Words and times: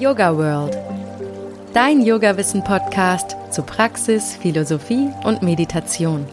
Yoga 0.00 0.34
World. 0.34 0.78
Dein 1.74 2.00
Yoga-Wissen-Podcast 2.00 3.36
zu 3.50 3.62
Praxis, 3.62 4.34
Philosophie 4.34 5.10
und 5.24 5.42
Meditation. 5.42 6.26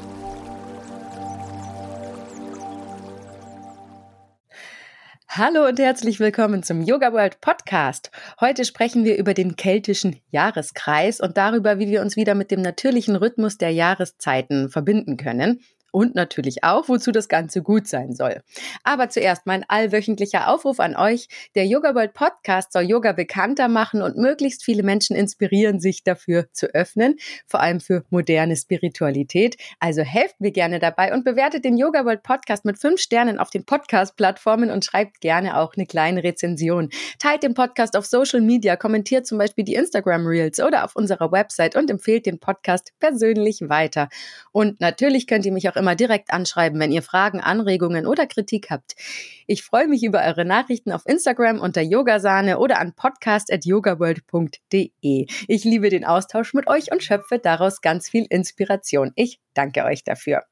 Hallo 5.28 5.68
und 5.68 5.80
herzlich 5.80 6.22
willkommen 6.22 6.64
zum 6.64 6.82
Yoga 6.82 7.12
World 7.12 7.42
Podcast. 7.42 8.10
Heute 8.40 8.64
sprechen 8.64 9.04
wir 9.04 9.18
über 9.18 9.34
den 9.34 9.58
keltischen 9.58 10.16
Jahreskreis 10.32 11.20
und 11.20 11.36
darüber, 11.36 11.78
wie 11.78 11.90
wir 11.90 12.02
uns 12.02 12.16
wieder 12.16 12.36
mit 12.36 12.52
dem 12.52 12.62
natürlichen 12.62 13.18
Rhythmus 13.18 13.58
der 13.58 13.72
Jahreszeiten 13.72 14.70
verbinden 14.70 15.18
können 15.18 15.60
und 15.92 16.16
natürlich 16.16 16.64
auch, 16.64 16.90
wozu 16.90 17.12
das 17.12 17.28
Ganze 17.30 17.62
gut 17.62 17.88
sein 17.88 18.14
soll. 18.14 18.42
Aber 18.84 19.10
zuerst 19.10 19.46
mein 19.46 19.66
allwöchentlicher 19.68 20.50
Aufruf 20.50 20.80
an 20.80 20.96
euch. 20.96 21.28
Der 21.56 21.66
Yoga 21.66 21.96
World 21.96 22.14
Podcast 22.14 22.74
soll 22.74 22.84
Yoga 22.84 23.14
bekannter 23.14 23.68
machen 23.68 24.02
und 24.02 24.18
möglichst 24.18 24.64
viele 24.64 24.84
Menschen 24.84 25.16
inspirieren, 25.16 25.80
sich 25.80 26.04
dafür 26.04 26.48
zu 26.52 26.68
öffnen, 26.74 27.16
vor 27.46 27.62
allem 27.62 27.80
für 27.80 28.04
moderne 28.10 28.56
Spiritualität. 28.56 29.58
Also 29.80 30.02
helft 30.02 30.40
mir 30.42 30.52
gerne 30.52 30.80
dabei 30.80 31.14
und 31.14 31.24
bewertet 31.24 31.66
den 31.66 31.78
Yoga 31.78 32.06
World 32.06 32.24
Podcast 32.24 32.66
mit 32.66 32.80
fünf 32.80 33.00
Sternen 33.00 33.40
auf 33.40 33.50
den 33.50 33.66
Podcast-Plattformen 33.66 34.70
und 34.70 34.86
schreibt 34.86 35.22
gerne 35.22 35.58
auch 35.58 35.74
eine 35.76 35.86
kleine 35.86 36.24
Rezension. 36.24 36.90
Teilt 37.20 37.44
den 37.44 37.54
Podcast 37.54 37.96
auf 37.96 38.06
Social 38.06 38.42
Media, 38.42 38.76
kommentiert 38.76 39.26
zum 39.26 39.38
Beispiel 39.38 39.64
die 39.64 39.76
Instagram 39.76 40.28
Reels 40.28 40.60
oder 40.60 40.84
auf 40.84 40.96
unserer 40.96 41.32
Website 41.32 41.76
und 41.76 41.90
empfehlt 41.90 42.26
den 42.26 42.40
Podcast 42.40 42.92
persönlich 43.00 43.62
weiter. 43.62 44.10
Und 44.52 44.82
natürlich 44.82 45.28
könnt 45.28 45.46
ihr 45.46 45.54
mich 45.54 45.70
auch 45.70 45.77
immer 45.78 45.96
direkt 45.96 46.32
anschreiben, 46.32 46.78
wenn 46.80 46.92
ihr 46.92 47.02
Fragen, 47.02 47.40
Anregungen 47.40 48.06
oder 48.06 48.28
Kritik 48.28 48.70
habt. 48.70 48.98
Ich 49.46 49.64
freue 49.64 49.88
mich 49.88 50.04
über 50.04 50.22
eure 50.24 50.44
Nachrichten 50.44 50.92
auf 50.92 51.06
Instagram 51.06 51.62
unter 51.62 51.82
Yogasahne 51.82 52.60
oder 52.60 52.80
an 52.80 52.92
podcast.yogaworld.de. 52.94 55.28
Ich 55.48 55.64
liebe 55.64 55.90
den 55.90 56.04
Austausch 56.04 56.54
mit 56.54 56.68
euch 56.68 56.92
und 56.92 57.02
schöpfe 57.04 57.40
daraus 57.40 57.80
ganz 57.82 58.10
viel 58.10 58.26
Inspiration. 58.30 59.14
Ich 59.16 59.40
danke 59.54 59.86
euch 59.86 60.04
dafür. 60.04 60.44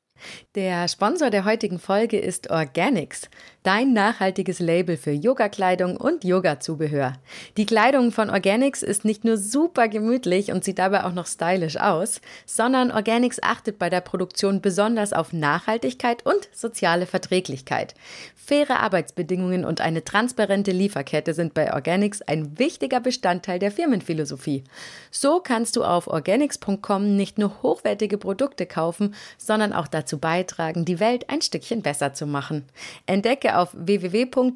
Der 0.56 0.88
Sponsor 0.88 1.30
der 1.30 1.46
heutigen 1.46 1.80
Folge 1.80 2.18
ist 2.18 2.50
Organics, 2.50 3.30
dein 3.66 3.94
nachhaltiges 3.94 4.60
Label 4.60 4.96
für 4.96 5.12
Yoga-Kleidung 5.12 5.98
und 5.98 6.24
Yoga-Zubehör. 6.24 7.14
Die 7.58 7.66
Kleidung 7.66 8.12
von 8.12 8.30
Organics 8.30 8.84
ist 8.84 9.06
nicht 9.06 9.26
nur 9.26 9.38
super 9.38 9.88
gemütlich 9.88 10.52
und 10.52 10.64
sieht 10.64 10.78
dabei 10.78 11.04
auch 11.04 11.14
noch 11.14 11.26
stylisch 11.26 11.78
aus, 11.78 12.22
sondern 12.46 12.92
Organics 12.92 13.42
achtet 13.42 13.80
bei 13.80 13.90
der 13.90 14.02
Produktion 14.02 14.62
besonders 14.62 15.14
auf 15.14 15.34
Nachhaltigkeit 15.34 16.24
und 16.26 16.48
soziale 16.54 17.08
Verträglichkeit. 17.08 17.96
Faire 18.36 18.82
Arbeitsbedingungen 18.82 19.66
und 19.66 19.82
eine 19.82 20.04
transparente 20.04 20.72
Lieferkette 20.72 21.34
sind 21.34 21.56
bei 21.56 21.74
Organics 21.74 22.22
ein 22.22 22.60
wichtiger 22.60 23.00
Bestandteil 23.00 23.58
der 23.58 23.72
Firmenphilosophie. 23.72 24.64
So 25.10 25.40
kannst 25.40 25.76
du 25.76 25.84
auf 25.84 26.06
organics.com 26.06 27.16
nicht 27.16 27.40
nur 27.40 27.64
hochwertige 27.64 28.20
Produkte 28.20 28.68
kaufen, 28.68 29.16
sondern 29.40 29.74
auch 29.74 29.88
dazu 29.88 30.20
beitragen, 30.20 30.86
die 30.86 31.00
Welt 31.00 31.32
ein 31.32 31.42
Stückchen 31.42 31.82
besser 31.82 32.14
zu 32.14 32.28
machen. 32.28 32.66
Entdecke 33.08 33.55
auf 33.56 33.70
www.ognx.com 33.74 34.48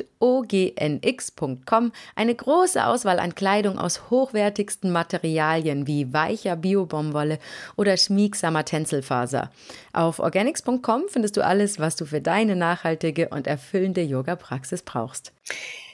eine 2.16 2.36
große 2.36 2.86
Auswahl 2.86 3.20
an 3.20 3.36
Kleidung 3.36 3.80
aus 3.80 4.10
hochwertigsten 4.10 4.92
Materialien 4.92 5.88
wie 5.88 6.14
weicher 6.14 6.56
Biobaumwolle 6.56 7.40
oder 7.76 7.98
schmiegsamer 7.98 8.66
Tänzelfaser. 8.66 9.52
Auf 9.94 10.20
organics.com 10.20 11.04
findest 11.08 11.38
du 11.38 11.46
alles, 11.46 11.80
was 11.80 11.96
du 11.96 12.06
für 12.06 12.22
deine 12.22 12.56
nachhaltige 12.56 13.30
und 13.30 13.48
erfüllende 13.48 14.02
Yoga-Praxis 14.02 14.84
brauchst. 14.84 15.34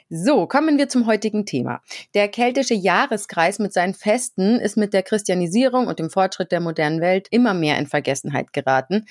So, 0.09 0.45
kommen 0.45 0.78
wir 0.78 0.88
zum 0.88 1.08
heutigen 1.08 1.48
Thema. 1.48 1.81
Der 2.14 2.28
keltische 2.28 2.76
Jahreskreis 2.76 3.58
mit 3.58 3.73
seinen 3.73 3.95
Festen 3.95 4.59
ist 4.59 4.78
mit 4.78 4.94
der 4.94 5.02
Christianisierung 5.02 5.88
und 5.88 5.98
dem 5.98 6.11
Fortschritt 6.11 6.52
der 6.52 6.60
modernen 6.60 7.02
Welt 7.02 7.27
immer 7.32 7.55
mehr 7.55 7.80
in 7.80 7.88
Vergessenheit 7.88 8.54
geraten. 8.54 9.08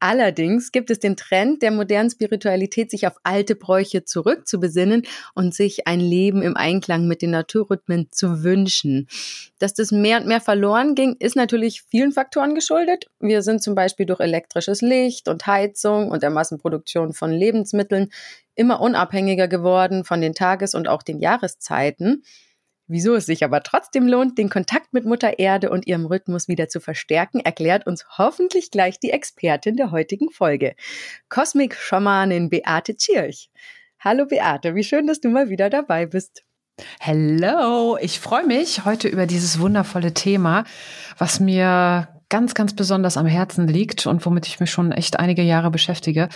Allerdings 0.00 0.70
gibt 0.70 0.90
es 0.90 1.00
den 1.00 1.16
Trend 1.16 1.62
der 1.62 1.70
modernen 1.70 2.10
Spiritualität, 2.10 2.90
sich 2.90 3.06
auf 3.06 3.14
alte 3.24 3.56
Bräuche 3.56 4.04
zurückzubesinnen 4.04 5.02
und 5.34 5.54
sich 5.54 5.86
ein 5.86 6.00
Leben 6.00 6.42
im 6.42 6.56
Einklang 6.56 7.08
mit 7.08 7.22
den 7.22 7.30
Naturrhythmen 7.30 8.08
zu 8.12 8.44
wünschen. 8.44 9.08
Dass 9.58 9.74
das 9.74 9.90
mehr 9.90 10.20
und 10.20 10.26
mehr 10.26 10.40
verloren 10.40 10.94
ging, 10.94 11.16
ist 11.18 11.36
natürlich 11.36 11.82
vielen 11.82 12.12
Faktoren 12.12 12.54
geschuldet. 12.54 13.06
Wir 13.18 13.42
sind 13.42 13.62
zum 13.62 13.74
Beispiel 13.74 14.06
durch 14.06 14.20
elektrisches 14.20 14.82
Licht 14.82 15.28
und 15.28 15.46
Heizung 15.46 16.10
und 16.10 16.22
der 16.22 16.30
Massenproduktion 16.30 17.12
von 17.12 17.32
Lebensmitteln 17.32 18.10
immer 18.54 18.80
unabhängiger 18.80 19.48
geworden 19.48 20.04
von 20.04 20.20
den 20.20 20.34
Tages- 20.34 20.74
und 20.74 20.88
auch 20.88 21.02
den 21.02 21.20
Jahreszeiten. 21.20 22.22
Wieso 22.90 23.14
es 23.14 23.26
sich 23.26 23.44
aber 23.44 23.62
trotzdem 23.62 24.08
lohnt, 24.08 24.38
den 24.38 24.48
Kontakt 24.48 24.94
mit 24.94 25.04
Mutter 25.04 25.38
Erde 25.38 25.68
und 25.68 25.86
ihrem 25.86 26.06
Rhythmus 26.06 26.48
wieder 26.48 26.68
zu 26.68 26.80
verstärken, 26.80 27.38
erklärt 27.38 27.86
uns 27.86 28.06
hoffentlich 28.16 28.70
gleich 28.70 28.98
die 28.98 29.10
Expertin 29.10 29.76
der 29.76 29.90
heutigen 29.90 30.30
Folge, 30.30 30.74
Kosmik-Schamanin 31.28 32.48
Beate 32.48 32.96
Tschirch. 32.96 33.50
Hallo 34.00 34.24
Beate, 34.24 34.74
wie 34.74 34.84
schön, 34.84 35.06
dass 35.06 35.20
du 35.20 35.28
mal 35.28 35.50
wieder 35.50 35.68
dabei 35.68 36.06
bist. 36.06 36.44
Hello, 36.98 37.98
ich 38.00 38.20
freue 38.20 38.46
mich 38.46 38.86
heute 38.86 39.08
über 39.08 39.26
dieses 39.26 39.60
wundervolle 39.60 40.14
Thema, 40.14 40.64
was 41.18 41.40
mir 41.40 42.08
ganz, 42.30 42.54
ganz 42.54 42.74
besonders 42.74 43.18
am 43.18 43.26
Herzen 43.26 43.68
liegt 43.68 44.06
und 44.06 44.24
womit 44.24 44.46
ich 44.46 44.60
mich 44.60 44.70
schon 44.70 44.92
echt 44.92 45.18
einige 45.18 45.42
Jahre 45.42 45.70
beschäftige. 45.70 46.30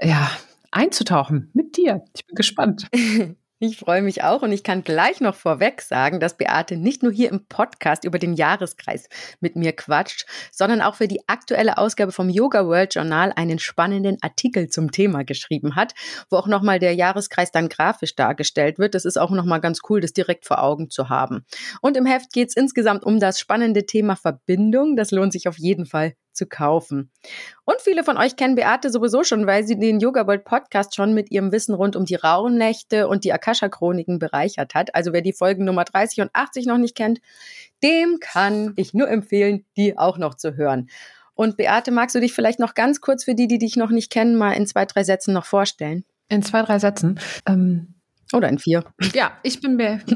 Ja, 0.00 0.30
einzutauchen 0.70 1.50
mit 1.52 1.76
dir. 1.76 2.02
Ich 2.14 2.26
bin 2.26 2.34
gespannt. 2.34 2.88
Ich 3.60 3.76
freue 3.76 4.02
mich 4.02 4.22
auch 4.22 4.42
und 4.42 4.52
ich 4.52 4.62
kann 4.62 4.84
gleich 4.84 5.20
noch 5.20 5.34
vorweg 5.34 5.82
sagen, 5.82 6.20
dass 6.20 6.36
Beate 6.36 6.76
nicht 6.76 7.02
nur 7.02 7.10
hier 7.10 7.28
im 7.28 7.44
Podcast 7.46 8.04
über 8.04 8.20
den 8.20 8.34
Jahreskreis 8.34 9.08
mit 9.40 9.56
mir 9.56 9.72
quatscht, 9.72 10.26
sondern 10.52 10.80
auch 10.80 10.94
für 10.94 11.08
die 11.08 11.26
aktuelle 11.26 11.76
Ausgabe 11.76 12.12
vom 12.12 12.28
Yoga 12.28 12.66
World 12.66 12.94
Journal 12.94 13.32
einen 13.34 13.58
spannenden 13.58 14.16
Artikel 14.20 14.68
zum 14.68 14.92
Thema 14.92 15.24
geschrieben 15.24 15.74
hat, 15.74 15.94
wo 16.30 16.36
auch 16.36 16.46
nochmal 16.46 16.78
der 16.78 16.94
Jahreskreis 16.94 17.50
dann 17.50 17.68
grafisch 17.68 18.14
dargestellt 18.14 18.78
wird. 18.78 18.94
Das 18.94 19.04
ist 19.04 19.18
auch 19.18 19.32
nochmal 19.32 19.60
ganz 19.60 19.80
cool, 19.88 20.00
das 20.00 20.12
direkt 20.12 20.46
vor 20.46 20.62
Augen 20.62 20.88
zu 20.88 21.08
haben. 21.08 21.44
Und 21.80 21.96
im 21.96 22.06
Heft 22.06 22.32
geht 22.32 22.50
es 22.50 22.56
insgesamt 22.56 23.02
um 23.02 23.18
das 23.18 23.40
spannende 23.40 23.86
Thema 23.86 24.14
Verbindung. 24.14 24.94
Das 24.94 25.10
lohnt 25.10 25.32
sich 25.32 25.48
auf 25.48 25.58
jeden 25.58 25.84
Fall 25.84 26.14
zu 26.38 26.46
kaufen. 26.46 27.10
Und 27.64 27.82
viele 27.82 28.02
von 28.04 28.16
euch 28.16 28.36
kennen 28.36 28.54
Beate 28.54 28.90
sowieso 28.90 29.24
schon, 29.24 29.46
weil 29.46 29.66
sie 29.66 29.78
den 29.78 30.00
Yoga 30.00 30.26
World 30.26 30.44
Podcast 30.44 30.94
schon 30.94 31.12
mit 31.12 31.30
ihrem 31.30 31.52
Wissen 31.52 31.74
rund 31.74 31.96
um 31.96 32.06
die 32.06 32.14
Rauhnächte 32.14 33.08
und 33.08 33.24
die 33.24 33.32
Akasha-Chroniken 33.32 34.18
bereichert 34.18 34.74
hat. 34.74 34.94
Also 34.94 35.12
wer 35.12 35.20
die 35.20 35.34
Folgen 35.34 35.66
Nummer 35.66 35.84
30 35.84 36.22
und 36.22 36.30
80 36.32 36.64
noch 36.64 36.78
nicht 36.78 36.96
kennt, 36.96 37.20
dem 37.82 38.18
kann 38.20 38.72
ich 38.76 38.94
nur 38.94 39.10
empfehlen, 39.10 39.66
die 39.76 39.98
auch 39.98 40.16
noch 40.16 40.34
zu 40.34 40.56
hören. 40.56 40.88
Und 41.34 41.56
Beate, 41.56 41.90
magst 41.90 42.16
du 42.16 42.20
dich 42.20 42.32
vielleicht 42.32 42.58
noch 42.58 42.74
ganz 42.74 43.00
kurz 43.00 43.24
für 43.24 43.34
die, 43.34 43.46
die 43.46 43.58
dich 43.58 43.76
noch 43.76 43.90
nicht 43.90 44.10
kennen, 44.10 44.36
mal 44.36 44.52
in 44.52 44.66
zwei, 44.66 44.86
drei 44.86 45.04
Sätzen 45.04 45.34
noch 45.34 45.44
vorstellen? 45.44 46.04
In 46.28 46.42
zwei, 46.42 46.62
drei 46.62 46.78
Sätzen. 46.78 47.20
Ähm, 47.46 47.94
Oder 48.32 48.48
in 48.48 48.58
vier. 48.58 48.84
Ja, 49.14 49.38
ich 49.42 49.60
bin 49.60 49.76
mir. 49.76 50.00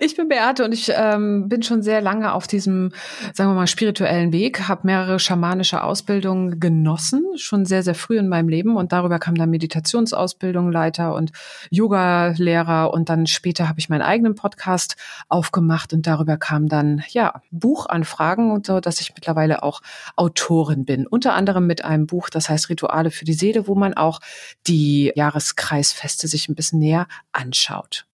Ich 0.00 0.16
bin 0.16 0.28
Beate 0.28 0.64
und 0.64 0.72
ich 0.72 0.92
ähm, 0.94 1.48
bin 1.48 1.62
schon 1.62 1.82
sehr 1.82 2.00
lange 2.00 2.32
auf 2.32 2.46
diesem, 2.46 2.92
sagen 3.32 3.50
wir 3.50 3.54
mal, 3.54 3.66
spirituellen 3.66 4.32
Weg, 4.32 4.68
habe 4.68 4.82
mehrere 4.84 5.18
schamanische 5.18 5.82
Ausbildungen 5.82 6.60
genossen, 6.60 7.24
schon 7.36 7.64
sehr, 7.64 7.82
sehr 7.82 7.94
früh 7.94 8.18
in 8.18 8.28
meinem 8.28 8.48
Leben 8.48 8.76
und 8.76 8.92
darüber 8.92 9.18
kam 9.18 9.34
dann 9.34 9.50
Meditationsausbildung, 9.50 10.70
Leiter 10.70 11.14
und 11.14 11.32
Yoga-Lehrer 11.70 12.92
und 12.92 13.08
dann 13.08 13.26
später 13.26 13.68
habe 13.68 13.78
ich 13.78 13.88
meinen 13.88 14.02
eigenen 14.02 14.34
Podcast 14.34 14.96
aufgemacht 15.28 15.92
und 15.92 16.06
darüber 16.06 16.36
kam 16.36 16.68
dann, 16.68 17.02
ja, 17.08 17.40
Buchanfragen 17.50 18.50
und 18.50 18.66
so, 18.66 18.80
dass 18.80 19.00
ich 19.00 19.14
mittlerweile 19.14 19.62
auch 19.62 19.80
Autorin 20.16 20.84
bin. 20.84 21.06
Unter 21.06 21.34
anderem 21.34 21.66
mit 21.66 21.84
einem 21.84 22.06
Buch, 22.06 22.30
das 22.30 22.48
heißt 22.48 22.68
Rituale 22.68 23.10
für 23.10 23.24
die 23.24 23.34
Seele, 23.34 23.66
wo 23.66 23.74
man 23.74 23.94
auch 23.94 24.20
die 24.66 25.12
Jahreskreisfeste 25.14 26.28
sich 26.28 26.48
ein 26.48 26.54
bisschen 26.54 26.78
näher 26.78 27.06
anschaut. 27.32 28.05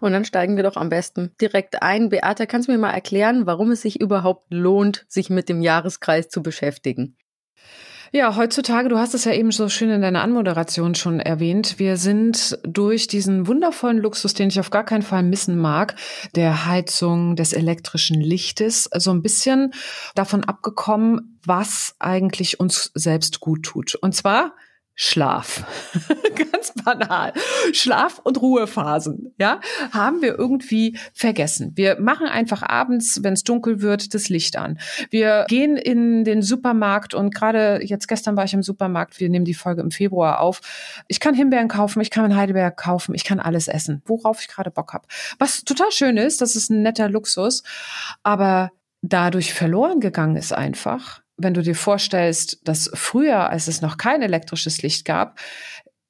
Und 0.00 0.12
dann 0.12 0.24
steigen 0.24 0.56
wir 0.56 0.62
doch 0.62 0.76
am 0.76 0.88
besten 0.88 1.32
direkt 1.40 1.82
ein. 1.82 2.08
Beate, 2.08 2.46
kannst 2.46 2.68
du 2.68 2.72
mir 2.72 2.78
mal 2.78 2.92
erklären, 2.92 3.46
warum 3.46 3.70
es 3.70 3.82
sich 3.82 4.00
überhaupt 4.00 4.46
lohnt, 4.50 5.04
sich 5.08 5.30
mit 5.30 5.48
dem 5.48 5.62
Jahreskreis 5.62 6.28
zu 6.28 6.42
beschäftigen? 6.42 7.16
Ja, 8.12 8.36
heutzutage, 8.36 8.88
du 8.88 8.98
hast 8.98 9.14
es 9.14 9.24
ja 9.24 9.32
eben 9.32 9.50
so 9.50 9.68
schön 9.68 9.90
in 9.90 10.00
deiner 10.00 10.22
Anmoderation 10.22 10.94
schon 10.94 11.18
erwähnt, 11.18 11.78
wir 11.78 11.96
sind 11.96 12.58
durch 12.62 13.08
diesen 13.08 13.46
wundervollen 13.48 13.98
Luxus, 13.98 14.32
den 14.32 14.48
ich 14.48 14.60
auf 14.60 14.70
gar 14.70 14.84
keinen 14.84 15.02
Fall 15.02 15.22
missen 15.22 15.58
mag, 15.58 15.96
der 16.34 16.66
Heizung, 16.66 17.34
des 17.36 17.52
elektrischen 17.52 18.20
Lichtes, 18.20 18.88
so 18.96 19.10
ein 19.10 19.22
bisschen 19.22 19.72
davon 20.14 20.44
abgekommen, 20.44 21.38
was 21.44 21.96
eigentlich 21.98 22.60
uns 22.60 22.92
selbst 22.94 23.40
gut 23.40 23.64
tut. 23.64 23.96
Und 23.96 24.14
zwar 24.14 24.54
Schlaf. 24.98 25.64
Ganz 26.34 26.72
banal. 26.72 27.34
Schlaf- 27.72 28.18
und 28.24 28.40
Ruhephasen, 28.40 29.34
ja, 29.38 29.60
haben 29.92 30.22
wir 30.22 30.38
irgendwie 30.38 30.98
vergessen. 31.12 31.72
Wir 31.74 32.00
machen 32.00 32.26
einfach 32.26 32.62
abends, 32.62 33.22
wenn 33.22 33.34
es 33.34 33.44
dunkel 33.44 33.82
wird, 33.82 34.14
das 34.14 34.30
Licht 34.30 34.56
an. 34.56 34.78
Wir 35.10 35.44
gehen 35.48 35.76
in 35.76 36.24
den 36.24 36.40
Supermarkt 36.40 37.12
und 37.12 37.34
gerade 37.34 37.80
jetzt 37.84 38.08
gestern 38.08 38.38
war 38.38 38.44
ich 38.44 38.54
im 38.54 38.62
Supermarkt, 38.62 39.20
wir 39.20 39.28
nehmen 39.28 39.44
die 39.44 39.54
Folge 39.54 39.82
im 39.82 39.90
Februar 39.90 40.40
auf. 40.40 40.62
Ich 41.08 41.20
kann 41.20 41.34
Himbeeren 41.34 41.68
kaufen, 41.68 42.00
ich 42.00 42.10
kann 42.10 42.34
Heidelberg 42.34 42.78
kaufen, 42.78 43.14
ich 43.14 43.24
kann 43.24 43.38
alles 43.38 43.68
essen, 43.68 44.02
worauf 44.06 44.40
ich 44.40 44.48
gerade 44.48 44.70
Bock 44.70 44.94
habe. 44.94 45.06
Was 45.38 45.62
total 45.62 45.92
schön 45.92 46.16
ist, 46.16 46.40
das 46.40 46.56
ist 46.56 46.70
ein 46.70 46.80
netter 46.80 47.10
Luxus, 47.10 47.62
aber 48.22 48.72
dadurch 49.02 49.52
verloren 49.52 50.00
gegangen 50.00 50.36
ist 50.36 50.54
einfach, 50.54 51.20
wenn 51.36 51.54
du 51.54 51.62
dir 51.62 51.74
vorstellst, 51.74 52.60
dass 52.64 52.90
früher, 52.94 53.50
als 53.50 53.68
es 53.68 53.82
noch 53.82 53.96
kein 53.96 54.22
elektrisches 54.22 54.82
Licht 54.82 55.04
gab, 55.04 55.38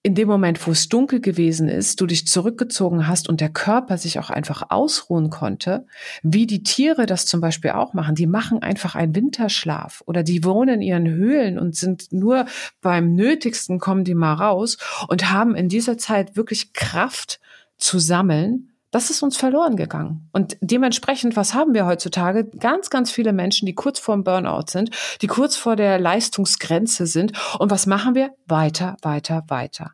in 0.06 0.14
dem 0.14 0.28
Moment, 0.28 0.64
wo 0.64 0.70
es 0.70 0.88
dunkel 0.88 1.20
gewesen 1.20 1.68
ist, 1.68 2.00
du 2.00 2.06
dich 2.06 2.28
zurückgezogen 2.28 3.08
hast 3.08 3.28
und 3.28 3.40
der 3.40 3.48
Körper 3.48 3.98
sich 3.98 4.20
auch 4.20 4.30
einfach 4.30 4.62
ausruhen 4.68 5.30
konnte, 5.30 5.84
wie 6.22 6.46
die 6.46 6.62
Tiere 6.62 7.06
das 7.06 7.26
zum 7.26 7.40
Beispiel 7.40 7.72
auch 7.72 7.92
machen. 7.92 8.14
Die 8.14 8.28
machen 8.28 8.62
einfach 8.62 8.94
einen 8.94 9.16
Winterschlaf 9.16 10.04
oder 10.06 10.22
die 10.22 10.44
wohnen 10.44 10.76
in 10.76 10.82
ihren 10.82 11.08
Höhlen 11.08 11.58
und 11.58 11.74
sind 11.74 12.12
nur 12.12 12.46
beim 12.80 13.14
Nötigsten 13.14 13.80
kommen 13.80 14.04
die 14.04 14.14
mal 14.14 14.34
raus 14.34 14.78
und 15.08 15.32
haben 15.32 15.56
in 15.56 15.68
dieser 15.68 15.98
Zeit 15.98 16.36
wirklich 16.36 16.72
Kraft 16.72 17.40
zu 17.76 17.98
sammeln, 17.98 18.75
das 18.96 19.10
ist 19.10 19.22
uns 19.22 19.36
verloren 19.36 19.76
gegangen. 19.76 20.30
Und 20.32 20.56
dementsprechend, 20.62 21.36
was 21.36 21.52
haben 21.52 21.74
wir 21.74 21.84
heutzutage? 21.84 22.46
Ganz, 22.46 22.88
ganz 22.88 23.10
viele 23.10 23.34
Menschen, 23.34 23.66
die 23.66 23.74
kurz 23.74 23.98
vor 23.98 24.14
dem 24.14 24.24
Burnout 24.24 24.68
sind, 24.68 24.88
die 25.20 25.26
kurz 25.26 25.54
vor 25.54 25.76
der 25.76 25.98
Leistungsgrenze 25.98 27.06
sind. 27.06 27.32
Und 27.58 27.70
was 27.70 27.84
machen 27.84 28.14
wir? 28.14 28.30
Weiter, 28.46 28.96
weiter, 29.02 29.44
weiter. 29.48 29.90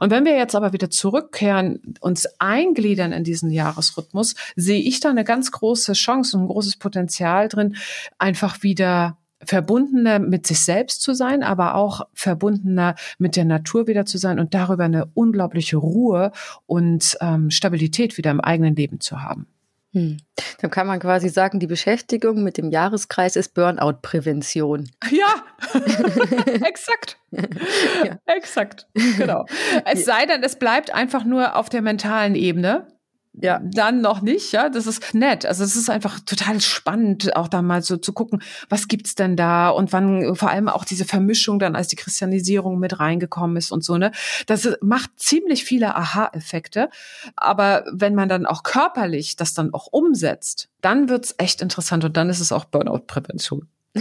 Und 0.00 0.10
wenn 0.10 0.24
wir 0.24 0.34
jetzt 0.34 0.54
aber 0.54 0.72
wieder 0.72 0.88
zurückkehren, 0.88 1.94
uns 2.00 2.24
eingliedern 2.38 3.12
in 3.12 3.22
diesen 3.22 3.50
Jahresrhythmus, 3.50 4.34
sehe 4.56 4.80
ich 4.80 5.00
da 5.00 5.10
eine 5.10 5.24
ganz 5.24 5.52
große 5.52 5.92
Chance 5.92 6.38
und 6.38 6.44
ein 6.44 6.48
großes 6.48 6.78
Potenzial 6.78 7.48
drin, 7.48 7.76
einfach 8.16 8.62
wieder 8.62 9.18
verbundener 9.44 10.18
mit 10.18 10.46
sich 10.46 10.60
selbst 10.60 11.02
zu 11.02 11.14
sein, 11.14 11.42
aber 11.42 11.74
auch 11.74 12.06
verbundener 12.12 12.94
mit 13.18 13.36
der 13.36 13.44
Natur 13.44 13.86
wieder 13.86 14.04
zu 14.04 14.18
sein 14.18 14.38
und 14.38 14.54
darüber 14.54 14.84
eine 14.84 15.06
unglaubliche 15.14 15.76
Ruhe 15.76 16.32
und 16.66 17.16
ähm, 17.20 17.50
Stabilität 17.50 18.18
wieder 18.18 18.30
im 18.30 18.40
eigenen 18.40 18.74
Leben 18.74 19.00
zu 19.00 19.22
haben. 19.22 19.46
Hm. 19.94 20.18
Dann 20.60 20.70
kann 20.70 20.86
man 20.86 21.00
quasi 21.00 21.30
sagen, 21.30 21.60
die 21.60 21.66
Beschäftigung 21.66 22.42
mit 22.42 22.58
dem 22.58 22.70
Jahreskreis 22.70 23.36
ist 23.36 23.54
Burnout-Prävention. 23.54 24.90
Ja, 25.10 25.34
exakt. 26.66 27.18
Ja. 27.30 28.18
Exakt, 28.26 28.86
genau. 29.16 29.46
Es 29.86 30.04
sei 30.04 30.26
denn, 30.26 30.42
es 30.42 30.56
bleibt 30.56 30.94
einfach 30.94 31.24
nur 31.24 31.56
auf 31.56 31.70
der 31.70 31.80
mentalen 31.80 32.34
Ebene 32.34 32.86
ja, 33.40 33.60
dann 33.62 34.00
noch 34.00 34.20
nicht, 34.20 34.52
ja, 34.52 34.68
das 34.68 34.86
ist 34.86 35.14
nett. 35.14 35.46
Also 35.46 35.64
es 35.64 35.76
ist 35.76 35.90
einfach 35.90 36.20
total 36.20 36.60
spannend, 36.60 37.36
auch 37.36 37.48
da 37.48 37.62
mal 37.62 37.82
so 37.82 37.96
zu 37.96 38.12
gucken, 38.12 38.42
was 38.68 38.88
gibt's 38.88 39.14
denn 39.14 39.36
da 39.36 39.68
und 39.68 39.92
wann 39.92 40.34
vor 40.34 40.50
allem 40.50 40.68
auch 40.68 40.84
diese 40.84 41.04
Vermischung 41.04 41.58
dann, 41.58 41.76
als 41.76 41.88
die 41.88 41.96
Christianisierung 41.96 42.78
mit 42.78 42.98
reingekommen 42.98 43.56
ist 43.56 43.72
und 43.72 43.84
so, 43.84 43.96
ne. 43.98 44.12
Das 44.46 44.68
macht 44.80 45.10
ziemlich 45.16 45.64
viele 45.64 45.94
Aha-Effekte. 45.94 46.88
Aber 47.36 47.84
wenn 47.92 48.14
man 48.14 48.28
dann 48.28 48.46
auch 48.46 48.62
körperlich 48.62 49.36
das 49.36 49.54
dann 49.54 49.72
auch 49.74 49.88
umsetzt, 49.90 50.68
dann 50.80 51.08
wird's 51.08 51.34
echt 51.38 51.62
interessant 51.62 52.04
und 52.04 52.16
dann 52.16 52.30
ist 52.30 52.40
es 52.40 52.52
auch 52.52 52.64
Burnout-Prävention. 52.64 53.68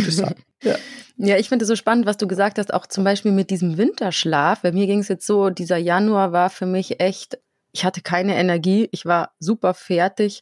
ja. 0.64 0.76
ja, 1.18 1.38
ich 1.38 1.50
finde 1.50 1.64
es 1.64 1.70
so 1.70 1.76
spannend, 1.76 2.06
was 2.06 2.18
du 2.18 2.28
gesagt 2.28 2.60
hast, 2.60 2.74
auch 2.74 2.86
zum 2.88 3.04
Beispiel 3.04 3.32
mit 3.32 3.50
diesem 3.50 3.78
Winterschlaf. 3.78 4.62
Bei 4.62 4.72
mir 4.72 4.86
ging 4.86 5.00
es 5.00 5.08
jetzt 5.08 5.26
so, 5.26 5.50
dieser 5.50 5.78
Januar 5.78 6.32
war 6.32 6.50
für 6.50 6.66
mich 6.66 7.00
echt 7.00 7.40
ich 7.72 7.86
hatte 7.86 8.02
keine 8.02 8.36
Energie, 8.36 8.90
ich 8.92 9.06
war 9.06 9.32
super 9.40 9.74
fertig, 9.74 10.42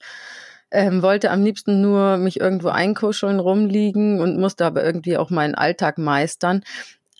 ähm, 0.72 1.02
wollte 1.02 1.32
am 1.32 1.44
liebsten 1.44 1.82
nur 1.82 2.18
mich 2.18 2.40
irgendwo 2.40 2.70
einkuscheln, 2.70 3.40
rumliegen 3.40 4.20
und 4.20 4.40
musste 4.40 4.66
aber 4.66 4.84
irgendwie 4.84 5.18
auch 5.18 5.30
meinen 5.30 5.56
Alltag 5.56 5.98
meistern. 5.98 6.64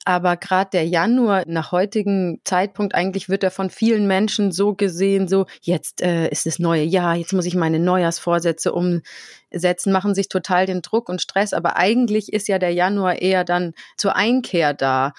Aber 0.08 0.38
gerade 0.38 0.70
der 0.72 0.88
Januar 0.88 1.44
nach 1.48 1.72
heutigem 1.72 2.40
Zeitpunkt, 2.44 2.94
eigentlich 2.94 3.28
wird 3.28 3.44
er 3.44 3.50
von 3.50 3.72
vielen 3.72 4.06
Menschen 4.06 4.52
so 4.52 4.76
gesehen, 4.76 5.28
so 5.28 5.48
jetzt 5.62 6.04
äh, 6.04 6.30
ist 6.30 6.46
das 6.46 6.60
neue 6.60 6.84
Jahr, 6.84 7.16
jetzt 7.16 7.34
muss 7.34 7.48
ich 7.48 7.56
meine 7.56 7.80
Neujahrsvorsätze 7.80 8.72
umsetzen, 8.72 9.92
machen 9.92 10.14
sich 10.14 10.30
total 10.30 10.68
den 10.68 10.84
Druck 10.84 11.10
und 11.10 11.24
Stress. 11.24 11.54
Aber 11.54 11.76
eigentlich 11.76 12.32
ist 12.32 12.48
ja 12.48 12.60
der 12.60 12.72
Januar 12.72 13.20
eher 13.20 13.44
dann 13.44 13.74
zur 13.98 14.16
Einkehr 14.16 14.76
da. 14.76 15.14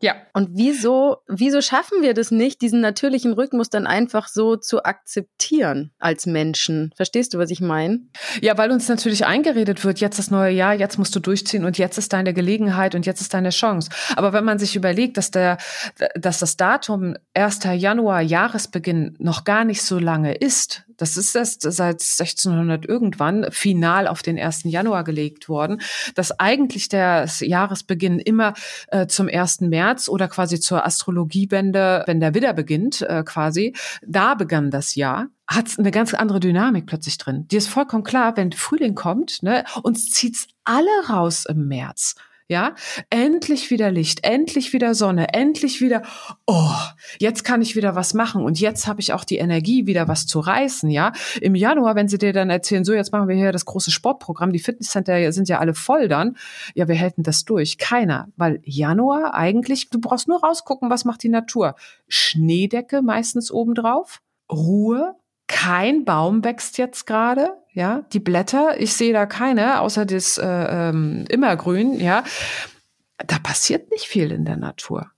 Ja. 0.00 0.14
Und 0.32 0.50
wieso, 0.52 1.18
wieso 1.28 1.60
schaffen 1.60 2.00
wir 2.00 2.14
das 2.14 2.30
nicht, 2.30 2.62
diesen 2.62 2.80
natürlichen 2.80 3.34
Rhythmus 3.34 3.68
dann 3.68 3.86
einfach 3.86 4.28
so 4.28 4.56
zu 4.56 4.84
akzeptieren 4.84 5.92
als 5.98 6.26
Menschen? 6.26 6.92
Verstehst 6.96 7.34
du, 7.34 7.38
was 7.38 7.50
ich 7.50 7.60
meine? 7.60 8.00
Ja, 8.40 8.56
weil 8.56 8.70
uns 8.70 8.88
natürlich 8.88 9.26
eingeredet 9.26 9.84
wird, 9.84 10.00
jetzt 10.00 10.18
das 10.18 10.30
neue 10.30 10.52
Jahr, 10.52 10.74
jetzt 10.74 10.98
musst 10.98 11.14
du 11.14 11.20
durchziehen 11.20 11.64
und 11.64 11.76
jetzt 11.76 11.98
ist 11.98 12.12
deine 12.12 12.32
Gelegenheit 12.32 12.94
und 12.94 13.04
jetzt 13.04 13.20
ist 13.20 13.34
deine 13.34 13.50
Chance. 13.50 13.90
Aber 14.16 14.32
wenn 14.32 14.44
man 14.44 14.58
sich 14.58 14.74
überlegt, 14.74 15.18
dass 15.18 15.30
der, 15.30 15.58
dass 16.14 16.38
das 16.38 16.56
Datum 16.56 17.14
1. 17.34 17.60
Januar 17.76 18.22
Jahresbeginn 18.22 19.16
noch 19.18 19.44
gar 19.44 19.64
nicht 19.64 19.82
so 19.82 19.98
lange 19.98 20.34
ist, 20.34 20.84
das 21.00 21.16
ist 21.16 21.34
erst 21.34 21.62
seit 21.62 22.02
1600 22.02 22.86
irgendwann 22.86 23.46
final 23.50 24.06
auf 24.06 24.22
den 24.22 24.38
1. 24.38 24.64
Januar 24.64 25.02
gelegt 25.02 25.48
worden, 25.48 25.80
dass 26.14 26.38
eigentlich 26.38 26.88
der 26.88 27.26
Jahresbeginn 27.40 28.18
immer 28.18 28.54
äh, 28.88 29.06
zum 29.06 29.28
1. 29.28 29.62
März 29.62 30.08
oder 30.08 30.28
quasi 30.28 30.60
zur 30.60 30.84
Astrologiewende, 30.84 32.04
wenn 32.06 32.20
der 32.20 32.34
Widder 32.34 32.52
beginnt, 32.52 33.02
äh, 33.02 33.22
quasi, 33.24 33.74
da 34.06 34.34
begann 34.34 34.70
das 34.70 34.94
Jahr 34.94 35.28
hat 35.50 35.80
eine 35.80 35.90
ganz 35.90 36.14
andere 36.14 36.38
Dynamik 36.38 36.86
plötzlich 36.86 37.18
drin. 37.18 37.48
Die 37.48 37.56
ist 37.56 37.68
vollkommen 37.68 38.04
klar, 38.04 38.36
wenn 38.36 38.52
Frühling 38.52 38.94
kommt, 38.94 39.42
ne, 39.42 39.64
uns 39.82 40.08
zieht's 40.12 40.46
alle 40.62 41.08
raus 41.08 41.44
im 41.44 41.66
März. 41.66 42.14
Ja, 42.50 42.74
endlich 43.10 43.70
wieder 43.70 43.92
Licht, 43.92 44.24
endlich 44.24 44.72
wieder 44.72 44.96
Sonne, 44.96 45.32
endlich 45.34 45.80
wieder, 45.80 46.02
oh, 46.48 46.74
jetzt 47.20 47.44
kann 47.44 47.62
ich 47.62 47.76
wieder 47.76 47.94
was 47.94 48.12
machen 48.12 48.42
und 48.42 48.58
jetzt 48.58 48.88
habe 48.88 49.00
ich 49.00 49.12
auch 49.12 49.22
die 49.22 49.36
Energie, 49.36 49.86
wieder 49.86 50.08
was 50.08 50.26
zu 50.26 50.40
reißen, 50.40 50.90
ja. 50.90 51.12
Im 51.40 51.54
Januar, 51.54 51.94
wenn 51.94 52.08
sie 52.08 52.18
dir 52.18 52.32
dann 52.32 52.50
erzählen, 52.50 52.84
so, 52.84 52.92
jetzt 52.92 53.12
machen 53.12 53.28
wir 53.28 53.36
hier 53.36 53.52
das 53.52 53.66
große 53.66 53.92
Sportprogramm, 53.92 54.52
die 54.52 54.58
Fitnesscenter 54.58 55.30
sind 55.30 55.48
ja 55.48 55.60
alle 55.60 55.74
voll 55.74 56.08
dann, 56.08 56.36
ja, 56.74 56.88
wir 56.88 56.98
halten 56.98 57.22
das 57.22 57.44
durch. 57.44 57.78
Keiner, 57.78 58.26
weil 58.36 58.58
Januar 58.64 59.34
eigentlich, 59.34 59.88
du 59.88 60.00
brauchst 60.00 60.26
nur 60.26 60.42
rausgucken, 60.42 60.90
was 60.90 61.04
macht 61.04 61.22
die 61.22 61.28
Natur. 61.28 61.76
Schneedecke 62.08 63.00
meistens 63.00 63.52
obendrauf, 63.52 64.22
Ruhe, 64.50 65.14
kein 65.50 66.04
Baum 66.04 66.44
wächst 66.44 66.78
jetzt 66.78 67.06
gerade, 67.06 67.54
ja, 67.72 68.04
die 68.12 68.20
Blätter, 68.20 68.80
ich 68.80 68.94
sehe 68.94 69.12
da 69.12 69.26
keine, 69.26 69.80
außer 69.80 70.06
das 70.06 70.38
äh, 70.38 70.46
ähm, 70.46 71.24
Immergrün, 71.28 71.98
ja. 71.98 72.22
Da 73.26 73.38
passiert 73.40 73.90
nicht 73.90 74.04
viel 74.04 74.30
in 74.30 74.44
der 74.44 74.56
Natur. 74.56 75.10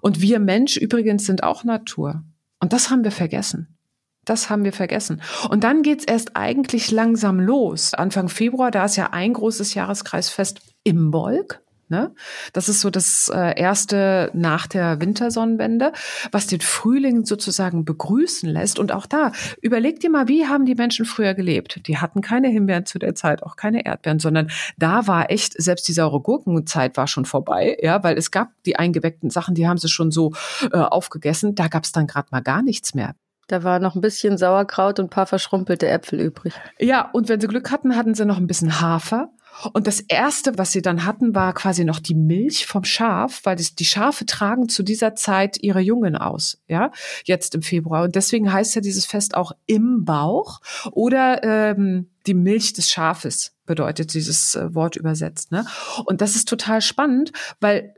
Und 0.00 0.22
wir 0.22 0.38
Mensch 0.38 0.78
übrigens 0.78 1.26
sind 1.26 1.42
auch 1.42 1.64
Natur. 1.64 2.24
Und 2.60 2.72
das 2.72 2.90
haben 2.90 3.04
wir 3.04 3.12
vergessen. 3.12 3.78
Das 4.24 4.48
haben 4.48 4.64
wir 4.64 4.72
vergessen. 4.72 5.20
Und 5.50 5.64
dann 5.64 5.82
geht's 5.82 6.04
erst 6.04 6.34
eigentlich 6.34 6.90
langsam 6.90 7.38
los. 7.38 7.92
Anfang 7.92 8.28
Februar, 8.28 8.70
da 8.70 8.86
ist 8.86 8.96
ja 8.96 9.10
ein 9.12 9.34
großes 9.34 9.74
Jahreskreisfest 9.74 10.60
im 10.82 11.10
Bolk. 11.10 11.60
Ne? 11.88 12.14
Das 12.52 12.68
ist 12.68 12.80
so 12.80 12.90
das 12.90 13.30
äh, 13.34 13.58
erste 13.58 14.30
nach 14.34 14.66
der 14.66 15.00
Wintersonnenwende, 15.00 15.92
was 16.32 16.46
den 16.46 16.60
Frühling 16.60 17.24
sozusagen 17.24 17.84
begrüßen 17.84 18.48
lässt. 18.48 18.78
Und 18.78 18.92
auch 18.92 19.06
da, 19.06 19.32
überleg 19.62 20.00
dir 20.00 20.10
mal, 20.10 20.28
wie 20.28 20.46
haben 20.46 20.66
die 20.66 20.74
Menschen 20.74 21.06
früher 21.06 21.34
gelebt? 21.34 21.86
Die 21.86 21.98
hatten 21.98 22.20
keine 22.20 22.48
Himbeeren 22.48 22.84
zu 22.84 22.98
der 22.98 23.14
Zeit, 23.14 23.42
auch 23.42 23.56
keine 23.56 23.86
Erdbeeren, 23.86 24.18
sondern 24.18 24.50
da 24.76 25.06
war 25.06 25.30
echt, 25.30 25.60
selbst 25.60 25.88
die 25.88 25.92
saure 25.92 26.20
Gurkenzeit 26.20 26.96
war 26.96 27.06
schon 27.06 27.24
vorbei, 27.24 27.78
ja, 27.80 28.02
weil 28.04 28.18
es 28.18 28.30
gab 28.30 28.50
die 28.66 28.76
eingeweckten 28.76 29.30
Sachen, 29.30 29.54
die 29.54 29.66
haben 29.66 29.78
sie 29.78 29.88
schon 29.88 30.10
so 30.10 30.32
äh, 30.72 30.76
aufgegessen. 30.76 31.54
Da 31.54 31.68
gab 31.68 31.84
es 31.84 31.92
dann 31.92 32.06
gerade 32.06 32.28
mal 32.30 32.40
gar 32.40 32.62
nichts 32.62 32.94
mehr. 32.94 33.14
Da 33.48 33.64
war 33.64 33.78
noch 33.78 33.94
ein 33.94 34.02
bisschen 34.02 34.36
Sauerkraut 34.36 34.98
und 34.98 35.06
ein 35.06 35.10
paar 35.10 35.26
verschrumpelte 35.26 35.88
Äpfel 35.88 36.20
übrig. 36.20 36.52
Ja, 36.78 37.08
und 37.12 37.30
wenn 37.30 37.40
sie 37.40 37.48
Glück 37.48 37.70
hatten, 37.70 37.96
hatten 37.96 38.14
sie 38.14 38.26
noch 38.26 38.36
ein 38.36 38.46
bisschen 38.46 38.82
Hafer 38.82 39.30
und 39.72 39.86
das 39.86 40.00
erste, 40.00 40.56
was 40.58 40.72
sie 40.72 40.82
dann 40.82 41.04
hatten, 41.04 41.34
war 41.34 41.52
quasi 41.54 41.84
noch 41.84 41.98
die 41.98 42.14
Milch 42.14 42.66
vom 42.66 42.84
Schaf, 42.84 43.40
weil 43.44 43.56
die 43.56 43.84
Schafe 43.84 44.26
tragen 44.26 44.68
zu 44.68 44.82
dieser 44.82 45.14
Zeit 45.14 45.62
ihre 45.62 45.80
Jungen 45.80 46.16
aus, 46.16 46.58
ja, 46.68 46.92
jetzt 47.24 47.54
im 47.54 47.62
Februar. 47.62 48.04
Und 48.04 48.14
deswegen 48.14 48.52
heißt 48.52 48.74
ja 48.74 48.80
dieses 48.80 49.06
Fest 49.06 49.34
auch 49.34 49.52
im 49.66 50.04
Bauch 50.04 50.60
oder 50.92 51.42
ähm, 51.42 52.08
die 52.26 52.34
Milch 52.34 52.72
des 52.72 52.90
Schafes 52.90 53.54
bedeutet 53.66 54.14
dieses 54.14 54.54
äh, 54.54 54.74
Wort 54.74 54.96
übersetzt. 54.96 55.52
Ne? 55.52 55.64
Und 56.04 56.20
das 56.20 56.36
ist 56.36 56.48
total 56.48 56.80
spannend, 56.82 57.32
weil 57.60 57.94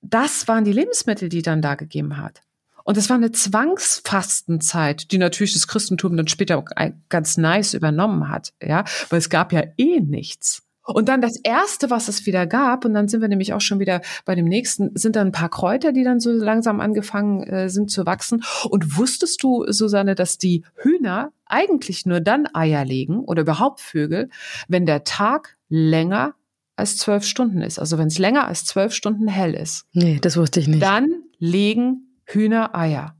das 0.00 0.48
waren 0.48 0.64
die 0.64 0.72
Lebensmittel, 0.72 1.28
die 1.28 1.42
dann 1.42 1.62
da 1.62 1.74
gegeben 1.74 2.18
hat. 2.18 2.42
Und 2.84 2.98
es 2.98 3.08
war 3.08 3.16
eine 3.16 3.32
Zwangsfastenzeit, 3.32 5.10
die 5.10 5.16
natürlich 5.16 5.54
das 5.54 5.66
Christentum 5.66 6.16
dann 6.16 6.28
später 6.28 6.58
auch 6.58 6.66
ganz 7.08 7.38
nice 7.38 7.72
übernommen 7.72 8.28
hat, 8.28 8.52
ja, 8.62 8.84
weil 9.08 9.18
es 9.18 9.30
gab 9.30 9.52
ja 9.54 9.64
eh 9.78 10.00
nichts. 10.00 10.63
Und 10.84 11.08
dann 11.08 11.20
das 11.22 11.38
erste, 11.42 11.90
was 11.90 12.08
es 12.08 12.26
wieder 12.26 12.46
gab, 12.46 12.84
und 12.84 12.92
dann 12.92 13.08
sind 13.08 13.20
wir 13.20 13.28
nämlich 13.28 13.52
auch 13.54 13.60
schon 13.60 13.80
wieder 13.80 14.02
bei 14.24 14.34
dem 14.34 14.44
nächsten, 14.44 14.90
sind 14.94 15.16
dann 15.16 15.28
ein 15.28 15.32
paar 15.32 15.48
Kräuter, 15.48 15.92
die 15.92 16.04
dann 16.04 16.20
so 16.20 16.30
langsam 16.30 16.80
angefangen 16.80 17.42
äh, 17.44 17.68
sind 17.70 17.90
zu 17.90 18.04
wachsen. 18.04 18.44
Und 18.68 18.98
wusstest 18.98 19.42
du, 19.42 19.64
Susanne, 19.68 20.14
dass 20.14 20.36
die 20.36 20.64
Hühner 20.76 21.32
eigentlich 21.46 22.04
nur 22.06 22.20
dann 22.20 22.46
Eier 22.52 22.84
legen 22.84 23.20
oder 23.20 23.42
überhaupt 23.42 23.80
Vögel, 23.80 24.28
wenn 24.68 24.86
der 24.86 25.04
Tag 25.04 25.56
länger 25.68 26.34
als 26.76 26.96
zwölf 26.96 27.24
Stunden 27.24 27.62
ist. 27.62 27.78
Also 27.78 27.98
wenn 27.98 28.08
es 28.08 28.18
länger 28.18 28.46
als 28.46 28.64
zwölf 28.64 28.92
Stunden 28.92 29.28
hell 29.28 29.54
ist. 29.54 29.86
Nee, 29.92 30.18
das 30.20 30.36
wusste 30.36 30.60
ich 30.60 30.68
nicht. 30.68 30.82
Dann 30.82 31.22
legen 31.38 32.18
Hühner 32.24 32.74
Eier. 32.74 33.16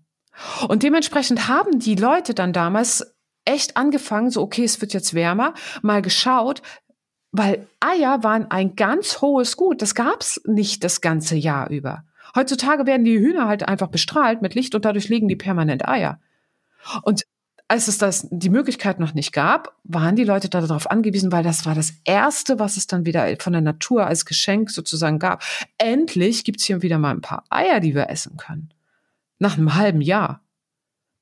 Und 0.69 0.83
dementsprechend 0.83 1.49
haben 1.49 1.79
die 1.79 1.95
Leute 1.95 2.35
dann 2.35 2.53
damals 2.53 3.15
echt 3.45 3.77
angefangen, 3.77 4.31
so 4.31 4.43
okay, 4.43 4.65
es 4.65 4.81
wird 4.81 4.95
jetzt 4.95 5.15
wärmer, 5.15 5.55
mal 5.83 6.03
geschaut, 6.03 6.63
weil 7.37 7.67
Eier 7.81 8.23
waren 8.23 8.49
ein 8.53 8.77
ganz 8.77 9.21
hohes 9.21 9.57
Gut. 9.57 9.83
Das 9.83 9.97
gab's 9.97 10.41
nicht 10.47 10.85
das 10.85 11.01
ganze 11.01 11.35
Jahr 11.35 11.69
über. 11.69 12.05
Heutzutage 12.37 12.87
werden 12.87 13.05
die 13.05 13.19
Hühner 13.19 13.49
halt 13.49 13.67
einfach 13.67 13.89
bestrahlt 13.89 14.41
mit 14.41 14.55
Licht 14.55 14.75
und 14.77 14.85
dadurch 14.85 15.09
legen 15.09 15.27
die 15.27 15.35
permanent 15.35 15.89
Eier. 15.89 16.21
Und 17.03 17.25
als 17.67 17.89
es 17.89 17.99
das 17.99 18.29
die 18.31 18.51
Möglichkeit 18.51 19.01
noch 19.01 19.15
nicht 19.15 19.33
gab, 19.33 19.75
waren 19.83 20.15
die 20.15 20.23
Leute 20.23 20.49
da 20.49 20.61
darauf 20.61 20.89
angewiesen, 20.89 21.33
weil 21.33 21.43
das 21.43 21.67
war 21.67 21.75
das 21.75 21.95
erste, 22.05 22.61
was 22.61 22.77
es 22.77 22.87
dann 22.87 23.05
wieder 23.05 23.27
von 23.41 23.53
der 23.53 23.63
Natur 23.63 24.07
als 24.07 24.27
Geschenk 24.27 24.71
sozusagen 24.71 25.19
gab. 25.19 25.43
Endlich 25.77 26.45
gibt's 26.45 26.65
hier 26.65 26.83
wieder 26.83 26.99
mal 26.99 27.11
ein 27.11 27.21
paar 27.21 27.43
Eier, 27.51 27.81
die 27.81 27.97
wir 27.97 28.11
essen 28.11 28.37
können. 28.37 28.71
Nach 29.41 29.59
einem 29.59 29.75
halben 29.75 30.03
Jahr. 30.03 30.41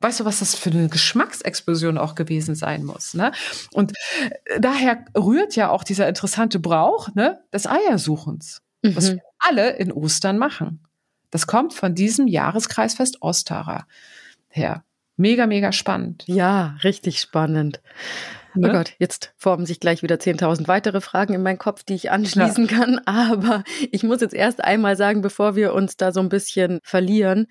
Weißt 0.02 0.20
du, 0.20 0.24
was 0.24 0.40
das 0.40 0.54
für 0.54 0.70
eine 0.70 0.88
Geschmacksexplosion 0.88 1.96
auch 1.96 2.14
gewesen 2.14 2.54
sein 2.54 2.84
muss? 2.84 3.14
Ne? 3.14 3.32
Und 3.72 3.92
äh, 4.46 4.60
daher 4.60 5.04
rührt 5.16 5.56
ja 5.56 5.70
auch 5.70 5.84
dieser 5.84 6.08
interessante 6.08 6.58
Brauch 6.58 7.14
ne, 7.14 7.40
des 7.52 7.66
Eiersuchens, 7.66 8.62
mhm. 8.82 8.96
was 8.96 9.12
wir 9.12 9.22
alle 9.38 9.70
in 9.76 9.92
Ostern 9.92 10.38
machen. 10.38 10.84
Das 11.30 11.46
kommt 11.46 11.72
von 11.72 11.94
diesem 11.94 12.26
Jahreskreisfest 12.26 13.22
Ostara 13.22 13.86
her. 14.48 14.84
Mega, 15.16 15.46
mega 15.46 15.72
spannend. 15.72 16.24
Ja, 16.26 16.76
richtig 16.84 17.20
spannend. 17.20 17.80
Oh 18.54 18.60
ne? 18.60 18.68
Oh 18.68 18.72
Gott, 18.72 18.94
jetzt 18.98 19.32
formen 19.36 19.66
sich 19.66 19.80
gleich 19.80 20.02
wieder 20.02 20.16
10.000 20.16 20.68
weitere 20.68 21.00
Fragen 21.00 21.34
in 21.34 21.42
meinen 21.42 21.58
Kopf, 21.58 21.84
die 21.84 21.94
ich 21.94 22.10
anschließen 22.10 22.66
ja. 22.66 22.76
kann. 22.76 22.98
Aber 23.06 23.64
ich 23.90 24.02
muss 24.02 24.20
jetzt 24.20 24.34
erst 24.34 24.62
einmal 24.62 24.96
sagen, 24.96 25.22
bevor 25.22 25.56
wir 25.56 25.74
uns 25.74 25.96
da 25.96 26.12
so 26.12 26.20
ein 26.20 26.28
bisschen 26.28 26.80
verlieren, 26.82 27.46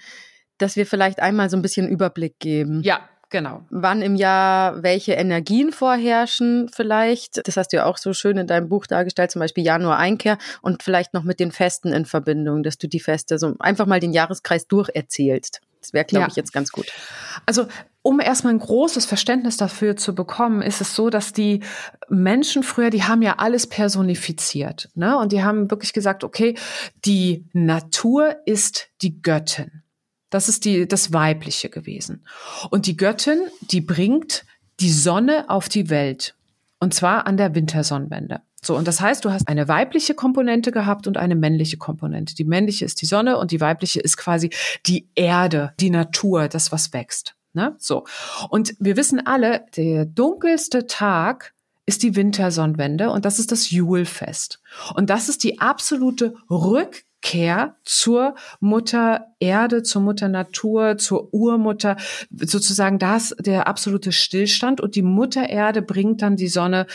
dass 0.62 0.75
wir 0.75 0.86
vielleicht 0.86 1.20
einmal 1.20 1.50
so 1.50 1.58
ein 1.58 1.62
bisschen 1.62 1.88
Überblick 1.88 2.39
geben. 2.39 2.82
Ja, 2.84 3.01
genau. 3.30 3.65
Wann 3.70 4.01
im 4.01 4.15
Jahr 4.15 4.84
welche 4.84 5.13
Energien 5.13 5.72
vorherrschen 5.72 6.70
vielleicht. 6.74 7.48
Das 7.48 7.58
hast 7.58 7.70
du 7.74 7.77
ja 7.77 7.86
auch 7.86 7.98
so 7.98 8.13
schön 8.13 8.38
in 8.38 8.48
deinem 8.48 8.70
Buch 8.70 8.88
dargestellt, 8.88 9.32
zum 9.32 9.39
Beispiel 9.39 9.63
Januar 9.63 9.98
Einkehr 9.98 10.38
und 10.62 10.84
vielleicht 10.84 11.13
noch 11.13 11.24
mit 11.24 11.39
den 11.39 11.51
Festen 11.51 11.91
in 11.91 12.06
Verbindung, 12.06 12.63
dass 12.63 12.77
du 12.77 12.88
die 12.88 13.00
Feste 13.00 13.38
so 13.38 13.56
einfach 13.60 13.86
mal 13.86 14.00
den 14.00 14.13
Jahreskreis 14.13 14.68
durcherzählst. 14.68 15.62
Das 15.82 15.94
wäre, 15.94 16.06
glaube 16.06 16.24
ja. 16.24 16.27
ich, 16.30 16.36
jetzt 16.36 16.53
ganz 16.53 16.72
gut. 16.72 16.91
Also 17.48 17.65
um 18.03 18.20
erstmal 18.20 18.53
ein 18.53 18.60
großes 18.60 19.06
Verständnis 19.06 19.58
dafür 19.58 19.96
zu 19.96 20.13
bekommen, 20.13 20.62
ist 20.62 20.80
es 20.80 20.96
so, 20.96 21.10
dass 21.10 21.34
die 21.34 21.62
Menschen 22.08 22.63
früher, 22.63 22.91
die 22.91 23.03
haben 23.03 23.22
ja 23.22 23.36
alles 23.38 23.68
personifiziert. 23.68 24.89
Ne? 24.94 25.18
Und 25.18 25.32
die 25.32 25.44
haben 25.44 25.72
wirklich 25.72 25.94
gesagt, 25.94 26.24
okay, 26.24 26.56
die 27.03 27.46
Natur 27.53 28.38
ist 28.46 28.89
die 29.01 29.22
Göttin. 29.22 29.84
Das 30.31 30.50
ist 30.50 30.65
die, 30.65 30.88
das 30.88 31.13
Weibliche 31.13 31.69
gewesen. 31.69 32.25
Und 32.71 32.88
die 32.88 32.97
Göttin, 32.97 33.39
die 33.61 33.81
bringt 33.81 34.45
die 34.79 34.91
Sonne 34.91 35.50
auf 35.50 35.69
die 35.69 35.91
Welt. 35.91 36.35
Und 36.79 36.95
zwar 36.95 37.27
an 37.27 37.38
der 37.38 37.53
Wintersonnenwende. 37.53 38.41
So, 38.63 38.75
und 38.75 38.88
das 38.88 39.01
heißt, 39.01 39.25
du 39.25 39.31
hast 39.31 39.47
eine 39.47 39.67
weibliche 39.67 40.15
Komponente 40.15 40.71
gehabt 40.71 41.05
und 41.05 41.17
eine 41.17 41.35
männliche 41.35 41.77
Komponente. 41.77 42.33
Die 42.33 42.43
männliche 42.43 42.85
ist 42.85 43.01
die 43.01 43.05
Sonne 43.05 43.38
und 43.38 43.51
die 43.51 43.61
weibliche 43.61 44.00
ist 44.00 44.17
quasi 44.17 44.50
die 44.85 45.09
Erde, 45.15 45.73
die 45.79 45.89
Natur, 45.89 46.47
das, 46.47 46.71
was 46.71 46.93
wächst. 46.93 47.35
Ne? 47.53 47.75
So. 47.77 48.05
Und 48.50 48.75
wir 48.79 48.97
wissen 48.97 49.25
alle, 49.25 49.65
der 49.75 50.05
dunkelste 50.05 50.88
Tag 50.88 51.53
ist 51.85 52.03
die 52.03 52.15
Wintersonnenwende 52.15 53.09
und 53.09 53.25
das 53.25 53.39
ist 53.39 53.51
das 53.51 53.71
Julfest. 53.71 54.61
Und 54.93 55.09
das 55.09 55.27
ist 55.27 55.43
die 55.43 55.59
absolute 55.59 56.35
Rück 56.50 57.03
Rückkehr 57.21 57.75
zur 57.83 58.35
Mutter 58.59 59.27
Erde, 59.39 59.83
zur 59.83 60.01
Mutter 60.01 60.27
Natur, 60.27 60.97
zur 60.97 61.33
Urmutter, 61.33 61.97
sozusagen 62.31 62.99
das 62.99 63.35
der 63.39 63.67
absolute 63.67 64.11
Stillstand 64.11 64.81
und 64.81 64.95
die 64.95 65.01
Mutter 65.01 65.49
Erde 65.49 65.81
bringt 65.81 66.21
dann 66.21 66.35
die 66.35 66.47
Sonne 66.47 66.87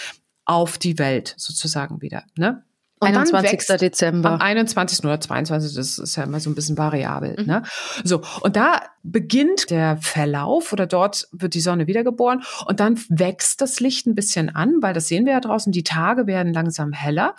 auf 0.44 0.78
die 0.78 0.98
Welt 0.98 1.34
sozusagen 1.36 2.02
wieder. 2.02 2.24
Ne? 2.36 2.64
Und 2.98 3.08
21. 3.08 3.76
Dezember. 3.78 4.30
Am 4.30 4.40
21. 4.40 5.04
oder 5.04 5.20
22. 5.20 5.74
Das 5.74 5.98
ist 5.98 6.16
ja 6.16 6.22
immer 6.22 6.40
so 6.40 6.48
ein 6.48 6.54
bisschen 6.54 6.78
variabel. 6.78 7.36
Mhm. 7.38 7.46
Ne? 7.46 7.62
So, 8.04 8.22
und 8.40 8.56
da 8.56 8.80
beginnt 9.02 9.70
der 9.70 9.98
Verlauf 9.98 10.72
oder 10.72 10.86
dort 10.86 11.28
wird 11.30 11.54
die 11.54 11.60
Sonne 11.60 11.86
wiedergeboren 11.86 12.42
und 12.66 12.80
dann 12.80 12.98
wächst 13.08 13.60
das 13.60 13.80
Licht 13.80 14.06
ein 14.06 14.14
bisschen 14.14 14.48
an, 14.48 14.76
weil 14.80 14.94
das 14.94 15.08
sehen 15.08 15.26
wir 15.26 15.34
ja 15.34 15.40
draußen, 15.40 15.70
die 15.70 15.84
Tage 15.84 16.26
werden 16.26 16.52
langsam 16.52 16.92
heller 16.92 17.36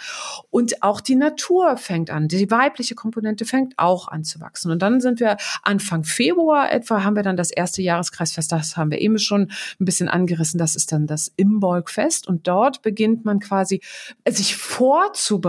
und 0.50 0.82
auch 0.84 1.02
die 1.02 1.16
Natur 1.16 1.76
fängt 1.76 2.10
an, 2.10 2.28
die 2.28 2.50
weibliche 2.50 2.96
Komponente 2.96 3.44
fängt 3.44 3.74
auch 3.78 4.08
an 4.08 4.24
zu 4.24 4.40
wachsen. 4.40 4.72
Und 4.72 4.82
dann 4.82 5.02
sind 5.02 5.20
wir 5.20 5.38
Anfang 5.64 6.04
Februar 6.06 6.72
etwa, 6.72 7.04
haben 7.04 7.16
wir 7.18 7.24
dann 7.24 7.36
das 7.36 7.52
erste 7.52 7.82
Jahreskreisfest, 7.82 8.52
das 8.52 8.78
haben 8.78 8.92
wir 8.92 9.02
eben 9.02 9.18
schon 9.18 9.52
ein 9.80 9.86
bisschen 9.86 10.08
angerissen, 10.08 10.60
das 10.60 10.76
ist 10.76 10.92
dann 10.92 11.06
das 11.06 11.34
Imbolgfest 11.36 12.28
und 12.28 12.48
dort 12.48 12.82
beginnt 12.82 13.26
man 13.26 13.40
quasi 13.40 13.82
sich 14.26 14.56
vorzubereiten 14.56 15.47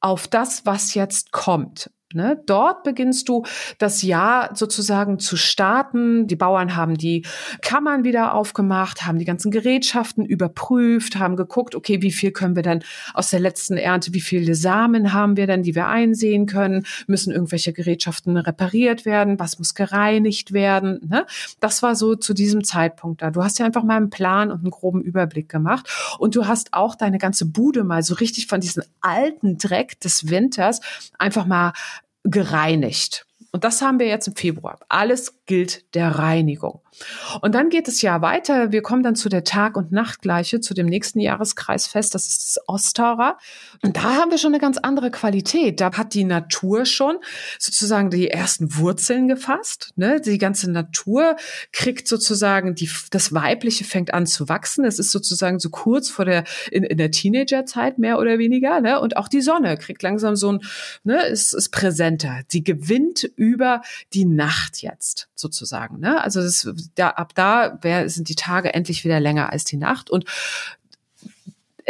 auf 0.00 0.28
das, 0.28 0.66
was 0.66 0.94
jetzt 0.94 1.32
kommt. 1.32 1.90
Ne? 2.12 2.42
Dort 2.46 2.82
beginnst 2.82 3.28
du 3.28 3.44
das 3.78 4.02
Jahr 4.02 4.50
sozusagen 4.56 5.20
zu 5.20 5.36
starten. 5.36 6.26
Die 6.26 6.34
Bauern 6.34 6.74
haben 6.74 6.96
die 6.96 7.24
Kammern 7.62 8.02
wieder 8.02 8.34
aufgemacht, 8.34 9.06
haben 9.06 9.20
die 9.20 9.24
ganzen 9.24 9.52
Gerätschaften 9.52 10.24
überprüft, 10.24 11.20
haben 11.20 11.36
geguckt, 11.36 11.76
okay, 11.76 12.02
wie 12.02 12.10
viel 12.10 12.32
können 12.32 12.56
wir 12.56 12.64
dann 12.64 12.82
aus 13.14 13.30
der 13.30 13.38
letzten 13.38 13.76
Ernte, 13.76 14.12
wie 14.12 14.20
viele 14.20 14.56
Samen 14.56 15.12
haben 15.12 15.36
wir 15.36 15.46
denn, 15.46 15.62
die 15.62 15.76
wir 15.76 15.86
einsehen 15.86 16.46
können? 16.46 16.84
Müssen 17.06 17.32
irgendwelche 17.32 17.72
Gerätschaften 17.72 18.36
repariert 18.36 19.04
werden? 19.04 19.38
Was 19.38 19.58
muss 19.58 19.76
gereinigt 19.76 20.52
werden? 20.52 21.00
Ne? 21.08 21.26
Das 21.60 21.80
war 21.80 21.94
so 21.94 22.16
zu 22.16 22.34
diesem 22.34 22.64
Zeitpunkt 22.64 23.22
da. 23.22 23.30
Du 23.30 23.44
hast 23.44 23.60
ja 23.60 23.66
einfach 23.66 23.84
mal 23.84 23.96
einen 23.96 24.10
Plan 24.10 24.50
und 24.50 24.62
einen 24.62 24.72
groben 24.72 25.02
Überblick 25.02 25.48
gemacht 25.48 25.88
und 26.18 26.34
du 26.34 26.48
hast 26.48 26.74
auch 26.74 26.96
deine 26.96 27.18
ganze 27.18 27.46
Bude 27.46 27.84
mal 27.84 28.02
so 28.02 28.14
richtig 28.14 28.48
von 28.48 28.60
diesem 28.60 28.82
alten 29.00 29.58
Dreck 29.58 30.00
des 30.00 30.28
Winters 30.28 30.80
einfach 31.18 31.46
mal 31.46 31.72
gereinigt. 32.24 33.26
Und 33.52 33.64
das 33.64 33.82
haben 33.82 33.98
wir 33.98 34.06
jetzt 34.06 34.28
im 34.28 34.36
Februar. 34.36 34.78
Alles 34.88 35.44
gilt 35.46 35.94
der 35.94 36.10
Reinigung. 36.10 36.80
Und 37.40 37.54
dann 37.54 37.68
geht 37.68 37.88
es 37.88 38.02
ja 38.02 38.20
weiter. 38.20 38.72
Wir 38.72 38.82
kommen 38.82 39.02
dann 39.02 39.14
zu 39.14 39.28
der 39.28 39.44
Tag- 39.44 39.76
und 39.76 39.92
Nachtgleiche, 39.92 40.60
zu 40.60 40.74
dem 40.74 40.86
nächsten 40.86 41.20
Jahreskreisfest. 41.20 42.14
Das 42.14 42.26
ist 42.26 42.40
das 42.40 42.68
Ostara. 42.68 43.38
Und 43.82 43.96
da 43.96 44.16
haben 44.16 44.30
wir 44.30 44.38
schon 44.38 44.52
eine 44.52 44.60
ganz 44.60 44.78
andere 44.78 45.10
Qualität. 45.10 45.80
Da 45.80 45.92
hat 45.92 46.14
die 46.14 46.24
Natur 46.24 46.84
schon 46.84 47.18
sozusagen 47.58 48.10
die 48.10 48.28
ersten 48.28 48.76
Wurzeln 48.76 49.28
gefasst. 49.28 49.92
Ne? 49.96 50.20
Die 50.20 50.38
ganze 50.38 50.70
Natur 50.70 51.36
kriegt 51.72 52.08
sozusagen 52.08 52.74
die, 52.74 52.90
das 53.10 53.32
Weibliche 53.32 53.84
fängt 53.84 54.12
an 54.12 54.26
zu 54.26 54.48
wachsen. 54.48 54.84
Es 54.84 54.98
ist 54.98 55.10
sozusagen 55.10 55.58
so 55.58 55.70
kurz 55.70 56.10
vor 56.10 56.24
der, 56.24 56.44
in, 56.70 56.82
in 56.84 56.98
der 56.98 57.10
Teenagerzeit 57.10 57.98
mehr 57.98 58.18
oder 58.18 58.38
weniger. 58.38 58.80
Ne? 58.80 59.00
Und 59.00 59.16
auch 59.16 59.28
die 59.28 59.40
Sonne 59.40 59.76
kriegt 59.76 60.02
langsam 60.02 60.36
so 60.36 60.52
ein, 60.52 60.60
ne, 61.04 61.26
ist, 61.26 61.52
ist 61.52 61.70
präsenter. 61.70 62.40
Die 62.52 62.64
gewinnt 62.64 63.24
über 63.36 63.82
die 64.12 64.24
Nacht 64.24 64.82
jetzt 64.82 65.28
sozusagen. 65.34 66.00
Ne? 66.00 66.22
Also 66.22 66.40
das 66.42 66.68
da, 66.94 67.10
ab 67.10 67.34
da 67.34 67.78
wär, 67.82 68.08
sind 68.08 68.28
die 68.28 68.34
Tage 68.34 68.74
endlich 68.74 69.04
wieder 69.04 69.20
länger 69.20 69.50
als 69.50 69.64
die 69.64 69.76
Nacht. 69.76 70.10
Und 70.10 70.24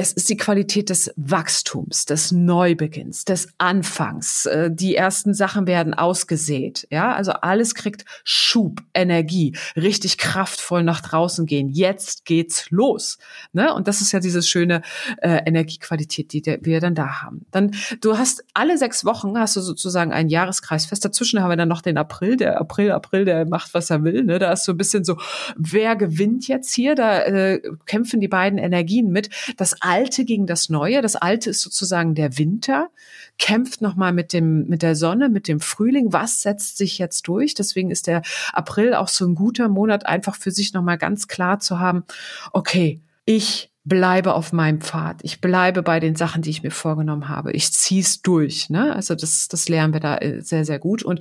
es 0.01 0.15
ist 0.15 0.31
die 0.31 0.39
Qualität 0.39 0.89
des 0.89 1.13
Wachstums, 1.17 2.07
des 2.07 2.33
Neubeginns, 2.33 3.27
des 3.27 3.49
Anfangs. 3.59 4.47
Äh, 4.47 4.71
die 4.73 4.97
ersten 4.97 5.35
Sachen 5.35 5.67
werden 5.67 5.93
ausgesät. 5.93 6.89
Ja, 6.91 7.13
also 7.13 7.33
alles 7.33 7.75
kriegt 7.75 8.07
Schub, 8.25 8.81
Energie, 8.95 9.55
richtig 9.77 10.17
kraftvoll 10.17 10.85
nach 10.85 11.03
draußen 11.03 11.45
gehen. 11.45 11.69
Jetzt 11.69 12.25
geht's 12.25 12.71
los. 12.71 13.19
Ne? 13.53 13.75
Und 13.75 13.89
das 13.89 14.01
ist 14.01 14.13
ja 14.13 14.21
diese 14.21 14.41
schöne 14.41 14.81
äh, 15.19 15.43
Energiequalität, 15.45 16.33
die 16.33 16.43
wir 16.63 16.81
dann 16.81 16.95
da 16.95 17.21
haben. 17.21 17.45
Dann, 17.51 17.73
du 18.01 18.17
hast 18.17 18.43
alle 18.55 18.79
sechs 18.79 19.05
Wochen 19.05 19.39
hast 19.39 19.57
du 19.57 19.61
sozusagen 19.61 20.15
einen 20.15 20.31
Jahreskreis 20.31 20.87
fest. 20.87 21.05
Dazwischen 21.05 21.43
haben 21.43 21.51
wir 21.51 21.59
dann 21.59 21.69
noch 21.69 21.83
den 21.83 21.99
April. 21.99 22.39
Der 22.39 22.59
April, 22.59 22.93
April, 22.93 23.27
der 23.27 23.47
macht, 23.47 23.75
was 23.75 23.91
er 23.91 24.03
will. 24.03 24.25
Ne? 24.25 24.39
Da 24.39 24.51
ist 24.55 24.65
so 24.65 24.73
ein 24.73 24.79
bisschen 24.79 25.05
so, 25.05 25.19
wer 25.59 25.95
gewinnt 25.95 26.49
jetzt 26.49 26.73
hier? 26.73 26.95
Da 26.95 27.21
äh, 27.25 27.61
kämpfen 27.85 28.21
die 28.21 28.29
beiden 28.29 28.59
Energien 28.59 29.11
mit. 29.11 29.29
Das 29.59 29.83
Alte 29.91 30.25
gegen 30.25 30.47
das 30.47 30.69
Neue. 30.69 31.03
Das 31.03 31.17
Alte 31.17 31.51
ist 31.51 31.63
sozusagen 31.63 32.15
der 32.15 32.39
Winter, 32.39 32.91
kämpft 33.39 33.83
nochmal 33.83 34.13
mit 34.13 34.33
dem, 34.33 34.69
mit 34.69 34.83
der 34.83 34.95
Sonne, 34.95 35.29
mit 35.29 35.49
dem 35.49 35.59
Frühling. 35.59 36.13
Was 36.13 36.43
setzt 36.43 36.77
sich 36.77 36.99
jetzt 36.99 37.27
durch? 37.27 37.55
Deswegen 37.55 37.91
ist 37.91 38.07
der 38.07 38.23
April 38.53 38.95
auch 38.95 39.09
so 39.09 39.27
ein 39.27 39.35
guter 39.35 39.69
Monat, 39.69 40.07
einfach 40.07 40.37
für 40.37 40.53
sich 40.53 40.73
nochmal 40.75 40.97
ganz 40.97 41.27
klar 41.27 41.59
zu 41.59 41.81
haben, 41.81 42.05
okay, 42.53 43.01
ich 43.25 43.70
bleibe 43.85 44.35
auf 44.35 44.53
meinem 44.53 44.81
Pfad. 44.81 45.21
Ich 45.23 45.41
bleibe 45.41 45.83
bei 45.83 46.01
den 46.01 46.15
Sachen, 46.15 46.43
die 46.43 46.51
ich 46.51 46.63
mir 46.63 46.71
vorgenommen 46.71 47.29
habe. 47.29 47.53
Ich 47.53 47.73
zieh's 47.73 48.21
durch. 48.21 48.69
Ne? 48.69 48.95
Also 48.95 49.15
das, 49.15 49.49
das 49.49 49.69
lernen 49.69 49.95
wir 49.95 50.01
da 50.01 50.19
äh, 50.19 50.43
sehr, 50.43 50.65
sehr 50.67 50.79
gut 50.79 51.03
und 51.03 51.21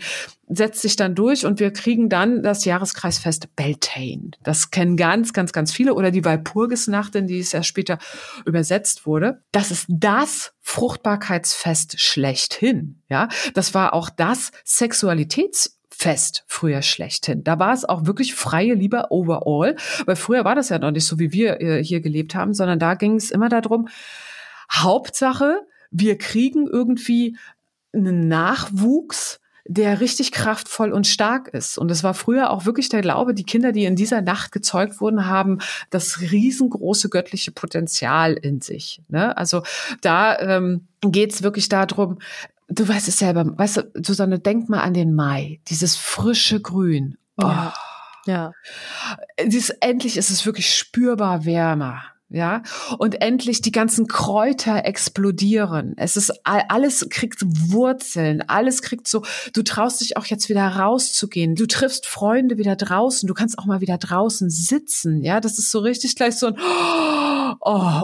setzt 0.49 0.81
sich 0.81 0.95
dann 0.97 1.15
durch 1.15 1.45
und 1.45 1.59
wir 1.59 1.71
kriegen 1.71 2.09
dann 2.09 2.43
das 2.43 2.65
Jahreskreisfest 2.65 3.55
Beltane. 3.55 4.31
Das 4.43 4.71
kennen 4.71 4.97
ganz, 4.97 5.31
ganz, 5.31 5.53
ganz 5.53 5.71
viele 5.71 5.93
oder 5.93 6.11
die 6.11 6.25
Walpurgisnacht, 6.25 7.15
in 7.15 7.27
die 7.27 7.39
es 7.39 7.53
ja 7.53 7.63
später 7.63 7.97
übersetzt 8.45 9.05
wurde. 9.05 9.41
Das 9.51 9.71
ist 9.71 9.85
das 9.87 10.53
Fruchtbarkeitsfest 10.59 11.99
schlechthin. 11.99 13.01
Ja, 13.09 13.29
das 13.53 13.73
war 13.73 13.93
auch 13.93 14.09
das 14.09 14.51
Sexualitäts 14.65 15.78
Fest 15.99 16.45
früher 16.47 16.81
schlechthin. 16.81 17.43
Da 17.43 17.59
war 17.59 17.73
es 17.73 17.83
auch 17.83 18.05
wirklich 18.05 18.33
freie 18.33 18.73
Liebe 18.73 19.07
overall, 19.09 19.75
weil 20.05 20.15
früher 20.15 20.45
war 20.45 20.55
das 20.55 20.69
ja 20.69 20.79
noch 20.79 20.91
nicht 20.91 21.05
so, 21.05 21.19
wie 21.19 21.33
wir 21.33 21.59
äh, 21.59 21.83
hier 21.83 21.99
gelebt 21.99 22.35
haben, 22.35 22.53
sondern 22.53 22.79
da 22.79 22.93
ging 22.93 23.15
es 23.15 23.31
immer 23.31 23.49
darum, 23.49 23.89
Hauptsache, 24.71 25.67
wir 25.91 26.17
kriegen 26.17 26.67
irgendwie 26.67 27.37
einen 27.91 28.29
Nachwuchs, 28.29 29.41
der 29.65 29.99
richtig 29.99 30.31
kraftvoll 30.31 30.93
und 30.93 31.05
stark 31.05 31.49
ist. 31.49 31.77
Und 31.77 31.91
es 31.91 32.01
war 32.01 32.13
früher 32.13 32.49
auch 32.51 32.65
wirklich 32.65 32.87
der 32.87 33.01
Glaube, 33.01 33.33
die 33.33 33.43
Kinder, 33.43 33.73
die 33.73 33.83
in 33.83 33.97
dieser 33.97 34.21
Nacht 34.21 34.53
gezeugt 34.53 35.01
wurden, 35.01 35.25
haben 35.25 35.59
das 35.89 36.21
riesengroße 36.21 37.09
göttliche 37.09 37.51
Potenzial 37.51 38.33
in 38.33 38.61
sich. 38.61 39.01
Ne? 39.09 39.35
Also 39.37 39.63
da 39.99 40.39
ähm, 40.39 40.87
geht 41.01 41.33
es 41.33 41.43
wirklich 41.43 41.67
darum, 41.67 42.19
du 42.69 42.87
weißt 42.87 43.07
es 43.07 43.17
selber, 43.17 43.57
weißt 43.57 43.77
du, 43.77 44.03
Susanne, 44.03 44.39
denk 44.39 44.69
mal 44.69 44.81
an 44.81 44.93
den 44.93 45.13
Mai, 45.13 45.59
dieses 45.67 45.95
frische 45.95 46.61
Grün. 46.61 47.17
Oh. 47.37 47.45
Ja. 47.45 47.73
ja. 48.25 48.51
Dies, 49.43 49.69
endlich 49.69 50.17
ist 50.17 50.29
es 50.29 50.45
wirklich 50.45 50.73
spürbar 50.73 51.45
wärmer 51.45 52.03
ja, 52.29 52.61
und 52.99 53.21
endlich 53.21 53.61
die 53.61 53.71
ganzen 53.71 54.07
Kräuter 54.07 54.85
explodieren. 54.85 55.95
Es 55.97 56.15
ist 56.15 56.31
alles 56.43 57.07
kriegt 57.09 57.41
Wurzeln, 57.43 58.43
alles 58.47 58.83
kriegt 58.83 59.07
so, 59.07 59.23
du 59.53 59.63
traust 59.63 60.01
dich 60.01 60.15
auch 60.15 60.25
jetzt 60.25 60.47
wieder 60.47 60.67
rauszugehen. 60.67 61.55
Du 61.55 61.65
triffst 61.65 62.05
Freunde 62.05 62.57
wieder 62.59 62.75
draußen, 62.75 63.25
du 63.25 63.33
kannst 63.33 63.57
auch 63.57 63.65
mal 63.65 63.81
wieder 63.81 63.97
draußen 63.97 64.49
sitzen, 64.49 65.23
ja, 65.23 65.39
das 65.39 65.57
ist 65.57 65.71
so 65.71 65.79
richtig 65.79 66.15
gleich 66.15 66.37
so 66.37 66.47
ein 66.47 66.55
Oh, 66.59 67.28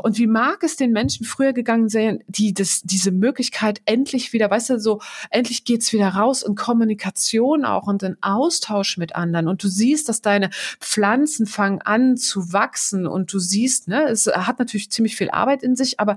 und 0.04 0.18
wie 0.18 0.28
mag 0.28 0.64
es 0.64 0.76
den 0.76 0.92
Menschen 0.92 1.26
früher 1.26 1.54
gegangen 1.54 1.90
sein, 1.90 2.24
die 2.28 2.54
das 2.54 2.82
diese 2.84 3.12
Möglichkeit 3.12 3.82
endlich 3.86 4.34
wieder, 4.34 4.50
weißt 4.50 4.72
du, 4.72 4.80
so 4.80 5.02
endlich 5.30 5.66
geht's 5.66 5.94
wieder 5.94 6.10
raus 6.10 6.44
in 6.44 6.56
Kommunikation 6.56 7.66
auch 7.66 7.88
und 7.88 8.04
in 8.04 8.18
Austausch 8.22 8.98
mit 8.98 9.16
anderen 9.16 9.48
und 9.48 9.64
du 9.64 9.68
siehst, 9.68 10.10
dass 10.10 10.22
deine 10.22 10.50
Pflanzen 10.80 11.46
fangen 11.46 11.82
an 11.82 12.18
zu 12.18 12.54
wachsen 12.54 13.08
und 13.08 13.32
du 13.34 13.40
siehst, 13.40 13.88
ne, 13.88 14.06
es 14.10 14.28
hat 14.28 14.60
natürlich 14.60 14.92
ziemlich 14.92 15.16
viel 15.16 15.30
Arbeit 15.30 15.64
in 15.64 15.76
sich, 15.76 16.00
aber 16.00 16.16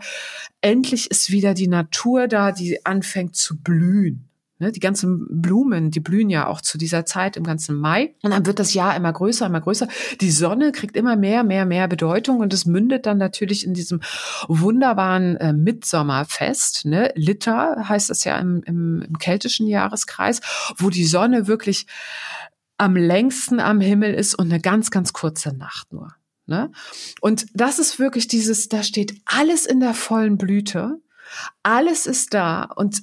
endlich 0.60 1.10
ist 1.10 1.30
wieder 1.30 1.54
die 1.54 1.68
Natur 1.68 2.28
da, 2.28 2.52
die 2.52 2.84
anfängt 2.84 3.36
zu 3.36 3.58
blühen. 3.58 4.27
Ne, 4.60 4.72
die 4.72 4.80
ganzen 4.80 5.40
Blumen, 5.40 5.92
die 5.92 6.00
blühen 6.00 6.30
ja 6.30 6.48
auch 6.48 6.60
zu 6.60 6.78
dieser 6.78 7.06
Zeit 7.06 7.36
im 7.36 7.44
ganzen 7.44 7.76
Mai. 7.76 8.16
Und 8.22 8.32
dann 8.32 8.44
wird 8.44 8.58
das 8.58 8.74
Jahr 8.74 8.96
immer 8.96 9.12
größer, 9.12 9.46
immer 9.46 9.60
größer. 9.60 9.86
Die 10.20 10.32
Sonne 10.32 10.72
kriegt 10.72 10.96
immer 10.96 11.14
mehr, 11.14 11.44
mehr, 11.44 11.64
mehr 11.64 11.86
Bedeutung 11.86 12.40
und 12.40 12.52
es 12.52 12.66
mündet 12.66 13.06
dann 13.06 13.18
natürlich 13.18 13.64
in 13.64 13.72
diesem 13.72 14.00
wunderbaren 14.48 15.36
äh, 15.36 15.52
Mitsommerfest. 15.52 16.86
Ne? 16.86 17.12
Litter 17.14 17.88
heißt 17.88 18.10
das 18.10 18.24
ja 18.24 18.36
im, 18.36 18.64
im, 18.64 19.02
im 19.02 19.18
keltischen 19.20 19.68
Jahreskreis, 19.68 20.40
wo 20.76 20.90
die 20.90 21.06
Sonne 21.06 21.46
wirklich 21.46 21.86
am 22.78 22.96
längsten 22.96 23.60
am 23.60 23.80
Himmel 23.80 24.12
ist 24.12 24.34
und 24.34 24.50
eine 24.50 24.60
ganz, 24.60 24.90
ganz 24.90 25.12
kurze 25.12 25.56
Nacht 25.56 25.92
nur. 25.92 26.14
Ne? 26.46 26.72
Und 27.20 27.46
das 27.54 27.78
ist 27.78 28.00
wirklich 28.00 28.26
dieses, 28.26 28.68
da 28.68 28.82
steht 28.82 29.20
alles 29.24 29.66
in 29.66 29.78
der 29.78 29.94
vollen 29.94 30.36
Blüte, 30.36 31.00
alles 31.62 32.06
ist 32.06 32.34
da 32.34 32.64
und 32.64 33.02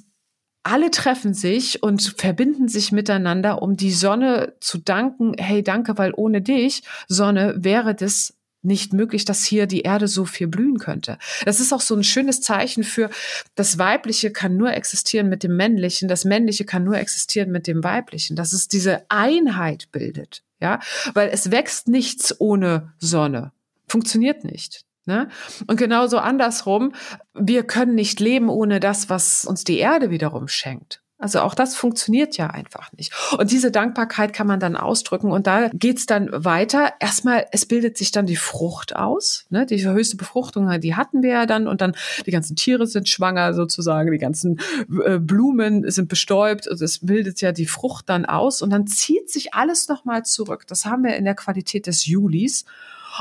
alle 0.65 0.89
treffen 0.89 1.35
sich 1.35 1.83
und 1.83 2.15
verbinden 2.17 2.67
sich 2.67 2.91
miteinander, 2.91 3.61
um 3.61 3.77
die 3.77 3.91
Sonne 3.91 4.55
zu 4.59 4.79
danken. 4.79 5.35
Hey, 5.37 5.61
danke, 5.61 5.97
weil 5.99 6.11
ohne 6.15 6.41
dich, 6.41 6.81
Sonne, 7.07 7.53
wäre 7.57 7.93
das 7.93 8.33
nicht 8.63 8.91
möglich, 8.91 9.25
dass 9.25 9.45
hier 9.45 9.67
die 9.67 9.81
Erde 9.81 10.07
so 10.07 10.25
viel 10.25 10.47
blühen 10.47 10.79
könnte. 10.79 11.19
Das 11.45 11.59
ist 11.59 11.71
auch 11.71 11.81
so 11.81 11.95
ein 11.95 12.03
schönes 12.03 12.41
Zeichen 12.41 12.83
für, 12.83 13.11
das 13.53 13.77
Weibliche 13.77 14.31
kann 14.31 14.57
nur 14.57 14.73
existieren 14.73 15.29
mit 15.29 15.43
dem 15.43 15.55
Männlichen, 15.55 16.07
das 16.07 16.25
Männliche 16.25 16.65
kann 16.65 16.83
nur 16.83 16.97
existieren 16.97 17.51
mit 17.51 17.67
dem 17.67 17.83
Weiblichen, 17.83 18.35
dass 18.35 18.51
es 18.51 18.67
diese 18.67 19.05
Einheit 19.09 19.89
bildet. 19.91 20.41
Ja, 20.59 20.79
weil 21.13 21.29
es 21.29 21.51
wächst 21.51 21.89
nichts 21.89 22.39
ohne 22.39 22.93
Sonne. 22.97 23.51
Funktioniert 23.87 24.43
nicht. 24.43 24.83
Ne? 25.05 25.29
Und 25.67 25.77
genauso 25.77 26.17
andersrum, 26.17 26.93
wir 27.33 27.63
können 27.63 27.95
nicht 27.95 28.19
leben 28.19 28.49
ohne 28.49 28.79
das, 28.79 29.09
was 29.09 29.45
uns 29.45 29.63
die 29.63 29.77
Erde 29.77 30.09
wiederum 30.09 30.47
schenkt. 30.47 31.01
Also 31.17 31.39
auch 31.39 31.55
das 31.55 31.77
funktioniert 31.77 32.35
ja 32.35 32.47
einfach 32.47 32.91
nicht. 32.91 33.13
Und 33.37 33.49
diese 33.49 33.71
Dankbarkeit 33.71 34.33
kann 34.33 34.47
man 34.47 34.59
dann 34.59 34.75
ausdrücken 34.75 35.31
und 35.31 35.47
da 35.47 35.69
geht's 35.73 36.05
dann 36.05 36.29
weiter. 36.31 36.93
Erstmal, 36.99 37.45
es 37.53 37.65
bildet 37.65 37.97
sich 37.97 38.11
dann 38.11 38.25
die 38.25 38.35
Frucht 38.35 38.97
aus. 38.97 39.45
Ne? 39.49 39.65
Die 39.65 39.87
höchste 39.87 40.17
Befruchtung, 40.17 40.79
die 40.81 40.95
hatten 40.95 41.23
wir 41.23 41.29
ja 41.29 41.45
dann 41.45 41.67
und 41.69 41.79
dann 41.79 41.95
die 42.25 42.31
ganzen 42.31 42.57
Tiere 42.57 42.85
sind 42.85 43.07
schwanger 43.07 43.53
sozusagen, 43.53 44.11
die 44.11 44.17
ganzen 44.17 44.59
äh, 45.05 45.17
Blumen 45.17 45.89
sind 45.89 46.09
bestäubt. 46.09 46.69
Also 46.69 46.83
es 46.83 46.99
bildet 46.99 47.39
ja 47.39 47.53
die 47.53 47.65
Frucht 47.65 48.09
dann 48.09 48.25
aus 48.25 48.61
und 48.61 48.71
dann 48.71 48.85
zieht 48.85 49.29
sich 49.29 49.53
alles 49.53 49.87
nochmal 49.87 50.25
zurück. 50.25 50.67
Das 50.67 50.85
haben 50.85 51.05
wir 51.05 51.15
in 51.15 51.23
der 51.23 51.35
Qualität 51.35 51.87
des 51.87 52.05
Julis. 52.05 52.65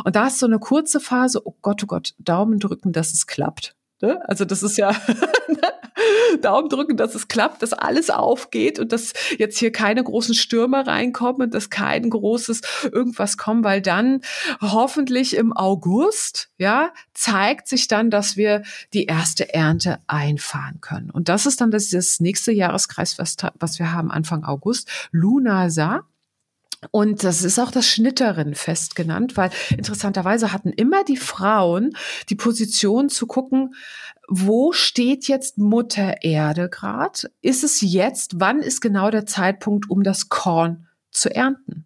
Und 0.05 0.17
da 0.17 0.27
ist 0.27 0.39
so 0.39 0.47
eine 0.47 0.59
kurze 0.59 1.01
Phase, 1.01 1.43
oh 1.45 1.55
Gott, 1.63 1.83
oh 1.85 1.87
Gott, 1.87 2.15
Daumen 2.19 2.59
drücken, 2.59 2.93
dass 2.93 3.13
es 3.13 3.27
klappt. 3.27 3.77
Ne? 4.01 4.21
Also 4.29 4.45
das 4.45 4.63
ist 4.63 4.77
ja 4.77 4.95
Daumen 6.41 6.69
drücken, 6.69 6.97
dass 6.97 7.15
es 7.15 7.29
klappt, 7.29 7.63
dass 7.63 7.73
alles 7.73 8.11
aufgeht 8.11 8.79
und 8.79 8.93
dass 8.93 9.13
jetzt 9.39 9.59
hier 9.59 9.73
keine 9.73 10.03
großen 10.03 10.35
Stürme 10.35 10.87
reinkommen 10.87 11.43
und 11.43 11.55
dass 11.55 11.71
kein 11.71 12.11
großes 12.11 12.61
irgendwas 12.93 13.37
kommt, 13.37 13.65
weil 13.65 13.81
dann 13.81 14.21
hoffentlich 14.61 15.37
im 15.37 15.53
August, 15.53 16.51
ja, 16.59 16.93
zeigt 17.13 17.69
sich 17.69 17.89
dann, 17.89 18.11
dass 18.11 18.37
wir 18.37 18.63
die 18.93 19.05
erste 19.05 19.55
Ernte 19.55 19.99
einfahren 20.07 20.81
können. 20.81 21.11
Und 21.11 21.29
das 21.29 21.47
ist 21.47 21.61
dann 21.61 21.71
das, 21.71 21.91
das 21.91 22.21
nächste 22.21 22.53
Jahreskreis, 22.53 23.19
was, 23.19 23.37
was 23.59 23.79
wir 23.79 23.93
haben 23.93 24.11
Anfang 24.11 24.45
August, 24.45 24.89
Lunasa. 25.13 26.05
Und 26.91 27.25
das 27.25 27.43
ist 27.43 27.59
auch 27.59 27.71
das 27.71 27.87
Schnitterinnenfest 27.87 28.95
genannt, 28.97 29.37
weil 29.37 29.51
interessanterweise 29.77 30.53
hatten 30.53 30.71
immer 30.71 31.05
die 31.05 31.17
Frauen 31.17 31.97
die 32.29 32.35
Position 32.35 33.09
zu 33.09 33.27
gucken, 33.27 33.75
wo 34.29 34.73
steht 34.73 35.29
jetzt 35.29 35.59
Mutter 35.59 36.23
Erde 36.23 36.69
gerade? 36.69 37.31
Ist 37.43 37.65
es 37.65 37.81
jetzt? 37.81 38.41
Wann 38.41 38.61
ist 38.61 38.81
genau 38.81 39.11
der 39.11 39.27
Zeitpunkt, 39.27 39.91
um 39.91 40.03
das 40.03 40.29
Korn 40.29 40.87
zu 41.11 41.35
ernten? 41.35 41.85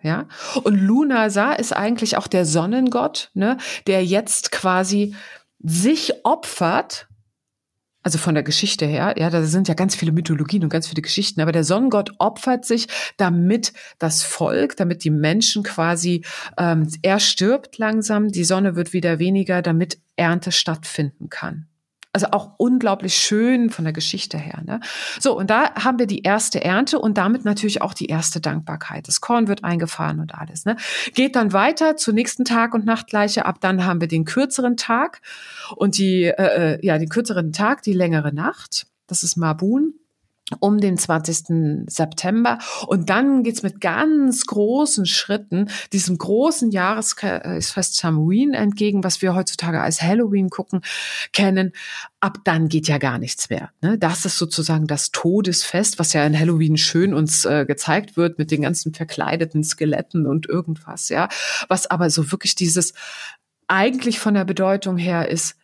Ja, 0.00 0.28
und 0.62 0.76
Lunasa 0.76 1.52
ist 1.52 1.72
eigentlich 1.72 2.16
auch 2.16 2.28
der 2.28 2.44
Sonnengott, 2.44 3.30
ne, 3.34 3.58
der 3.88 4.04
jetzt 4.04 4.52
quasi 4.52 5.16
sich 5.60 6.24
opfert 6.24 7.07
also 8.08 8.16
von 8.16 8.34
der 8.34 8.42
Geschichte 8.42 8.86
her, 8.86 9.16
ja, 9.18 9.28
da 9.28 9.42
sind 9.42 9.68
ja 9.68 9.74
ganz 9.74 9.94
viele 9.94 10.12
Mythologien 10.12 10.62
und 10.64 10.70
ganz 10.70 10.88
viele 10.88 11.02
Geschichten, 11.02 11.42
aber 11.42 11.52
der 11.52 11.62
Sonnengott 11.62 12.12
opfert 12.16 12.64
sich, 12.64 12.86
damit 13.18 13.74
das 13.98 14.22
Volk, 14.22 14.78
damit 14.78 15.04
die 15.04 15.10
Menschen 15.10 15.62
quasi, 15.62 16.24
ähm, 16.56 16.88
er 17.02 17.20
stirbt 17.20 17.76
langsam, 17.76 18.28
die 18.28 18.44
Sonne 18.44 18.76
wird 18.76 18.94
wieder 18.94 19.18
weniger, 19.18 19.60
damit 19.60 19.98
Ernte 20.16 20.52
stattfinden 20.52 21.28
kann. 21.28 21.66
Also 22.12 22.28
auch 22.32 22.52
unglaublich 22.56 23.14
schön 23.14 23.70
von 23.70 23.84
der 23.84 23.92
Geschichte 23.92 24.38
her. 24.38 24.62
Ne? 24.64 24.80
So, 25.20 25.36
und 25.36 25.50
da 25.50 25.74
haben 25.74 25.98
wir 25.98 26.06
die 26.06 26.22
erste 26.22 26.64
Ernte 26.64 26.98
und 26.98 27.18
damit 27.18 27.44
natürlich 27.44 27.82
auch 27.82 27.92
die 27.92 28.06
erste 28.06 28.40
Dankbarkeit. 28.40 29.08
Das 29.08 29.20
Korn 29.20 29.46
wird 29.46 29.62
eingefahren 29.62 30.18
und 30.18 30.34
alles. 30.34 30.64
Ne? 30.64 30.76
Geht 31.14 31.36
dann 31.36 31.52
weiter 31.52 31.96
zur 31.96 32.14
nächsten 32.14 32.44
Tag- 32.44 32.74
und 32.74 32.86
Nachtgleiche. 32.86 33.44
Ab 33.44 33.60
dann 33.60 33.84
haben 33.84 34.00
wir 34.00 34.08
den 34.08 34.24
kürzeren 34.24 34.76
Tag 34.76 35.20
und 35.76 35.98
die, 35.98 36.24
äh, 36.24 36.76
äh 36.76 36.86
ja, 36.86 36.98
den 36.98 37.10
kürzeren 37.10 37.52
Tag, 37.52 37.82
die 37.82 37.92
längere 37.92 38.32
Nacht. 38.32 38.86
Das 39.06 39.22
ist 39.22 39.36
Mabun 39.36 39.94
um 40.60 40.80
den 40.80 40.96
20. 40.96 41.86
September. 41.88 42.58
Und 42.86 43.10
dann 43.10 43.42
geht's 43.42 43.62
mit 43.62 43.80
ganz 43.80 44.46
großen 44.46 45.06
Schritten 45.06 45.70
diesem 45.92 46.16
großen 46.18 46.70
Jahresfest 46.70 47.96
Samhain 47.96 48.54
entgegen, 48.54 49.04
was 49.04 49.20
wir 49.20 49.34
heutzutage 49.34 49.80
als 49.80 50.00
Halloween 50.02 50.48
gucken, 50.50 50.80
kennen. 51.32 51.72
Ab 52.20 52.38
dann 52.44 52.68
geht 52.68 52.88
ja 52.88 52.98
gar 52.98 53.18
nichts 53.18 53.50
mehr. 53.50 53.70
Ne? 53.80 53.98
Das 53.98 54.24
ist 54.24 54.38
sozusagen 54.38 54.86
das 54.86 55.10
Todesfest, 55.10 55.98
was 55.98 56.12
ja 56.12 56.24
in 56.24 56.38
Halloween 56.38 56.76
schön 56.76 57.14
uns 57.14 57.44
äh, 57.44 57.64
gezeigt 57.66 58.16
wird 58.16 58.38
mit 58.38 58.50
den 58.50 58.62
ganzen 58.62 58.94
verkleideten 58.94 59.62
Skeletten 59.62 60.26
und 60.26 60.48
irgendwas, 60.48 61.10
ja. 61.10 61.28
Was 61.68 61.88
aber 61.90 62.10
so 62.10 62.32
wirklich 62.32 62.54
dieses 62.54 62.94
eigentlich 63.68 64.18
von 64.18 64.34
der 64.34 64.44
Bedeutung 64.44 64.96
her 64.96 65.28
ist, 65.28 65.56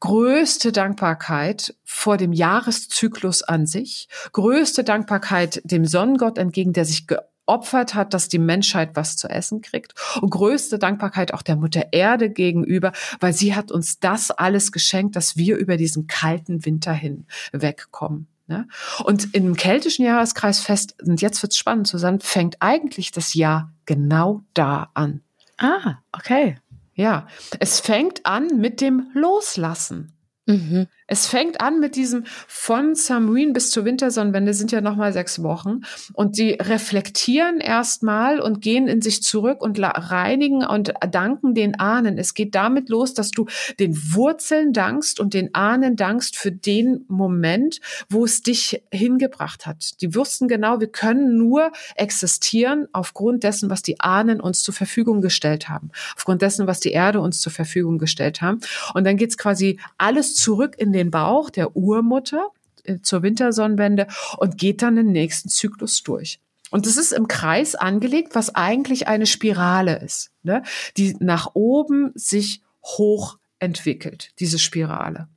größte 0.00 0.72
Dankbarkeit 0.72 1.74
vor 1.84 2.16
dem 2.16 2.32
Jahreszyklus 2.32 3.42
an 3.42 3.66
sich, 3.66 4.08
größte 4.32 4.84
Dankbarkeit 4.84 5.60
dem 5.64 5.86
Sonnengott 5.86 6.38
entgegen, 6.38 6.72
der 6.72 6.84
sich 6.84 7.06
geopfert 7.06 7.94
hat, 7.94 8.14
dass 8.14 8.28
die 8.28 8.38
Menschheit 8.38 8.90
was 8.94 9.16
zu 9.16 9.28
essen 9.28 9.62
kriegt. 9.62 9.94
Und 10.20 10.30
größte 10.30 10.78
Dankbarkeit 10.78 11.32
auch 11.32 11.42
der 11.42 11.56
Mutter 11.56 11.92
Erde 11.92 12.30
gegenüber, 12.30 12.92
weil 13.20 13.32
sie 13.32 13.54
hat 13.54 13.70
uns 13.70 13.98
das 14.00 14.30
alles 14.30 14.72
geschenkt, 14.72 15.16
dass 15.16 15.36
wir 15.36 15.56
über 15.56 15.76
diesen 15.76 16.06
kalten 16.06 16.64
Winter 16.64 16.92
hin 16.92 17.26
wegkommen. 17.52 18.28
Ne? 18.48 18.68
Und 19.04 19.34
im 19.34 19.56
keltischen 19.56 20.04
Jahreskreisfest, 20.04 21.02
und 21.02 21.20
jetzt 21.20 21.42
wird's 21.42 21.56
spannend, 21.56 21.88
Susanne, 21.88 22.18
fängt 22.20 22.56
eigentlich 22.60 23.10
das 23.10 23.34
Jahr 23.34 23.72
genau 23.86 24.42
da 24.54 24.90
an. 24.94 25.22
Ah, 25.58 25.98
okay. 26.12 26.56
Ja, 26.96 27.28
es 27.60 27.78
fängt 27.80 28.24
an 28.24 28.58
mit 28.58 28.80
dem 28.80 29.10
Loslassen. 29.12 30.16
Mhm. 30.46 30.86
Es 31.08 31.28
fängt 31.28 31.60
an 31.60 31.78
mit 31.78 31.94
diesem 31.94 32.24
von 32.48 32.96
Samhain 32.96 33.52
bis 33.52 33.70
zur 33.70 33.84
Wintersonnenwende 33.84 34.54
sind 34.54 34.72
ja 34.72 34.80
nochmal 34.80 35.12
sechs 35.12 35.40
Wochen 35.42 35.82
und 36.14 36.34
sie 36.34 36.52
reflektieren 36.60 37.60
erstmal 37.60 38.40
und 38.40 38.60
gehen 38.60 38.88
in 38.88 39.00
sich 39.02 39.22
zurück 39.22 39.62
und 39.62 39.78
reinigen 39.80 40.64
und 40.64 40.94
danken 41.10 41.54
den 41.54 41.78
Ahnen. 41.78 42.18
Es 42.18 42.34
geht 42.34 42.56
damit 42.56 42.88
los, 42.88 43.14
dass 43.14 43.30
du 43.30 43.46
den 43.78 43.96
Wurzeln 44.14 44.72
dankst 44.72 45.20
und 45.20 45.32
den 45.32 45.54
Ahnen 45.54 45.94
dankst 45.94 46.36
für 46.36 46.50
den 46.50 47.04
Moment, 47.06 47.80
wo 48.08 48.24
es 48.24 48.42
dich 48.42 48.82
hingebracht 48.90 49.64
hat. 49.64 50.00
Die 50.00 50.12
wussten 50.14 50.48
genau, 50.48 50.80
wir 50.80 50.88
können 50.88 51.36
nur 51.36 51.70
existieren 51.94 52.88
aufgrund 52.92 53.44
dessen, 53.44 53.70
was 53.70 53.82
die 53.82 54.00
Ahnen 54.00 54.40
uns 54.40 54.62
zur 54.62 54.74
Verfügung 54.74 55.20
gestellt 55.20 55.68
haben, 55.68 55.90
aufgrund 56.16 56.42
dessen, 56.42 56.66
was 56.66 56.80
die 56.80 56.90
Erde 56.90 57.20
uns 57.20 57.40
zur 57.40 57.52
Verfügung 57.52 57.98
gestellt 57.98 58.42
haben. 58.42 58.58
Und 58.94 59.04
dann 59.04 59.16
geht's 59.16 59.38
quasi 59.38 59.78
alles 59.98 60.34
zurück 60.34 60.74
in 60.76 60.95
den 60.96 61.10
Bauch 61.10 61.50
der 61.50 61.76
Urmutter 61.76 62.48
äh, 62.84 62.98
zur 63.02 63.22
Wintersonnenwende 63.22 64.06
und 64.38 64.58
geht 64.58 64.82
dann 64.82 64.96
den 64.96 65.12
nächsten 65.12 65.48
Zyklus 65.48 66.02
durch. 66.02 66.40
Und 66.70 66.86
es 66.86 66.96
ist 66.96 67.12
im 67.12 67.28
Kreis 67.28 67.74
angelegt, 67.74 68.34
was 68.34 68.54
eigentlich 68.54 69.06
eine 69.06 69.26
Spirale 69.26 69.98
ist, 70.00 70.30
ne? 70.42 70.62
die 70.96 71.16
nach 71.20 71.50
oben 71.54 72.10
sich 72.14 72.62
hoch 72.82 73.38
entwickelt, 73.58 74.32
diese 74.40 74.58
Spirale. 74.58 75.28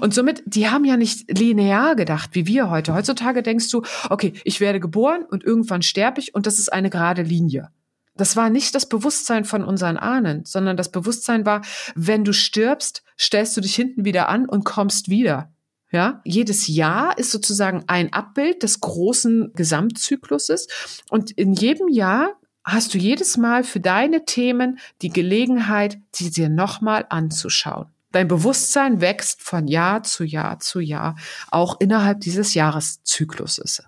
Und 0.00 0.12
somit, 0.12 0.42
die 0.46 0.68
haben 0.68 0.84
ja 0.84 0.96
nicht 0.96 1.38
linear 1.38 1.96
gedacht, 1.96 2.30
wie 2.34 2.46
wir 2.46 2.70
heute. 2.70 2.94
Heutzutage 2.94 3.42
denkst 3.42 3.70
du, 3.70 3.82
okay, 4.10 4.34
ich 4.44 4.60
werde 4.60 4.78
geboren 4.78 5.24
und 5.28 5.42
irgendwann 5.42 5.82
sterbe 5.82 6.20
ich 6.20 6.34
und 6.34 6.46
das 6.46 6.58
ist 6.58 6.72
eine 6.72 6.90
gerade 6.90 7.22
Linie. 7.22 7.70
Das 8.16 8.36
war 8.36 8.48
nicht 8.48 8.74
das 8.74 8.88
Bewusstsein 8.88 9.44
von 9.44 9.64
unseren 9.64 9.96
Ahnen, 9.96 10.44
sondern 10.44 10.76
das 10.76 10.90
Bewusstsein 10.90 11.44
war, 11.46 11.62
wenn 11.96 12.24
du 12.24 12.32
stirbst, 12.32 13.02
stellst 13.18 13.56
du 13.56 13.60
dich 13.60 13.74
hinten 13.74 14.04
wieder 14.04 14.28
an 14.28 14.48
und 14.48 14.64
kommst 14.64 15.08
wieder. 15.08 15.50
Ja, 15.90 16.20
jedes 16.24 16.66
Jahr 16.66 17.18
ist 17.18 17.30
sozusagen 17.30 17.84
ein 17.86 18.12
Abbild 18.12 18.62
des 18.62 18.80
großen 18.80 19.52
Gesamtzykluses 19.54 21.02
und 21.08 21.30
in 21.32 21.54
jedem 21.54 21.88
Jahr 21.88 22.32
hast 22.64 22.94
du 22.94 22.98
jedes 22.98 23.36
Mal 23.36 23.62
für 23.62 23.80
deine 23.80 24.24
Themen 24.24 24.78
die 25.02 25.10
Gelegenheit, 25.10 25.98
sie 26.12 26.30
dir 26.30 26.48
nochmal 26.48 27.06
anzuschauen. 27.10 27.86
Dein 28.10 28.28
Bewusstsein 28.28 29.00
wächst 29.00 29.42
von 29.42 29.66
Jahr 29.68 30.02
zu 30.02 30.24
Jahr 30.24 30.60
zu 30.60 30.80
Jahr, 30.80 31.16
auch 31.50 31.80
innerhalb 31.80 32.20
dieses 32.20 32.54
Jahreszykluses 32.54 33.84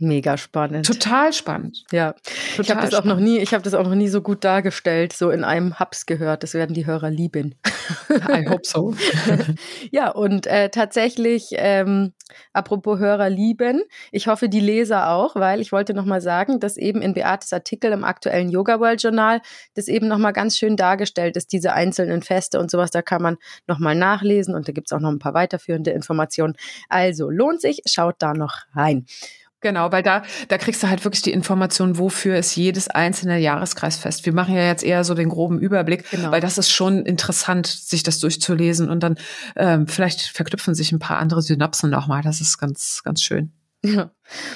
mega 0.00 0.36
spannend. 0.36 0.86
Total 0.86 1.32
spannend. 1.32 1.84
Ja, 1.92 2.14
Total 2.56 2.64
ich 2.64 2.70
habe 2.70 2.80
das 2.82 2.94
auch 2.94 3.04
noch 3.04 3.18
nie, 3.18 3.38
ich 3.38 3.52
habe 3.52 3.62
das 3.62 3.74
auch 3.74 3.84
noch 3.84 3.94
nie 3.94 4.08
so 4.08 4.22
gut 4.22 4.44
dargestellt, 4.44 5.12
so 5.12 5.30
in 5.30 5.44
einem 5.44 5.78
Hubs 5.78 6.06
gehört. 6.06 6.42
Das 6.42 6.54
werden 6.54 6.74
die 6.74 6.86
Hörer 6.86 7.10
lieben. 7.10 7.54
I 8.10 8.48
hope 8.48 8.62
so. 8.64 8.94
ja, 9.90 10.10
und 10.10 10.46
äh, 10.46 10.70
tatsächlich, 10.70 11.50
ähm, 11.52 12.12
apropos 12.52 12.98
Hörer 12.98 13.30
lieben, 13.30 13.82
ich 14.12 14.28
hoffe 14.28 14.48
die 14.48 14.60
Leser 14.60 15.10
auch, 15.10 15.36
weil 15.36 15.60
ich 15.60 15.72
wollte 15.72 15.94
noch 15.94 16.04
mal 16.04 16.20
sagen, 16.20 16.60
dass 16.60 16.76
eben 16.76 17.02
in 17.02 17.14
Beates 17.14 17.52
Artikel 17.52 17.92
im 17.92 18.04
aktuellen 18.04 18.48
Yoga 18.48 18.80
World 18.80 19.02
Journal 19.02 19.40
das 19.74 19.88
eben 19.88 20.08
noch 20.08 20.18
mal 20.18 20.32
ganz 20.32 20.56
schön 20.56 20.76
dargestellt 20.76 21.36
ist, 21.36 21.52
diese 21.52 21.72
einzelnen 21.72 22.22
Feste 22.22 22.58
und 22.58 22.70
sowas. 22.70 22.90
Da 22.90 23.02
kann 23.02 23.22
man 23.22 23.36
noch 23.66 23.78
mal 23.78 23.94
nachlesen 23.94 24.54
und 24.54 24.68
da 24.68 24.72
gibt's 24.72 24.92
auch 24.92 25.00
noch 25.00 25.10
ein 25.10 25.18
paar 25.18 25.34
weiterführende 25.34 25.90
Informationen. 25.90 26.54
Also 26.88 27.30
lohnt 27.30 27.60
sich, 27.60 27.82
schaut 27.86 28.16
da 28.18 28.34
noch 28.34 28.62
rein. 28.74 29.06
Genau, 29.60 29.90
weil 29.90 30.04
da, 30.04 30.22
da 30.46 30.56
kriegst 30.56 30.82
du 30.82 30.88
halt 30.88 31.04
wirklich 31.04 31.22
die 31.22 31.32
Information, 31.32 31.98
wofür 31.98 32.36
ist 32.36 32.54
jedes 32.54 32.88
einzelne 32.88 33.38
Jahreskreisfest. 33.38 34.24
Wir 34.24 34.32
machen 34.32 34.54
ja 34.54 34.62
jetzt 34.62 34.84
eher 34.84 35.02
so 35.02 35.14
den 35.14 35.28
groben 35.28 35.58
Überblick, 35.58 36.08
genau. 36.10 36.30
weil 36.30 36.40
das 36.40 36.58
ist 36.58 36.70
schon 36.70 37.04
interessant, 37.04 37.66
sich 37.66 38.04
das 38.04 38.20
durchzulesen 38.20 38.88
und 38.88 39.02
dann 39.02 39.16
ähm, 39.56 39.88
vielleicht 39.88 40.20
verknüpfen 40.20 40.76
sich 40.76 40.92
ein 40.92 41.00
paar 41.00 41.18
andere 41.18 41.42
Synapsen 41.42 41.90
nochmal. 41.90 42.22
Das 42.22 42.40
ist 42.40 42.58
ganz, 42.58 43.02
ganz 43.02 43.20
schön. 43.20 43.52
Ja. 43.84 44.10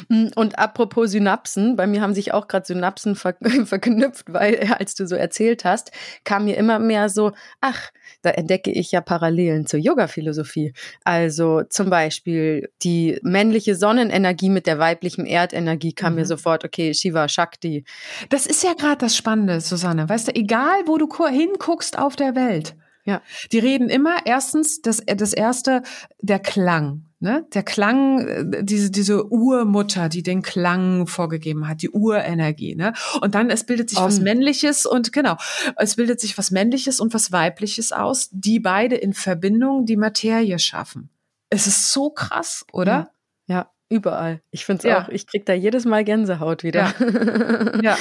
Mm, 0.08 0.28
und 0.34 0.58
apropos 0.58 1.12
Synapsen, 1.12 1.76
bei 1.76 1.86
mir 1.86 2.00
haben 2.00 2.12
sich 2.12 2.34
auch 2.34 2.48
gerade 2.48 2.66
Synapsen 2.66 3.14
ver 3.14 3.36
verknüpft, 3.64 4.32
weil 4.32 4.74
als 4.78 4.96
du 4.96 5.06
so 5.06 5.14
erzählt 5.14 5.64
hast, 5.64 5.92
kam 6.24 6.44
mir 6.44 6.56
immer 6.56 6.80
mehr 6.80 7.08
so, 7.08 7.32
ach, 7.60 7.90
da 8.22 8.30
entdecke 8.30 8.72
ich 8.72 8.90
ja 8.90 9.00
Parallelen 9.00 9.66
zur 9.66 9.78
Yoga-Philosophie. 9.78 10.72
Also 11.04 11.62
zum 11.70 11.88
Beispiel 11.88 12.68
die 12.82 13.18
männliche 13.22 13.76
Sonnenenergie 13.76 14.50
mit 14.50 14.66
der 14.66 14.80
weiblichen 14.80 15.24
Erdenergie 15.24 15.92
kam 15.92 16.14
mhm. 16.14 16.20
mir 16.20 16.26
sofort, 16.26 16.64
okay, 16.64 16.92
Shiva 16.92 17.28
Shakti. 17.28 17.84
Das 18.28 18.46
ist 18.46 18.64
ja 18.64 18.74
gerade 18.74 18.98
das 18.98 19.16
Spannende, 19.16 19.60
Susanne. 19.60 20.08
Weißt 20.08 20.28
du, 20.28 20.34
egal 20.34 20.82
wo 20.86 20.98
du 20.98 21.08
hinguckst 21.28 21.96
auf 21.96 22.16
der 22.16 22.34
Welt, 22.34 22.74
ja. 23.04 23.20
Die 23.50 23.58
reden 23.58 23.88
immer 23.88 24.18
erstens 24.26 24.80
das, 24.80 25.02
das 25.04 25.32
erste, 25.32 25.82
der 26.20 26.38
Klang. 26.38 27.06
Ne? 27.22 27.46
Der 27.54 27.62
Klang, 27.62 28.26
äh, 28.26 28.64
diese, 28.64 28.90
diese 28.90 29.30
Urmutter, 29.30 30.08
die 30.08 30.24
den 30.24 30.42
Klang 30.42 31.06
vorgegeben 31.06 31.68
hat, 31.68 31.80
die 31.80 31.88
Urenergie. 31.88 32.74
Ne? 32.74 32.94
Und 33.20 33.36
dann, 33.36 33.48
es 33.48 33.62
bildet 33.62 33.90
sich 33.90 33.98
um. 34.00 34.06
was 34.06 34.18
Männliches 34.18 34.86
und 34.86 35.12
genau, 35.12 35.36
es 35.76 35.94
bildet 35.94 36.20
sich 36.20 36.36
was 36.36 36.50
Männliches 36.50 36.98
und 36.98 37.14
was 37.14 37.30
Weibliches 37.30 37.92
aus, 37.92 38.28
die 38.32 38.58
beide 38.58 38.96
in 38.96 39.12
Verbindung 39.12 39.86
die 39.86 39.96
Materie 39.96 40.58
schaffen. 40.58 41.10
Es 41.48 41.68
ist 41.68 41.92
so 41.92 42.10
krass, 42.10 42.66
oder? 42.72 43.12
Ja. 43.46 43.54
ja. 43.54 43.70
Überall. 43.88 44.40
Ich 44.50 44.64
finde 44.64 44.78
es 44.78 44.84
ja. 44.84 45.04
auch, 45.04 45.08
ich 45.08 45.28
kriege 45.28 45.44
da 45.44 45.52
jedes 45.52 45.84
Mal 45.84 46.02
Gänsehaut 46.02 46.64
wieder. 46.64 46.92
Ja, 46.98 47.80
ja. 47.82 47.98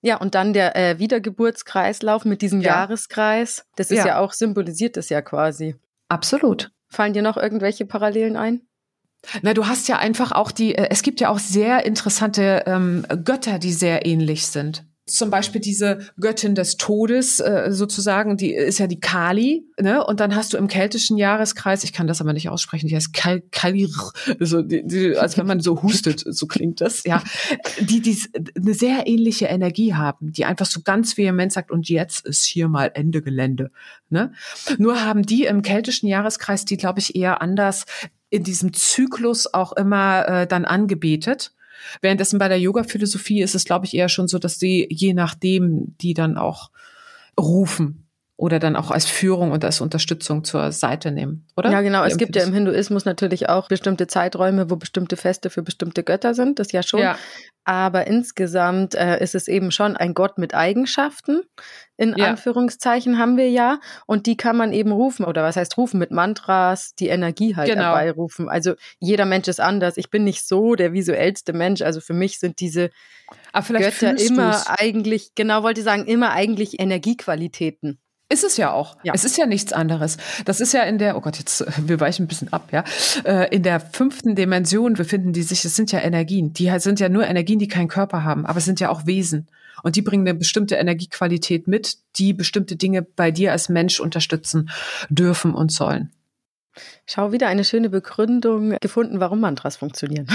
ja 0.00 0.16
und 0.18 0.36
dann 0.36 0.52
der 0.52 0.76
äh, 0.76 1.00
Wiedergeburtskreislauf 1.00 2.24
mit 2.24 2.40
diesem 2.40 2.60
ja. 2.60 2.74
Jahreskreis. 2.74 3.66
Das 3.74 3.90
ist 3.90 3.98
ja. 3.98 4.06
ja 4.06 4.18
auch, 4.20 4.32
symbolisiert 4.32 4.96
das 4.96 5.08
ja 5.08 5.22
quasi. 5.22 5.74
Absolut. 6.08 6.70
Fallen 6.90 7.12
dir 7.12 7.22
noch 7.22 7.36
irgendwelche 7.36 7.86
Parallelen 7.86 8.36
ein? 8.36 8.62
Na, 9.42 9.54
du 9.54 9.66
hast 9.66 9.88
ja 9.88 9.98
einfach 9.98 10.32
auch 10.32 10.50
die, 10.50 10.74
äh, 10.74 10.88
es 10.90 11.02
gibt 11.02 11.20
ja 11.20 11.28
auch 11.28 11.38
sehr 11.38 11.84
interessante 11.84 12.64
ähm, 12.66 13.06
Götter, 13.24 13.58
die 13.58 13.72
sehr 13.72 14.06
ähnlich 14.06 14.46
sind 14.46 14.89
zum 15.10 15.30
Beispiel 15.30 15.60
diese 15.60 15.98
Göttin 16.18 16.54
des 16.54 16.76
Todes 16.76 17.40
äh, 17.40 17.68
sozusagen, 17.70 18.36
die 18.36 18.54
ist 18.54 18.78
ja 18.78 18.86
die 18.86 19.00
Kali, 19.00 19.64
ne? 19.80 20.04
Und 20.04 20.20
dann 20.20 20.34
hast 20.34 20.52
du 20.52 20.56
im 20.56 20.68
keltischen 20.68 21.16
Jahreskreis, 21.16 21.84
ich 21.84 21.92
kann 21.92 22.06
das 22.06 22.20
aber 22.20 22.32
nicht 22.32 22.48
aussprechen, 22.48 22.88
die 22.88 22.96
heißt 22.96 23.12
Kal 23.12 23.42
Kali, 23.50 23.88
so, 24.38 24.62
die, 24.62 24.82
die, 24.84 25.16
als 25.16 25.38
wenn 25.38 25.46
man 25.46 25.60
so 25.60 25.82
hustet, 25.82 26.24
so 26.26 26.46
klingt 26.46 26.80
das, 26.80 27.04
ja, 27.04 27.22
die, 27.80 28.00
die 28.00 28.16
eine 28.56 28.74
sehr 28.74 29.06
ähnliche 29.06 29.46
Energie 29.46 29.94
haben, 29.94 30.32
die 30.32 30.44
einfach 30.44 30.66
so 30.66 30.80
ganz 30.82 31.16
vehement 31.16 31.52
sagt, 31.52 31.70
und 31.70 31.88
jetzt 31.88 32.26
ist 32.26 32.44
hier 32.44 32.68
mal 32.68 32.90
Ende 32.94 33.22
Gelände, 33.22 33.70
ne? 34.08 34.32
Nur 34.78 35.04
haben 35.04 35.22
die 35.22 35.44
im 35.44 35.62
keltischen 35.62 36.08
Jahreskreis, 36.08 36.64
die 36.64 36.76
glaube 36.76 37.00
ich 37.00 37.14
eher 37.14 37.42
anders 37.42 37.86
in 38.30 38.44
diesem 38.44 38.72
Zyklus 38.72 39.52
auch 39.52 39.72
immer 39.72 40.26
äh, 40.28 40.46
dann 40.46 40.64
angebetet 40.64 41.52
Währenddessen 42.00 42.38
bei 42.38 42.48
der 42.48 42.60
Yoga-Philosophie 42.60 43.42
ist 43.42 43.54
es, 43.54 43.64
glaube 43.64 43.86
ich, 43.86 43.94
eher 43.94 44.08
schon 44.08 44.28
so, 44.28 44.38
dass 44.38 44.58
sie 44.58 44.86
je 44.90 45.14
nachdem 45.14 45.96
die 45.98 46.14
dann 46.14 46.36
auch 46.36 46.70
rufen 47.38 48.09
oder 48.40 48.58
dann 48.58 48.74
auch 48.74 48.90
als 48.90 49.04
Führung 49.04 49.50
und 49.50 49.62
als 49.66 49.82
Unterstützung 49.82 50.44
zur 50.44 50.72
Seite 50.72 51.10
nehmen, 51.10 51.46
oder? 51.58 51.70
Ja, 51.70 51.82
genau. 51.82 52.04
es 52.04 52.16
gibt 52.16 52.34
ja 52.36 52.42
im 52.42 52.54
Hinduismus 52.54 53.04
natürlich 53.04 53.50
auch 53.50 53.68
bestimmte 53.68 54.06
Zeiträume, 54.06 54.70
wo 54.70 54.76
bestimmte 54.76 55.18
Feste 55.18 55.50
für 55.50 55.62
bestimmte 55.62 56.02
Götter 56.02 56.32
sind, 56.32 56.58
das 56.58 56.72
ja 56.72 56.82
schon. 56.82 57.00
Ja. 57.00 57.18
Aber 57.64 58.06
insgesamt 58.06 58.94
äh, 58.94 59.22
ist 59.22 59.34
es 59.34 59.46
eben 59.46 59.70
schon 59.70 59.94
ein 59.94 60.14
Gott 60.14 60.38
mit 60.38 60.54
Eigenschaften, 60.54 61.42
in 61.98 62.14
ja. 62.16 62.28
Anführungszeichen 62.28 63.18
haben 63.18 63.36
wir 63.36 63.50
ja. 63.50 63.78
Und 64.06 64.24
die 64.24 64.38
kann 64.38 64.56
man 64.56 64.72
eben 64.72 64.90
rufen, 64.90 65.26
oder 65.26 65.42
was 65.42 65.56
heißt 65.56 65.76
rufen? 65.76 65.98
Mit 65.98 66.10
Mantras, 66.10 66.94
die 66.94 67.08
Energie 67.08 67.56
halt 67.56 67.68
genau. 67.68 67.82
dabei 67.82 68.10
rufen. 68.10 68.48
Also 68.48 68.72
jeder 69.00 69.26
Mensch 69.26 69.48
ist 69.48 69.60
anders. 69.60 69.98
Ich 69.98 70.08
bin 70.08 70.24
nicht 70.24 70.48
so 70.48 70.76
der 70.76 70.94
visuellste 70.94 71.52
Mensch. 71.52 71.82
Also 71.82 72.00
für 72.00 72.14
mich 72.14 72.38
sind 72.38 72.60
diese 72.60 72.90
Götter 73.52 74.18
immer 74.18 74.52
du's. 74.52 74.66
eigentlich, 74.66 75.34
genau 75.34 75.62
wollte 75.62 75.80
ich 75.80 75.84
sagen, 75.84 76.06
immer 76.06 76.32
eigentlich 76.32 76.80
Energiequalitäten. 76.80 77.98
Ist 78.32 78.44
es 78.44 78.56
ja 78.56 78.72
auch. 78.72 78.96
Ja. 79.02 79.12
Es 79.12 79.24
ist 79.24 79.36
ja 79.36 79.44
nichts 79.44 79.72
anderes. 79.72 80.16
Das 80.44 80.60
ist 80.60 80.72
ja 80.72 80.84
in 80.84 80.98
der, 80.98 81.16
oh 81.16 81.20
Gott, 81.20 81.36
jetzt, 81.36 81.64
wir 81.86 81.98
weichen 81.98 82.24
ein 82.24 82.28
bisschen 82.28 82.52
ab, 82.52 82.68
ja. 82.70 82.84
Äh, 83.24 83.54
in 83.54 83.64
der 83.64 83.80
fünften 83.80 84.36
Dimension 84.36 84.94
befinden 84.94 85.32
die 85.32 85.42
sich, 85.42 85.64
es 85.64 85.74
sind 85.74 85.90
ja 85.90 85.98
Energien. 85.98 86.52
Die 86.52 86.72
sind 86.78 87.00
ja 87.00 87.08
nur 87.08 87.26
Energien, 87.26 87.58
die 87.58 87.66
keinen 87.66 87.88
Körper 87.88 88.22
haben, 88.22 88.46
aber 88.46 88.58
es 88.58 88.64
sind 88.64 88.78
ja 88.78 88.88
auch 88.88 89.04
Wesen. 89.04 89.48
Und 89.82 89.96
die 89.96 90.02
bringen 90.02 90.28
eine 90.28 90.38
bestimmte 90.38 90.76
Energiequalität 90.76 91.66
mit, 91.66 91.98
die 92.16 92.32
bestimmte 92.32 92.76
Dinge 92.76 93.02
bei 93.02 93.32
dir 93.32 93.50
als 93.50 93.68
Mensch 93.68 93.98
unterstützen 93.98 94.70
dürfen 95.08 95.52
und 95.52 95.72
sollen. 95.72 96.12
Schau, 97.06 97.32
wieder 97.32 97.48
eine 97.48 97.64
schöne 97.64 97.90
Begründung 97.90 98.76
gefunden, 98.80 99.18
warum 99.18 99.40
Mantras 99.40 99.76
funktionieren. 99.76 100.28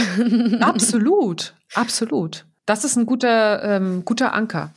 absolut, 0.62 1.56
absolut. 1.74 2.46
Das 2.66 2.84
ist 2.84 2.98
ein 2.98 3.06
guter, 3.06 3.64
ähm, 3.64 4.04
guter 4.04 4.34
Anker. 4.34 4.74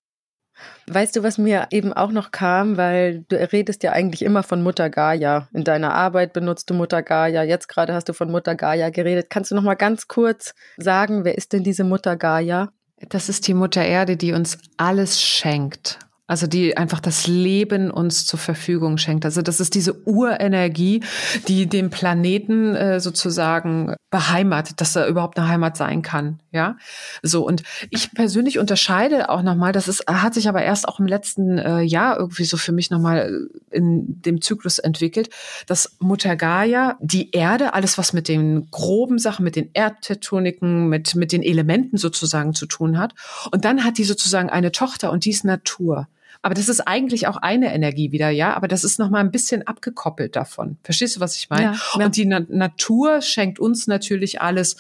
Weißt 0.87 1.17
du, 1.17 1.23
was 1.23 1.39
mir 1.39 1.69
eben 1.71 1.93
auch 1.93 2.11
noch 2.11 2.31
kam, 2.31 2.77
weil 2.77 3.25
du 3.29 3.37
redest 3.37 3.83
ja 3.83 3.93
eigentlich 3.93 4.23
immer 4.23 4.43
von 4.43 4.63
Mutter 4.63 4.91
Gaia. 4.91 5.49
In 5.53 5.65
deiner 5.65 5.95
Arbeit 5.95 6.33
benutzt 6.33 6.71
du 6.71 6.75
Mutter 6.75 7.03
Gaia. 7.03 7.43
Jetzt 7.43 7.69
gerade 7.69 7.95
hast 7.95 8.09
du 8.09 8.13
von 8.13 8.31
Mutter 8.31 8.55
Gaia 8.55 8.91
geredet. 8.91 9.31
Kannst 9.31 9.51
du 9.51 9.55
noch 9.55 9.63
mal 9.63 9.75
ganz 9.75 10.09
kurz 10.09 10.55
sagen, 10.77 11.25
wer 11.25 11.37
ist 11.37 11.53
denn 11.53 11.63
diese 11.63 11.85
Mutter 11.85 12.17
Gaia? 12.17 12.71
Das 13.09 13.29
ist 13.29 13.47
die 13.47 13.55
Mutter 13.55 13.85
Erde, 13.85 14.17
die 14.17 14.33
uns 14.33 14.59
alles 14.77 15.21
schenkt. 15.21 15.99
Also 16.29 16.47
die 16.47 16.77
einfach 16.77 17.01
das 17.01 17.27
Leben 17.27 17.91
uns 17.91 18.27
zur 18.27 18.39
Verfügung 18.39 18.99
schenkt. 18.99 19.25
Also 19.25 19.41
das 19.41 19.61
ist 19.61 19.75
diese 19.75 20.07
Urenergie, 20.07 21.03
die 21.49 21.67
den 21.67 21.89
Planeten 21.89 22.75
äh, 22.75 23.01
sozusagen 23.01 23.95
beheimatet, 24.11 24.83
dass 24.83 24.95
er 24.95 25.07
überhaupt 25.07 25.39
eine 25.39 25.49
Heimat 25.49 25.79
sein 25.79 26.03
kann. 26.03 26.41
Ja, 26.51 26.79
so 27.23 27.47
und 27.47 27.63
ich 27.91 28.13
persönlich 28.13 28.59
unterscheide 28.59 29.29
auch 29.29 29.43
nochmal. 29.43 29.73
Das 29.73 29.87
ist 29.87 30.07
hat 30.07 30.33
sich 30.33 30.49
aber 30.49 30.63
erst 30.63 30.89
auch 30.89 30.99
im 30.99 31.07
letzten 31.07 31.59
äh, 31.59 31.83
Jahr 31.83 32.19
irgendwie 32.19 32.45
so 32.45 32.57
für 32.57 32.73
mich 32.73 32.91
nochmal 32.91 33.49
in 33.71 34.23
dem 34.23 34.41
Zyklus 34.41 34.79
entwickelt, 34.79 35.29
dass 35.67 35.97
Mutter 35.99 36.37
Gaia 36.37 36.97
die 37.01 37.33
Erde, 37.33 37.75
alles 37.75 37.99
was 37.99 38.15
mit 38.15 38.29
den 38.29 38.71
groben 38.71 39.19
Sachen, 39.19 39.45
mit 39.45 39.57
den 39.57 39.69
Erdtektoniken, 39.75 40.89
mit 40.89 41.15
mit 41.15 41.33
den 41.33 41.43
Elementen 41.43 41.99
sozusagen 41.99 42.55
zu 42.55 42.65
tun 42.65 42.99
hat. 42.99 43.15
Und 43.53 43.67
dann 43.67 43.85
hat 43.85 43.99
die 43.99 44.05
sozusagen 44.05 44.49
eine 44.49 44.73
Tochter 44.73 45.13
und 45.13 45.27
die 45.27 45.31
ist 45.31 45.45
Natur. 45.45 46.09
Aber 46.43 46.55
das 46.55 46.69
ist 46.69 46.81
eigentlich 46.81 47.27
auch 47.27 47.37
eine 47.37 47.75
Energie 47.75 48.13
wieder, 48.13 48.31
ja. 48.31 48.55
Aber 48.55 48.69
das 48.69 48.85
ist 48.85 48.99
noch 48.99 49.11
mal 49.11 49.21
ein 49.21 49.31
bisschen 49.31 49.67
abgekoppelt 49.67 50.37
davon. 50.37 50.79
Verstehst 50.83 51.17
du, 51.17 51.21
was 51.21 51.37
ich 51.37 51.51
meine? 51.51 51.63
Ja, 51.63 51.77
ja. 51.99 52.05
Und 52.05 52.17
die 52.17 52.27
Na 52.27 52.41
Natur 52.49 53.21
schenkt 53.23 53.59
uns 53.59 53.87
natürlich 53.87 54.41
alles 54.41 54.77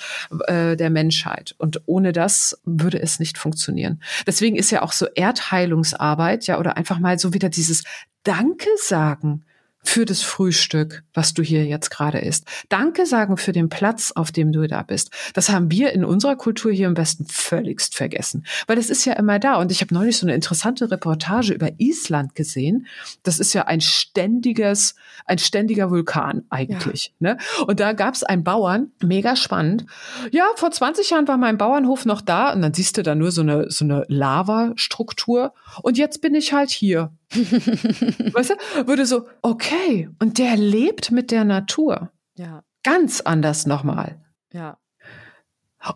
äh, 0.46 0.76
der 0.76 0.90
Menschheit. 0.90 1.54
Und 1.58 1.82
ohne 1.86 2.12
das 2.12 2.60
würde 2.64 3.00
es 3.00 3.18
nicht 3.18 3.38
funktionieren. 3.38 4.00
Deswegen 4.26 4.56
ist 4.56 4.70
ja 4.70 4.82
auch 4.82 4.92
so 4.92 5.06
Erdheilungsarbeit, 5.06 6.46
ja, 6.46 6.58
oder 6.58 6.76
einfach 6.76 6.98
mal 6.98 7.18
so 7.18 7.34
wieder 7.34 7.48
dieses 7.48 7.84
Danke 8.22 8.68
sagen 8.76 9.44
für 9.88 10.05
das 10.05 10.20
Frühstück, 10.20 11.03
was 11.14 11.33
du 11.33 11.42
hier 11.42 11.64
jetzt 11.64 11.88
gerade 11.88 12.18
isst. 12.18 12.44
Danke 12.68 13.07
sagen 13.07 13.38
für 13.38 13.53
den 13.53 13.70
Platz, 13.70 14.12
auf 14.14 14.31
dem 14.31 14.53
du 14.53 14.68
da 14.68 14.83
bist. 14.83 15.11
Das 15.33 15.48
haben 15.48 15.70
wir 15.70 15.94
in 15.94 16.05
unserer 16.05 16.37
Kultur 16.37 16.70
hier 16.70 16.87
im 16.87 16.96
Westen 16.96 17.24
völligst 17.24 17.96
vergessen, 17.96 18.44
weil 18.66 18.77
das 18.77 18.90
ist 18.90 19.07
ja 19.07 19.14
immer 19.14 19.38
da. 19.38 19.55
Und 19.55 19.72
ich 19.72 19.81
habe 19.81 19.94
neulich 19.94 20.18
so 20.18 20.27
eine 20.27 20.35
interessante 20.35 20.90
Reportage 20.90 21.55
über 21.55 21.70
Island 21.79 22.35
gesehen. 22.35 22.87
Das 23.22 23.38
ist 23.40 23.55
ja 23.55 23.66
ein 23.66 23.81
ständiges, 23.81 24.94
ein 25.24 25.38
ständiger 25.38 25.90
Vulkan 25.90 26.44
eigentlich. 26.51 27.14
Ja. 27.18 27.33
Ne? 27.33 27.38
Und 27.66 27.81
da 27.81 27.94
gab 27.94 28.12
es 28.12 28.22
einen 28.22 28.44
Bauern, 28.44 28.92
mega 29.03 29.37
spannend. 29.37 29.87
Ja, 30.33 30.48
vor 30.57 30.70
20 30.70 31.09
Jahren 31.09 31.27
war 31.29 31.38
mein 31.38 31.57
Bauernhof 31.57 32.05
noch 32.05 32.20
da 32.20 32.53
und 32.53 32.61
dann 32.61 32.74
siehst 32.74 32.98
du 32.98 33.03
da 33.03 33.14
nur 33.14 33.33
so 33.33 33.40
eine 33.40 33.70
so 33.70 33.87
eine 33.87 34.05
Lavastruktur. 34.09 35.55
Und 35.81 35.96
jetzt 35.96 36.20
bin 36.20 36.35
ich 36.35 36.53
halt 36.53 36.68
hier 36.68 37.11
weißt 37.34 38.50
du, 38.50 38.86
würde 38.86 39.06
so, 39.06 39.26
okay, 39.42 40.08
und 40.18 40.38
der 40.38 40.56
lebt 40.56 41.10
mit 41.10 41.30
der 41.30 41.44
Natur. 41.44 42.10
Ja. 42.36 42.62
Ganz 42.82 43.20
anders 43.20 43.66
nochmal. 43.66 44.20
Ja. 44.52 44.78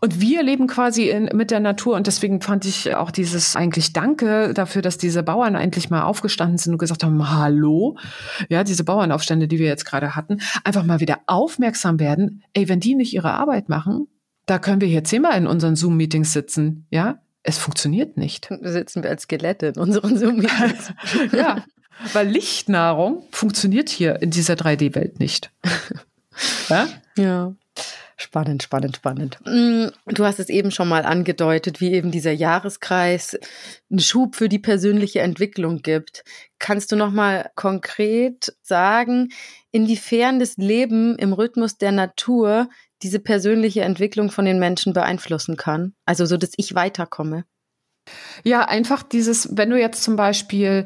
Und 0.01 0.21
wir 0.21 0.43
leben 0.43 0.69
quasi 0.69 1.09
in, 1.11 1.29
mit 1.35 1.51
der 1.51 1.59
Natur 1.59 1.97
und 1.97 2.07
deswegen 2.07 2.41
fand 2.41 2.65
ich 2.65 2.95
auch 2.95 3.11
dieses 3.11 3.57
eigentlich 3.57 3.93
Danke 3.93 4.55
dafür, 4.55 4.81
dass 4.81 4.97
diese 4.97 5.23
Bauern 5.25 5.57
endlich 5.57 5.91
mal 5.91 6.03
aufgestanden 6.03 6.57
sind 6.57 6.73
und 6.75 6.79
gesagt 6.79 7.03
haben, 7.03 7.31
hallo, 7.31 7.97
ja, 8.49 8.63
diese 8.63 8.85
Bauernaufstände, 8.85 9.49
die 9.49 9.59
wir 9.59 9.67
jetzt 9.67 9.85
gerade 9.85 10.15
hatten, 10.15 10.39
einfach 10.63 10.85
mal 10.85 11.01
wieder 11.01 11.21
aufmerksam 11.27 11.99
werden. 11.99 12.45
Ey, 12.53 12.69
wenn 12.69 12.79
die 12.79 12.95
nicht 12.95 13.13
ihre 13.13 13.33
Arbeit 13.33 13.69
machen, 13.69 14.07
da 14.47 14.59
können 14.59 14.81
wir 14.81 14.89
hier 14.89 15.05
zehnmal 15.05 15.37
in 15.37 15.49
unseren 15.49 15.75
Zoom-Meetings 15.75 16.33
sitzen, 16.33 16.87
ja, 16.91 17.21
es 17.43 17.59
funktioniert 17.59 18.17
nicht. 18.17 18.51
Da 18.51 18.71
sitzen 18.71 19.03
wir 19.03 19.11
als 19.11 19.23
Skelette 19.23 19.67
in 19.67 19.77
unseren 19.77 20.17
zoom 20.17 20.43
ja, 21.33 21.65
weil 22.13 22.29
Lichtnahrung 22.29 23.25
funktioniert 23.31 23.89
hier 23.89 24.23
in 24.23 24.31
dieser 24.31 24.55
3D-Welt 24.55 25.19
nicht. 25.19 25.51
ja? 26.69 26.89
ja. 27.17 27.55
Spannend, 28.17 28.63
spannend, 28.63 28.97
spannend. 28.97 29.39
Mm, 29.45 29.87
du 30.07 30.25
hast 30.25 30.39
es 30.39 30.49
eben 30.49 30.71
schon 30.71 30.89
mal 30.89 31.05
angedeutet, 31.05 31.81
wie 31.81 31.93
eben 31.93 32.13
dieser 32.13 32.31
Jahreskreis 32.31 33.37
einen 33.91 33.99
Schub 33.99 34.37
für 34.37 34.49
die 34.49 34.61
persönliche 34.61 35.21
Entwicklung 35.21 35.83
gibt. 35.83 36.23
Kannst 36.61 36.93
du 36.93 36.97
noch 36.97 37.11
mal 37.11 37.51
konkret 37.57 38.55
sagen, 38.63 39.31
inwiefern 39.73 40.39
das 40.39 40.57
Leben 40.57 41.17
im 41.19 41.33
Rhythmus 41.33 41.79
der 41.79 41.91
Natur 41.91 42.69
diese 43.03 43.19
persönliche 43.19 43.83
Entwicklung 43.83 44.31
von 44.31 44.45
den 44.45 44.59
Menschen 44.59 44.93
beeinflussen 44.93 45.57
kann? 45.57 45.95
Also 46.05 46.27
so, 46.27 46.37
dass 46.37 46.53
ich 46.57 46.75
weiterkomme. 46.75 47.45
Ja, 48.43 48.67
einfach 48.67 49.03
dieses, 49.03 49.57
wenn 49.57 49.71
du 49.71 49.79
jetzt 49.79 50.03
zum 50.03 50.17
Beispiel, 50.17 50.85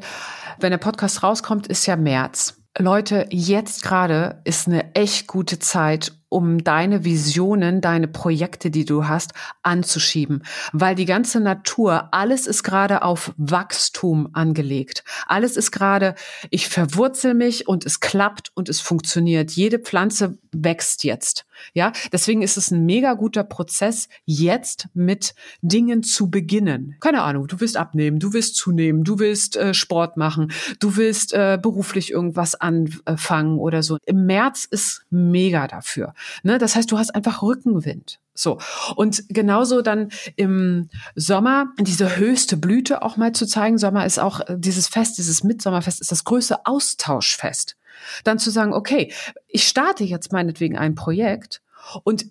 wenn 0.59 0.71
der 0.71 0.77
Podcast 0.77 1.23
rauskommt, 1.23 1.67
ist 1.67 1.85
ja 1.85 1.95
März. 1.95 2.55
Leute, 2.79 3.25
jetzt 3.31 3.81
gerade 3.81 4.39
ist 4.43 4.67
eine 4.67 4.93
echt 4.93 5.25
gute 5.25 5.57
Zeit, 5.57 6.13
um 6.29 6.63
deine 6.63 7.03
Visionen, 7.03 7.81
deine 7.81 8.07
Projekte, 8.07 8.69
die 8.69 8.85
du 8.85 9.07
hast, 9.07 9.31
anzuschieben. 9.63 10.43
Weil 10.73 10.93
die 10.93 11.05
ganze 11.05 11.39
Natur, 11.39 12.09
alles 12.11 12.45
ist 12.45 12.61
gerade 12.61 13.01
auf 13.01 13.33
Wachstum 13.37 14.29
angelegt. 14.33 15.03
Alles 15.25 15.57
ist 15.57 15.71
gerade, 15.71 16.13
ich 16.51 16.69
verwurzel 16.69 17.33
mich 17.33 17.67
und 17.67 17.83
es 17.83 17.99
klappt 17.99 18.51
und 18.53 18.69
es 18.69 18.79
funktioniert. 18.79 19.51
Jede 19.51 19.79
Pflanze 19.79 20.37
wächst 20.51 21.03
jetzt. 21.03 21.46
Ja, 21.73 21.91
deswegen 22.11 22.41
ist 22.41 22.57
es 22.57 22.71
ein 22.71 22.85
mega 22.85 23.13
guter 23.13 23.43
Prozess, 23.43 24.09
jetzt 24.25 24.87
mit 24.93 25.35
Dingen 25.61 26.03
zu 26.03 26.29
beginnen. 26.29 26.95
Keine 26.99 27.21
Ahnung, 27.21 27.47
du 27.47 27.59
willst 27.59 27.77
abnehmen, 27.77 28.19
du 28.19 28.33
willst 28.33 28.55
zunehmen, 28.55 29.03
du 29.03 29.19
willst 29.19 29.55
äh, 29.55 29.73
Sport 29.73 30.17
machen, 30.17 30.51
du 30.79 30.95
willst 30.95 31.33
äh, 31.33 31.57
beruflich 31.61 32.11
irgendwas 32.11 32.55
anfangen 32.55 33.59
oder 33.59 33.83
so. 33.83 33.97
Im 34.05 34.25
März 34.25 34.67
ist 34.69 35.05
mega 35.09 35.67
dafür. 35.67 36.13
Ne? 36.43 36.57
Das 36.57 36.75
heißt, 36.75 36.91
du 36.91 36.97
hast 36.97 37.13
einfach 37.13 37.41
Rückenwind. 37.41 38.19
So. 38.37 38.59
Und 38.95 39.23
genauso 39.29 39.81
dann 39.81 40.09
im 40.35 40.89
Sommer 41.15 41.73
diese 41.79 42.17
höchste 42.17 42.55
Blüte 42.55 43.01
auch 43.01 43.17
mal 43.17 43.31
zu 43.31 43.47
zeigen. 43.47 43.77
Sommer 43.77 44.05
ist 44.05 44.19
auch 44.19 44.41
äh, 44.41 44.55
dieses 44.57 44.87
Fest, 44.87 45.17
dieses 45.17 45.43
Mitsommerfest 45.43 46.01
ist 46.01 46.11
das 46.11 46.23
größte 46.23 46.65
Austauschfest. 46.65 47.77
Dann 48.23 48.39
zu 48.39 48.49
sagen, 48.49 48.73
okay, 48.73 49.13
ich 49.47 49.67
starte 49.67 50.03
jetzt 50.03 50.31
meinetwegen 50.31 50.77
ein 50.77 50.95
Projekt 50.95 51.61
und 52.03 52.25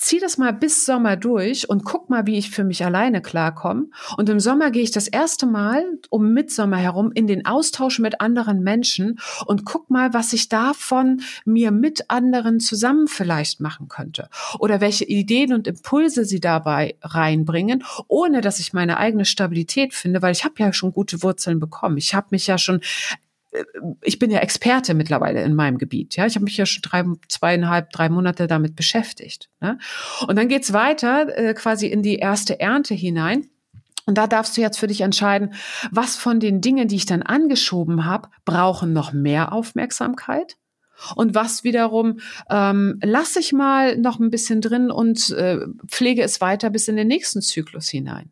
zieh 0.00 0.18
das 0.18 0.38
mal 0.38 0.52
bis 0.52 0.86
Sommer 0.86 1.16
durch 1.16 1.68
und 1.68 1.84
guck 1.84 2.08
mal, 2.08 2.26
wie 2.26 2.38
ich 2.38 2.50
für 2.50 2.64
mich 2.64 2.84
alleine 2.84 3.20
klarkomme. 3.20 3.88
Und 4.16 4.30
im 4.30 4.40
Sommer 4.40 4.70
gehe 4.70 4.82
ich 4.82 4.92
das 4.92 5.08
erste 5.08 5.46
Mal 5.46 5.84
um 6.08 6.32
Mitsommer 6.32 6.78
herum 6.78 7.12
in 7.12 7.26
den 7.26 7.44
Austausch 7.44 7.98
mit 7.98 8.20
anderen 8.20 8.62
Menschen 8.62 9.20
und 9.44 9.66
guck 9.66 9.90
mal, 9.90 10.14
was 10.14 10.32
ich 10.32 10.48
davon 10.48 11.20
mir 11.44 11.70
mit 11.70 12.08
anderen 12.08 12.60
zusammen 12.60 13.08
vielleicht 13.08 13.60
machen 13.60 13.88
könnte. 13.88 14.30
Oder 14.58 14.80
welche 14.80 15.04
Ideen 15.04 15.52
und 15.52 15.66
Impulse 15.66 16.24
sie 16.24 16.40
dabei 16.40 16.96
reinbringen, 17.02 17.84
ohne 18.08 18.40
dass 18.40 18.58
ich 18.58 18.72
meine 18.72 18.96
eigene 18.96 19.26
Stabilität 19.26 19.92
finde, 19.92 20.22
weil 20.22 20.32
ich 20.32 20.44
habe 20.44 20.54
ja 20.58 20.72
schon 20.72 20.92
gute 20.92 21.22
Wurzeln 21.22 21.60
bekommen. 21.60 21.98
Ich 21.98 22.14
habe 22.14 22.28
mich 22.30 22.46
ja 22.46 22.56
schon 22.56 22.80
ich 24.02 24.18
bin 24.18 24.30
ja 24.30 24.40
Experte 24.40 24.94
mittlerweile 24.94 25.42
in 25.42 25.54
meinem 25.54 25.78
Gebiet. 25.78 26.16
Ja, 26.16 26.26
ich 26.26 26.36
habe 26.36 26.44
mich 26.44 26.56
ja 26.56 26.66
schon 26.66 26.82
drei, 26.82 27.04
zweieinhalb, 27.28 27.90
drei 27.90 28.08
Monate 28.08 28.46
damit 28.46 28.76
beschäftigt. 28.76 29.50
Ne? 29.60 29.78
Und 30.26 30.36
dann 30.36 30.48
geht's 30.48 30.72
weiter, 30.72 31.36
äh, 31.36 31.54
quasi 31.54 31.88
in 31.88 32.02
die 32.02 32.16
erste 32.16 32.60
Ernte 32.60 32.94
hinein. 32.94 33.48
Und 34.06 34.16
da 34.18 34.26
darfst 34.26 34.56
du 34.56 34.60
jetzt 34.60 34.78
für 34.78 34.86
dich 34.86 35.02
entscheiden, 35.02 35.54
was 35.90 36.16
von 36.16 36.40
den 36.40 36.60
Dingen, 36.60 36.88
die 36.88 36.96
ich 36.96 37.06
dann 37.06 37.22
angeschoben 37.22 38.04
habe, 38.04 38.28
brauchen 38.44 38.92
noch 38.92 39.12
mehr 39.12 39.52
Aufmerksamkeit 39.52 40.56
und 41.16 41.34
was 41.34 41.64
wiederum 41.64 42.20
ähm, 42.50 42.98
lasse 43.02 43.40
ich 43.40 43.52
mal 43.52 43.96
noch 43.96 44.18
ein 44.18 44.30
bisschen 44.30 44.60
drin 44.60 44.90
und 44.90 45.30
äh, 45.30 45.58
pflege 45.86 46.22
es 46.22 46.40
weiter 46.40 46.70
bis 46.70 46.88
in 46.88 46.96
den 46.96 47.08
nächsten 47.08 47.42
Zyklus 47.42 47.88
hinein. 47.88 48.30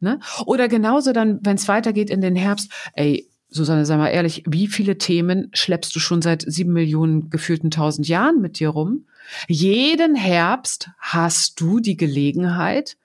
Ne? 0.00 0.20
Oder 0.44 0.68
genauso 0.68 1.12
dann, 1.12 1.40
wenn 1.42 1.56
es 1.56 1.68
weitergeht 1.68 2.10
in 2.10 2.20
den 2.20 2.36
Herbst, 2.36 2.70
ey, 2.94 3.28
Susanne, 3.54 3.86
sag 3.86 3.98
mal 3.98 4.08
ehrlich, 4.08 4.42
wie 4.46 4.66
viele 4.66 4.98
Themen 4.98 5.48
schleppst 5.52 5.94
du 5.94 6.00
schon 6.00 6.22
seit 6.22 6.42
sieben 6.42 6.72
Millionen 6.72 7.30
gefühlten 7.30 7.70
tausend 7.70 8.08
Jahren 8.08 8.40
mit 8.40 8.58
dir 8.58 8.70
rum? 8.70 9.06
Jeden 9.46 10.16
Herbst 10.16 10.90
hast 10.98 11.60
du 11.60 11.78
die 11.78 11.96
Gelegenheit, 11.96 12.96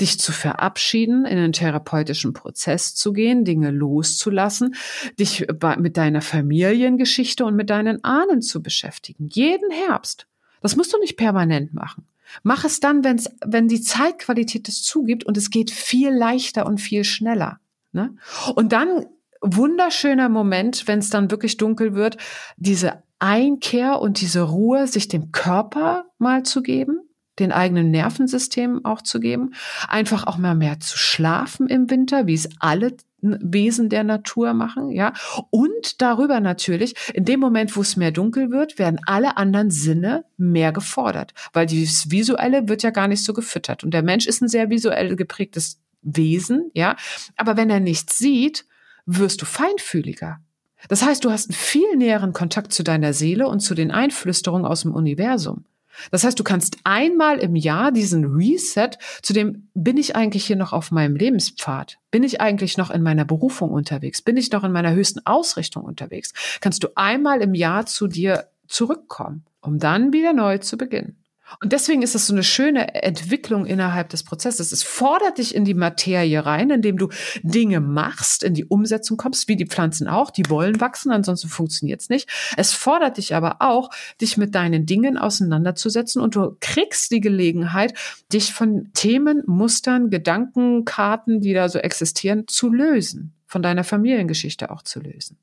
dich 0.00 0.20
zu 0.20 0.30
verabschieden, 0.30 1.24
in 1.24 1.38
einen 1.38 1.52
therapeutischen 1.52 2.32
Prozess 2.32 2.94
zu 2.94 3.12
gehen, 3.12 3.44
Dinge 3.44 3.72
loszulassen, 3.72 4.76
dich 5.18 5.46
mit 5.78 5.96
deiner 5.96 6.22
Familiengeschichte 6.22 7.44
und 7.44 7.56
mit 7.56 7.70
deinen 7.70 8.04
Ahnen 8.04 8.42
zu 8.42 8.62
beschäftigen. 8.62 9.28
Jeden 9.32 9.72
Herbst. 9.72 10.26
Das 10.62 10.76
musst 10.76 10.92
du 10.92 10.98
nicht 10.98 11.16
permanent 11.16 11.74
machen. 11.74 12.06
Mach 12.44 12.64
es 12.64 12.78
dann, 12.78 13.02
wenn's, 13.02 13.30
wenn 13.44 13.66
die 13.66 13.80
Zeitqualität 13.80 14.68
es 14.68 14.82
zugibt 14.82 15.24
und 15.24 15.36
es 15.36 15.50
geht 15.50 15.72
viel 15.72 16.10
leichter 16.10 16.66
und 16.66 16.80
viel 16.80 17.02
schneller. 17.02 17.58
Ne? 17.92 18.14
Und 18.54 18.72
dann 18.72 19.06
wunderschöner 19.54 20.28
Moment, 20.28 20.86
wenn 20.86 20.98
es 20.98 21.10
dann 21.10 21.30
wirklich 21.30 21.56
dunkel 21.56 21.94
wird, 21.94 22.16
diese 22.56 23.02
Einkehr 23.18 24.00
und 24.00 24.20
diese 24.20 24.42
Ruhe, 24.42 24.86
sich 24.86 25.08
dem 25.08 25.32
Körper 25.32 26.06
mal 26.18 26.42
zu 26.42 26.62
geben. 26.62 27.00
den 27.38 27.52
eigenen 27.52 27.90
Nervensystemen 27.90 28.84
auch 28.84 29.02
zu 29.02 29.20
geben, 29.20 29.52
einfach 29.88 30.26
auch 30.26 30.38
mal 30.38 30.54
mehr 30.54 30.80
zu 30.80 30.96
schlafen 30.96 31.68
im 31.68 31.90
Winter, 31.90 32.26
wie 32.26 32.34
es 32.34 32.48
alle 32.60 32.96
Wesen 33.20 33.88
der 33.88 34.04
Natur 34.04 34.54
machen, 34.54 34.90
ja. 34.90 35.12
Und 35.50 36.00
darüber 36.00 36.40
natürlich, 36.40 36.94
in 37.12 37.24
dem 37.24 37.40
Moment, 37.40 37.76
wo 37.76 37.80
es 37.80 37.96
mehr 37.96 38.12
dunkel 38.12 38.50
wird, 38.50 38.78
werden 38.78 39.00
alle 39.06 39.36
anderen 39.36 39.70
Sinne 39.70 40.24
mehr 40.36 40.72
gefordert, 40.72 41.34
weil 41.52 41.66
dieses 41.66 42.10
Visuelle 42.10 42.68
wird 42.68 42.82
ja 42.82 42.90
gar 42.90 43.08
nicht 43.08 43.24
so 43.24 43.32
gefüttert. 43.32 43.84
Und 43.84 43.92
der 43.92 44.02
Mensch 44.02 44.26
ist 44.26 44.42
ein 44.42 44.48
sehr 44.48 44.70
visuell 44.70 45.16
geprägtes 45.16 45.80
Wesen, 46.02 46.70
ja. 46.74 46.96
Aber 47.36 47.56
wenn 47.56 47.70
er 47.70 47.80
nichts 47.80 48.18
sieht, 48.18 48.64
wirst 49.06 49.42
du 49.42 49.46
feinfühliger. 49.46 50.40
Das 50.88 51.02
heißt, 51.02 51.24
du 51.24 51.30
hast 51.30 51.50
einen 51.50 51.56
viel 51.56 51.96
näheren 51.96 52.32
Kontakt 52.32 52.72
zu 52.72 52.82
deiner 52.82 53.12
Seele 53.12 53.48
und 53.48 53.60
zu 53.60 53.74
den 53.74 53.90
Einflüsterungen 53.90 54.66
aus 54.66 54.82
dem 54.82 54.94
Universum. 54.94 55.64
Das 56.10 56.24
heißt, 56.24 56.38
du 56.38 56.44
kannst 56.44 56.76
einmal 56.84 57.38
im 57.38 57.56
Jahr 57.56 57.90
diesen 57.90 58.24
Reset 58.24 58.90
zu 59.22 59.32
dem, 59.32 59.68
bin 59.72 59.96
ich 59.96 60.14
eigentlich 60.14 60.44
hier 60.44 60.56
noch 60.56 60.74
auf 60.74 60.90
meinem 60.90 61.16
Lebenspfad? 61.16 61.96
Bin 62.10 62.22
ich 62.22 62.40
eigentlich 62.40 62.76
noch 62.76 62.90
in 62.90 63.02
meiner 63.02 63.24
Berufung 63.24 63.70
unterwegs? 63.70 64.20
Bin 64.20 64.36
ich 64.36 64.52
noch 64.52 64.62
in 64.62 64.72
meiner 64.72 64.92
höchsten 64.92 65.24
Ausrichtung 65.24 65.84
unterwegs? 65.84 66.34
Kannst 66.60 66.84
du 66.84 66.88
einmal 66.96 67.40
im 67.40 67.54
Jahr 67.54 67.86
zu 67.86 68.08
dir 68.08 68.48
zurückkommen, 68.68 69.44
um 69.60 69.78
dann 69.78 70.12
wieder 70.12 70.32
neu 70.32 70.58
zu 70.58 70.76
beginnen. 70.76 71.16
Und 71.60 71.72
deswegen 71.72 72.02
ist 72.02 72.14
es 72.14 72.26
so 72.26 72.34
eine 72.34 72.42
schöne 72.42 72.94
Entwicklung 73.02 73.66
innerhalb 73.66 74.08
des 74.08 74.24
Prozesses. 74.24 74.72
Es 74.72 74.82
fordert 74.82 75.38
dich 75.38 75.54
in 75.54 75.64
die 75.64 75.74
Materie 75.74 76.44
rein, 76.44 76.70
indem 76.70 76.98
du 76.98 77.08
Dinge 77.42 77.80
machst, 77.80 78.42
in 78.42 78.54
die 78.54 78.64
Umsetzung 78.64 79.16
kommst, 79.16 79.48
wie 79.48 79.56
die 79.56 79.66
Pflanzen 79.66 80.08
auch. 80.08 80.30
Die 80.30 80.48
wollen 80.50 80.80
wachsen, 80.80 81.12
ansonsten 81.12 81.48
funktioniert 81.48 82.00
es 82.00 82.08
nicht. 82.08 82.28
Es 82.56 82.72
fordert 82.72 83.16
dich 83.16 83.34
aber 83.34 83.56
auch, 83.60 83.90
dich 84.20 84.36
mit 84.36 84.54
deinen 84.54 84.86
Dingen 84.86 85.16
auseinanderzusetzen 85.16 86.20
und 86.20 86.34
du 86.34 86.56
kriegst 86.60 87.10
die 87.10 87.20
Gelegenheit, 87.20 87.94
dich 88.32 88.52
von 88.52 88.90
Themen, 88.92 89.42
Mustern, 89.46 90.10
Gedanken, 90.10 90.84
Karten, 90.84 91.40
die 91.40 91.54
da 91.54 91.68
so 91.68 91.78
existieren, 91.78 92.44
zu 92.48 92.72
lösen. 92.72 93.32
Von 93.46 93.62
deiner 93.62 93.84
Familiengeschichte 93.84 94.70
auch 94.70 94.82
zu 94.82 94.98
lösen 94.98 95.38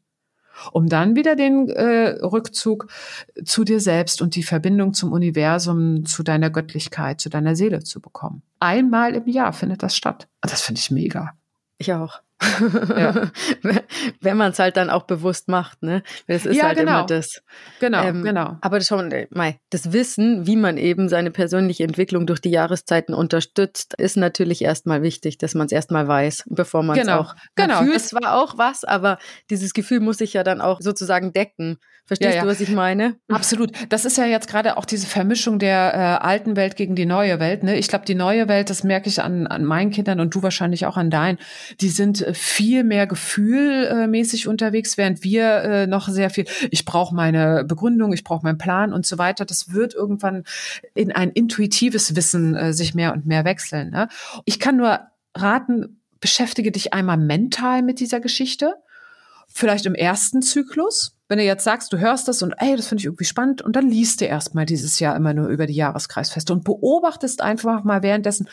um 0.72 0.88
dann 0.88 1.16
wieder 1.16 1.36
den 1.36 1.70
äh, 1.70 2.20
Rückzug 2.24 2.88
zu 3.44 3.64
dir 3.64 3.80
selbst 3.80 4.22
und 4.22 4.36
die 4.36 4.44
Verbindung 4.44 4.94
zum 4.94 5.12
Universum, 5.12 6.06
zu 6.06 6.24
deiner 6.24 6.50
Göttlichkeit, 6.50 7.22
zu 7.22 7.30
deiner 7.30 7.56
Seele 7.56 7.84
zu 7.84 8.02
bekommen. 8.02 8.42
Einmal 8.60 9.14
im 9.14 9.28
Jahr 9.28 9.54
findet 9.54 9.84
das 9.84 9.96
statt. 9.96 10.28
Das 10.42 10.62
finde 10.62 10.80
ich 10.80 10.90
mega. 10.90 11.34
Ich 11.78 11.94
auch. 11.94 12.23
Ja. 12.42 13.32
Wenn 14.22 14.38
man 14.38 14.52
es 14.52 14.60
halt 14.60 14.78
dann 14.78 14.90
auch 14.90 15.04
bewusst 15.04 15.48
macht, 15.48 15.82
ne? 15.82 16.04
Das 16.28 16.46
ist 16.46 16.58
ja, 16.58 16.66
halt 16.66 16.78
genau. 16.78 17.00
immer 17.00 17.06
das. 17.06 17.42
Genau, 17.80 18.04
ähm, 18.04 18.24
genau. 18.24 18.58
Aber 18.62 18.80
das, 18.80 18.88
schon, 18.88 19.14
das 19.70 19.94
Wissen, 19.94 20.46
wie 20.46 20.56
man 20.56 20.78
eben 20.78 21.10
seine 21.10 21.32
persönliche 21.32 21.84
Entwicklung 21.84 22.26
durch 22.26 22.42
die 22.42 22.50
Jahreszeiten 22.50 23.14
unterstützt, 23.14 23.94
ist 23.98 24.18
natürlich 24.18 24.64
erstmal 24.64 25.02
wichtig, 25.02 25.38
dass 25.38 25.56
man 25.56 25.68
es 25.68 25.72
erstmal 25.72 26.08
weiß, 26.08 26.44
bevor 26.48 26.84
man 26.84 26.98
es 26.98 27.06
genau. 27.06 27.20
auch 27.20 27.36
genau. 27.56 27.80
fühlt. 27.80 27.96
Es 27.96 28.14
war 28.14 28.42
auch 28.42 28.58
was, 28.58 28.84
aber 28.84 29.18
dieses 29.50 29.74
Gefühl 29.74 30.00
muss 30.00 30.18
sich 30.18 30.34
ja 30.34 30.44
dann 30.44 30.62
auch 30.62 30.82
sozusagen 30.82 31.34
decken. 31.34 31.78
Verstehst 32.06 32.32
ja, 32.32 32.36
ja. 32.38 32.42
du, 32.44 32.50
was 32.50 32.60
ich 32.60 32.70
meine? 32.70 33.16
Absolut. 33.30 33.72
Das 33.88 34.04
ist 34.04 34.18
ja 34.18 34.26
jetzt 34.26 34.50
gerade 34.50 34.76
auch 34.76 34.84
diese 34.84 35.08
Vermischung 35.08 35.58
der 35.58 35.94
äh, 35.94 36.26
alten 36.26 36.58
Welt 36.58 36.76
gegen 36.76 36.96
die 36.96 37.06
neue 37.06 37.40
Welt. 37.40 37.64
Ne? 37.64 37.78
Ich 37.78 37.88
glaube, 37.88 38.04
die 38.04 38.16
neue 38.16 38.50
Welt, 38.50 38.70
das 38.70 38.84
merke 38.84 39.08
ich 39.08 39.22
an, 39.22 39.48
an 39.48 39.64
meinen 39.64 39.92
Kindern 39.92 40.20
und 40.20 40.36
du 40.36 40.44
wahrscheinlich 40.44 40.86
auch 40.86 40.98
an 40.98 41.10
deinen, 41.10 41.38
die 41.80 41.88
sind 41.88 42.23
äh, 42.24 42.34
viel 42.34 42.84
mehr 42.84 43.08
gefühlmäßig 43.08 44.48
unterwegs, 44.48 44.98
während 44.98 45.24
wir 45.24 45.64
äh, 45.64 45.88
noch 45.88 46.08
sehr 46.08 46.30
viel, 46.30 46.46
ich 46.72 46.86
brauche 46.86 47.16
meine 47.16 47.64
Begründung, 47.64 48.14
ich 48.14 48.24
brauche 48.24 48.44
meinen 48.44 48.58
Plan 48.58 48.94
und 48.94 49.06
so 49.06 49.18
weiter. 49.18 49.46
Das 49.46 49.74
wird 49.74 49.94
irgendwann 49.94 50.44
in 50.94 51.12
ein 51.12 51.32
intuitives 51.32 52.16
Wissen 52.16 52.56
äh, 52.56 52.74
sich 52.74 52.96
mehr 52.96 53.14
und 53.14 53.26
mehr 53.26 53.46
wechseln. 53.46 53.92
Ne? 53.92 54.08
Ich 54.46 54.60
kann 54.60 54.78
nur 54.78 55.00
raten, 55.36 56.02
beschäftige 56.20 56.72
dich 56.72 56.94
einmal 56.94 57.18
mental 57.18 57.82
mit 57.82 58.00
dieser 58.00 58.20
Geschichte. 58.20 58.76
Vielleicht 59.48 59.86
im 59.86 59.96
ersten 59.96 60.42
Zyklus, 60.42 61.18
wenn 61.30 61.38
du 61.38 61.44
jetzt 61.44 61.64
sagst, 61.64 61.94
du 61.94 61.98
hörst 61.98 62.28
das 62.28 62.42
und 62.44 62.54
ey, 62.58 62.76
das 62.76 62.88
finde 62.88 63.02
ich 63.02 63.06
irgendwie 63.06 63.26
spannend 63.26 63.62
und 63.62 63.76
dann 63.76 63.90
liest 63.90 64.22
du 64.22 64.26
erstmal 64.26 64.66
dieses 64.66 65.00
Jahr 65.00 65.16
immer 65.16 65.34
nur 65.34 65.48
über 65.48 65.66
die 65.66 65.74
Jahreskreisfeste 65.74 66.52
und 66.54 66.64
beobachtest 66.64 67.42
einfach 67.42 67.84
mal 67.84 68.04
währenddessen, 68.04 68.50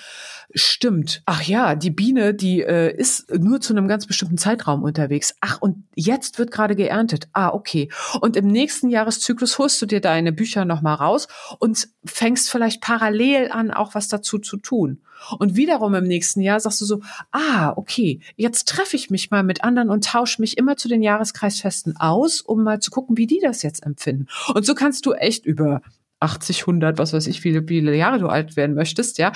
stimmt, 0.55 1.23
ach 1.27 1.43
ja, 1.43 1.75
die 1.75 1.91
Biene, 1.91 2.35
die 2.35 2.63
äh, 2.63 2.95
ist 2.97 3.33
nur 3.35 3.61
zu 3.61 3.73
einem 3.73 3.89
ganz 3.89 4.07
bestimmten 4.07 4.39
Zeitraum 4.39 4.83
unterwegs. 4.83 5.35
Ach, 5.41 5.59
und 5.61 5.85
jetzt 5.95 6.39
wird 6.39 6.51
gerade 6.51 6.77
geerntet. 6.77 7.29
Ah, 7.33 7.51
okay. 7.51 7.91
Und 8.21 8.37
im 8.37 8.47
nächsten 8.47 8.89
Jahreszyklus 8.89 9.59
holst 9.59 9.81
du 9.83 9.87
dir 9.87 10.01
deine 10.01 10.33
Bücher 10.33 10.65
nochmal 10.65 10.95
raus 10.95 11.29
und 11.59 11.89
fängst 12.05 12.51
vielleicht 12.51 12.81
parallel 12.81 13.51
an, 13.51 13.71
auch 13.71 13.95
was 13.95 14.09
dazu 14.09 14.39
zu 14.39 14.57
tun. 14.57 15.01
Und 15.39 15.57
wiederum 15.57 15.95
im 15.95 16.05
nächsten 16.05 16.41
Jahr 16.41 16.61
sagst 16.61 16.81
du 16.81 16.85
so, 16.85 17.01
ah, 17.31 17.73
okay, 17.77 18.21
jetzt 18.37 18.69
treffe 18.69 18.97
ich 18.97 19.11
mich 19.11 19.31
mal 19.31 19.43
mit 19.43 19.63
anderen 19.63 19.91
und 19.91 20.05
tausche 20.05 20.41
mich 20.41 20.57
immer 20.57 20.77
zu 20.77 20.89
den 20.89 21.03
Jahreskreisfesten 21.03 21.97
aus, 21.99 22.41
um 22.41 22.60
mal 22.63 22.81
zu 22.81 22.91
gucken, 22.91 23.17
wie 23.17 23.27
die 23.27 23.41
das 23.43 23.63
jetzt 23.63 23.85
empfinden. 23.85 24.27
Und 24.55 24.65
so 24.65 24.75
kannst 24.75 25.07
du 25.07 25.13
echt 25.13 25.47
über 25.47 25.83
80, 26.21 26.63
100, 26.63 26.99
was 26.99 27.13
weiß 27.13 27.27
ich, 27.27 27.43
wie 27.45 27.61
viele 27.67 27.97
Jahre 27.97 28.19
du 28.19 28.29
alt 28.29 28.57
werden 28.57 28.77
möchtest, 28.77 29.19
ja, 29.19 29.33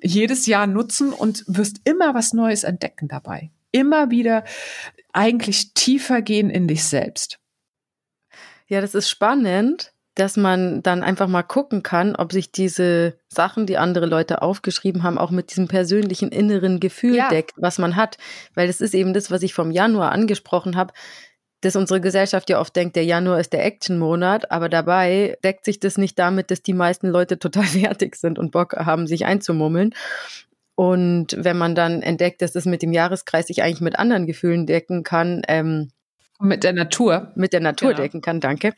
jedes 0.00 0.46
Jahr 0.46 0.66
nutzen 0.66 1.12
und 1.12 1.44
wirst 1.48 1.80
immer 1.84 2.14
was 2.14 2.32
Neues 2.32 2.64
entdecken 2.64 3.08
dabei. 3.08 3.50
Immer 3.72 4.10
wieder 4.10 4.44
eigentlich 5.12 5.74
tiefer 5.74 6.22
gehen 6.22 6.48
in 6.48 6.68
dich 6.68 6.84
selbst. 6.84 7.38
Ja, 8.68 8.80
das 8.80 8.94
ist 8.94 9.10
spannend, 9.10 9.92
dass 10.14 10.36
man 10.36 10.82
dann 10.82 11.02
einfach 11.02 11.28
mal 11.28 11.42
gucken 11.42 11.82
kann, 11.82 12.16
ob 12.16 12.32
sich 12.32 12.50
diese 12.50 13.18
Sachen, 13.28 13.66
die 13.66 13.78
andere 13.78 14.06
Leute 14.06 14.42
aufgeschrieben 14.42 15.02
haben, 15.02 15.16
auch 15.16 15.30
mit 15.30 15.50
diesem 15.50 15.68
persönlichen 15.68 16.30
inneren 16.30 16.80
Gefühl 16.80 17.16
ja. 17.16 17.28
deckt, 17.28 17.52
was 17.56 17.78
man 17.78 17.94
hat. 17.94 18.18
Weil 18.54 18.66
das 18.66 18.80
ist 18.80 18.94
eben 18.94 19.14
das, 19.14 19.30
was 19.30 19.42
ich 19.42 19.54
vom 19.54 19.70
Januar 19.70 20.12
angesprochen 20.12 20.76
habe 20.76 20.92
dass 21.60 21.76
unsere 21.76 22.00
Gesellschaft 22.00 22.48
ja 22.50 22.60
oft 22.60 22.74
denkt, 22.76 22.96
der 22.96 23.04
Januar 23.04 23.40
ist 23.40 23.52
der 23.52 23.64
Action-Monat, 23.64 24.50
aber 24.50 24.68
dabei 24.68 25.36
deckt 25.42 25.64
sich 25.64 25.80
das 25.80 25.98
nicht 25.98 26.18
damit, 26.18 26.50
dass 26.50 26.62
die 26.62 26.74
meisten 26.74 27.08
Leute 27.08 27.38
total 27.38 27.64
fertig 27.64 28.16
sind 28.16 28.38
und 28.38 28.52
Bock 28.52 28.74
haben, 28.74 29.06
sich 29.06 29.26
einzumummeln. 29.26 29.94
Und 30.74 31.36
wenn 31.36 31.58
man 31.58 31.74
dann 31.74 32.02
entdeckt, 32.02 32.40
dass 32.40 32.54
es 32.54 32.64
mit 32.64 32.82
dem 32.82 32.92
Jahreskreis 32.92 33.48
sich 33.48 33.62
eigentlich 33.62 33.80
mit 33.80 33.98
anderen 33.98 34.26
Gefühlen 34.26 34.64
decken 34.64 35.02
kann, 35.02 35.42
ähm, 35.48 35.90
mit 36.40 36.62
der 36.62 36.72
Natur. 36.72 37.32
Mit 37.34 37.52
der 37.52 37.60
Natur 37.60 37.90
genau. 37.90 38.02
decken 38.02 38.20
kann, 38.20 38.40
danke. 38.40 38.74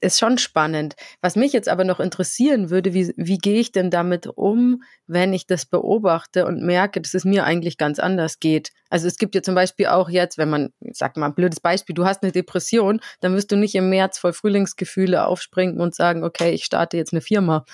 Ist 0.00 0.20
schon 0.20 0.38
spannend. 0.38 0.94
Was 1.20 1.34
mich 1.34 1.52
jetzt 1.52 1.68
aber 1.68 1.82
noch 1.82 1.98
interessieren 1.98 2.70
würde, 2.70 2.94
wie, 2.94 3.12
wie 3.16 3.38
gehe 3.38 3.58
ich 3.58 3.72
denn 3.72 3.90
damit 3.90 4.28
um, 4.28 4.84
wenn 5.08 5.32
ich 5.32 5.48
das 5.48 5.66
beobachte 5.66 6.46
und 6.46 6.62
merke, 6.62 7.00
dass 7.00 7.14
es 7.14 7.24
mir 7.24 7.42
eigentlich 7.44 7.76
ganz 7.76 7.98
anders 7.98 8.38
geht? 8.38 8.70
Also 8.92 9.08
es 9.08 9.16
gibt 9.16 9.34
ja 9.34 9.42
zum 9.42 9.54
Beispiel 9.54 9.86
auch 9.86 10.10
jetzt, 10.10 10.36
wenn 10.36 10.50
man, 10.50 10.70
sag 10.92 11.16
mal, 11.16 11.26
ein 11.26 11.34
blödes 11.34 11.60
Beispiel, 11.60 11.94
du 11.94 12.04
hast 12.04 12.22
eine 12.22 12.30
Depression, 12.30 13.00
dann 13.20 13.34
wirst 13.34 13.50
du 13.50 13.56
nicht 13.56 13.74
im 13.74 13.88
März 13.88 14.18
voll 14.18 14.34
Frühlingsgefühle 14.34 15.24
aufspringen 15.24 15.80
und 15.80 15.94
sagen, 15.94 16.24
okay, 16.24 16.50
ich 16.50 16.64
starte 16.64 16.98
jetzt 16.98 17.14
eine 17.14 17.22
Firma. 17.22 17.64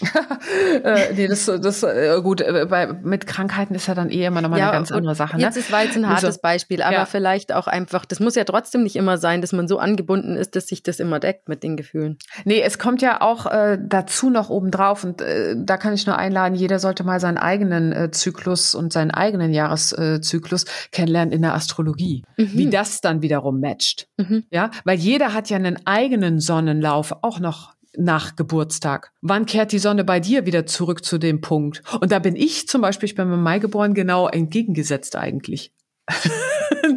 äh, 0.82 1.12
nee, 1.14 1.28
das, 1.28 1.46
das 1.46 1.84
äh, 1.84 2.20
gut, 2.20 2.40
äh, 2.40 2.66
bei, 2.68 2.88
mit 2.88 3.28
Krankheiten 3.28 3.76
ist 3.76 3.86
ja 3.86 3.94
dann 3.94 4.10
eh 4.10 4.24
immer 4.24 4.42
nochmal 4.42 4.58
ja, 4.58 4.70
eine 4.70 4.78
ganz 4.78 4.90
andere 4.90 5.14
Sache. 5.14 5.36
Ne? 5.36 5.44
Jetzt 5.44 5.56
ist 5.56 5.70
jetzt 5.70 5.96
ein 5.96 6.08
hartes 6.08 6.24
also, 6.24 6.40
Beispiel, 6.42 6.82
aber 6.82 6.96
ja. 6.96 7.06
vielleicht 7.06 7.52
auch 7.52 7.68
einfach, 7.68 8.04
das 8.04 8.18
muss 8.18 8.34
ja 8.34 8.42
trotzdem 8.42 8.82
nicht 8.82 8.96
immer 8.96 9.16
sein, 9.16 9.42
dass 9.42 9.52
man 9.52 9.68
so 9.68 9.78
angebunden 9.78 10.36
ist, 10.36 10.56
dass 10.56 10.66
sich 10.66 10.82
das 10.82 10.98
immer 10.98 11.20
deckt 11.20 11.48
mit 11.48 11.62
den 11.62 11.76
Gefühlen. 11.76 12.18
Nee, 12.44 12.60
es 12.62 12.80
kommt 12.80 13.00
ja 13.00 13.20
auch 13.20 13.46
äh, 13.46 13.78
dazu 13.80 14.28
noch 14.28 14.50
obendrauf 14.50 15.04
und 15.04 15.20
äh, 15.20 15.54
da 15.56 15.76
kann 15.76 15.94
ich 15.94 16.04
nur 16.04 16.18
einladen, 16.18 16.56
jeder 16.56 16.80
sollte 16.80 17.04
mal 17.04 17.20
seinen 17.20 17.38
eigenen 17.38 17.92
äh, 17.92 18.10
Zyklus 18.10 18.74
und 18.74 18.92
seinen 18.92 19.12
eigenen 19.12 19.52
Jahreszyklus 19.52 20.63
kennenlernen 20.92 21.32
in 21.32 21.42
der 21.42 21.54
Astrologie. 21.54 22.22
Mhm. 22.36 22.50
Wie 22.52 22.70
das 22.70 23.00
dann 23.00 23.22
wiederum 23.22 23.60
matcht. 23.60 24.08
Mhm. 24.16 24.44
Ja, 24.50 24.70
weil 24.84 24.98
jeder 24.98 25.32
hat 25.32 25.50
ja 25.50 25.56
einen 25.56 25.86
eigenen 25.86 26.40
Sonnenlauf 26.40 27.14
auch 27.22 27.40
noch 27.40 27.74
nach 27.96 28.36
Geburtstag. 28.36 29.12
Wann 29.20 29.46
kehrt 29.46 29.72
die 29.72 29.78
Sonne 29.78 30.04
bei 30.04 30.20
dir 30.20 30.46
wieder 30.46 30.66
zurück 30.66 31.04
zu 31.04 31.18
dem 31.18 31.40
Punkt? 31.40 31.82
Und 32.00 32.12
da 32.12 32.18
bin 32.18 32.36
ich 32.36 32.68
zum 32.68 32.80
Beispiel, 32.80 33.08
ich 33.08 33.14
bin 33.14 33.32
im 33.32 33.42
Mai 33.42 33.58
geboren, 33.58 33.94
genau 33.94 34.28
entgegengesetzt 34.28 35.16
eigentlich. 35.16 35.72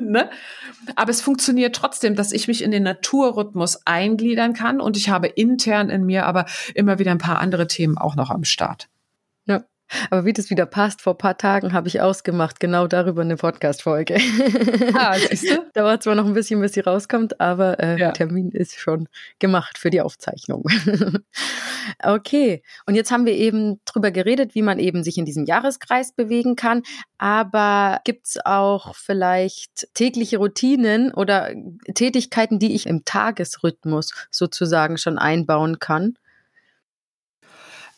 ne? 0.01 0.29
Aber 0.95 1.11
es 1.11 1.21
funktioniert 1.21 1.75
trotzdem, 1.75 2.15
dass 2.15 2.31
ich 2.31 2.47
mich 2.47 2.63
in 2.63 2.71
den 2.71 2.83
Naturrhythmus 2.83 3.85
eingliedern 3.85 4.53
kann 4.53 4.79
und 4.79 4.97
ich 4.97 5.09
habe 5.09 5.27
intern 5.27 5.89
in 5.89 6.05
mir 6.05 6.25
aber 6.25 6.45
immer 6.75 6.99
wieder 6.99 7.11
ein 7.11 7.17
paar 7.17 7.39
andere 7.39 7.67
Themen 7.67 7.97
auch 7.97 8.15
noch 8.15 8.29
am 8.29 8.43
Start. 8.43 8.87
Aber 10.09 10.25
wie 10.25 10.33
das 10.33 10.49
wieder 10.49 10.65
passt, 10.65 11.01
vor 11.01 11.17
paar 11.17 11.37
Tagen 11.37 11.73
habe 11.73 11.87
ich 11.87 12.01
ausgemacht, 12.01 12.59
genau 12.59 12.87
darüber 12.87 13.21
eine 13.21 13.37
Podcast-Folge. 13.37 14.17
Ah, 14.93 15.17
siehst 15.17 15.49
du? 15.49 15.65
Dauert 15.73 16.03
zwar 16.03 16.15
noch 16.15 16.25
ein 16.25 16.33
bisschen, 16.33 16.59
bis 16.61 16.73
sie 16.73 16.81
rauskommt, 16.81 17.39
aber 17.39 17.79
äh, 17.79 17.99
ja. 17.99 18.11
Termin 18.11 18.51
ist 18.51 18.79
schon 18.79 19.07
gemacht 19.39 19.77
für 19.77 19.89
die 19.89 20.01
Aufzeichnung. 20.01 20.65
okay, 22.03 22.61
und 22.85 22.95
jetzt 22.95 23.11
haben 23.11 23.25
wir 23.25 23.33
eben 23.33 23.79
drüber 23.85 24.11
geredet, 24.11 24.55
wie 24.55 24.61
man 24.61 24.79
eben 24.79 25.03
sich 25.03 25.17
in 25.17 25.25
diesem 25.25 25.45
Jahreskreis 25.45 26.11
bewegen 26.11 26.55
kann. 26.55 26.83
Aber 27.17 27.99
gibt 28.03 28.27
es 28.27 28.45
auch 28.45 28.95
vielleicht 28.95 29.87
tägliche 29.93 30.37
Routinen 30.37 31.13
oder 31.13 31.51
Tätigkeiten, 31.93 32.59
die 32.59 32.75
ich 32.75 32.87
im 32.87 33.05
Tagesrhythmus 33.05 34.13
sozusagen 34.31 34.97
schon 34.97 35.17
einbauen 35.17 35.79
kann? 35.79 36.15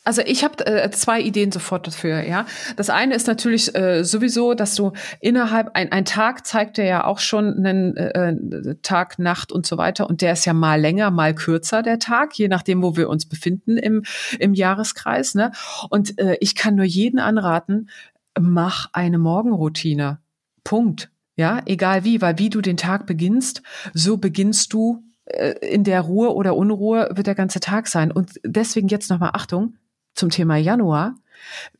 Also 0.02 0.22
ich 0.22 0.44
habe 0.44 0.66
äh, 0.66 0.90
zwei 0.90 1.20
Ideen 1.20 1.52
sofort 1.52 1.86
dafür, 1.86 2.22
ja. 2.22 2.46
Das 2.76 2.88
eine 2.88 3.14
ist 3.14 3.26
natürlich 3.26 3.74
äh, 3.74 4.02
sowieso, 4.02 4.54
dass 4.54 4.74
du 4.74 4.92
innerhalb 5.20 5.74
ein, 5.74 5.92
ein 5.92 6.06
Tag 6.06 6.46
zeigt 6.46 6.78
dir 6.78 6.84
ja 6.84 7.04
auch 7.04 7.18
schon 7.18 7.58
einen 7.58 7.96
äh, 7.96 8.76
Tag, 8.82 9.18
Nacht 9.18 9.52
und 9.52 9.66
so 9.66 9.76
weiter 9.76 10.08
und 10.08 10.22
der 10.22 10.32
ist 10.32 10.46
ja 10.46 10.54
mal 10.54 10.80
länger, 10.80 11.10
mal 11.10 11.34
kürzer 11.34 11.82
der 11.82 11.98
Tag, 11.98 12.34
je 12.38 12.48
nachdem, 12.48 12.82
wo 12.82 12.96
wir 12.96 13.10
uns 13.10 13.26
befinden 13.26 13.76
im 13.76 14.02
im 14.38 14.54
Jahreskreis, 14.54 15.34
ne? 15.34 15.52
Und 15.90 16.18
äh, 16.18 16.36
ich 16.40 16.54
kann 16.54 16.76
nur 16.76 16.86
jeden 16.86 17.18
anraten, 17.18 17.90
mach 18.38 18.88
eine 18.92 19.18
Morgenroutine. 19.18 20.18
Punkt. 20.64 21.10
Ja, 21.36 21.62
egal 21.66 22.04
wie, 22.04 22.20
weil 22.20 22.38
wie 22.38 22.50
du 22.50 22.60
den 22.60 22.76
Tag 22.76 23.06
beginnst, 23.06 23.62
so 23.94 24.16
beginnst 24.16 24.72
du 24.72 25.04
äh, 25.24 25.54
in 25.66 25.84
der 25.84 26.02
Ruhe 26.02 26.34
oder 26.34 26.56
Unruhe 26.56 27.10
wird 27.12 27.26
der 27.26 27.34
ganze 27.34 27.60
Tag 27.60 27.86
sein. 27.86 28.10
Und 28.10 28.40
deswegen 28.44 28.88
jetzt 28.88 29.10
nochmal 29.10 29.30
Achtung, 29.34 29.76
zum 30.20 30.30
Thema 30.30 30.56
Januar, 30.56 31.16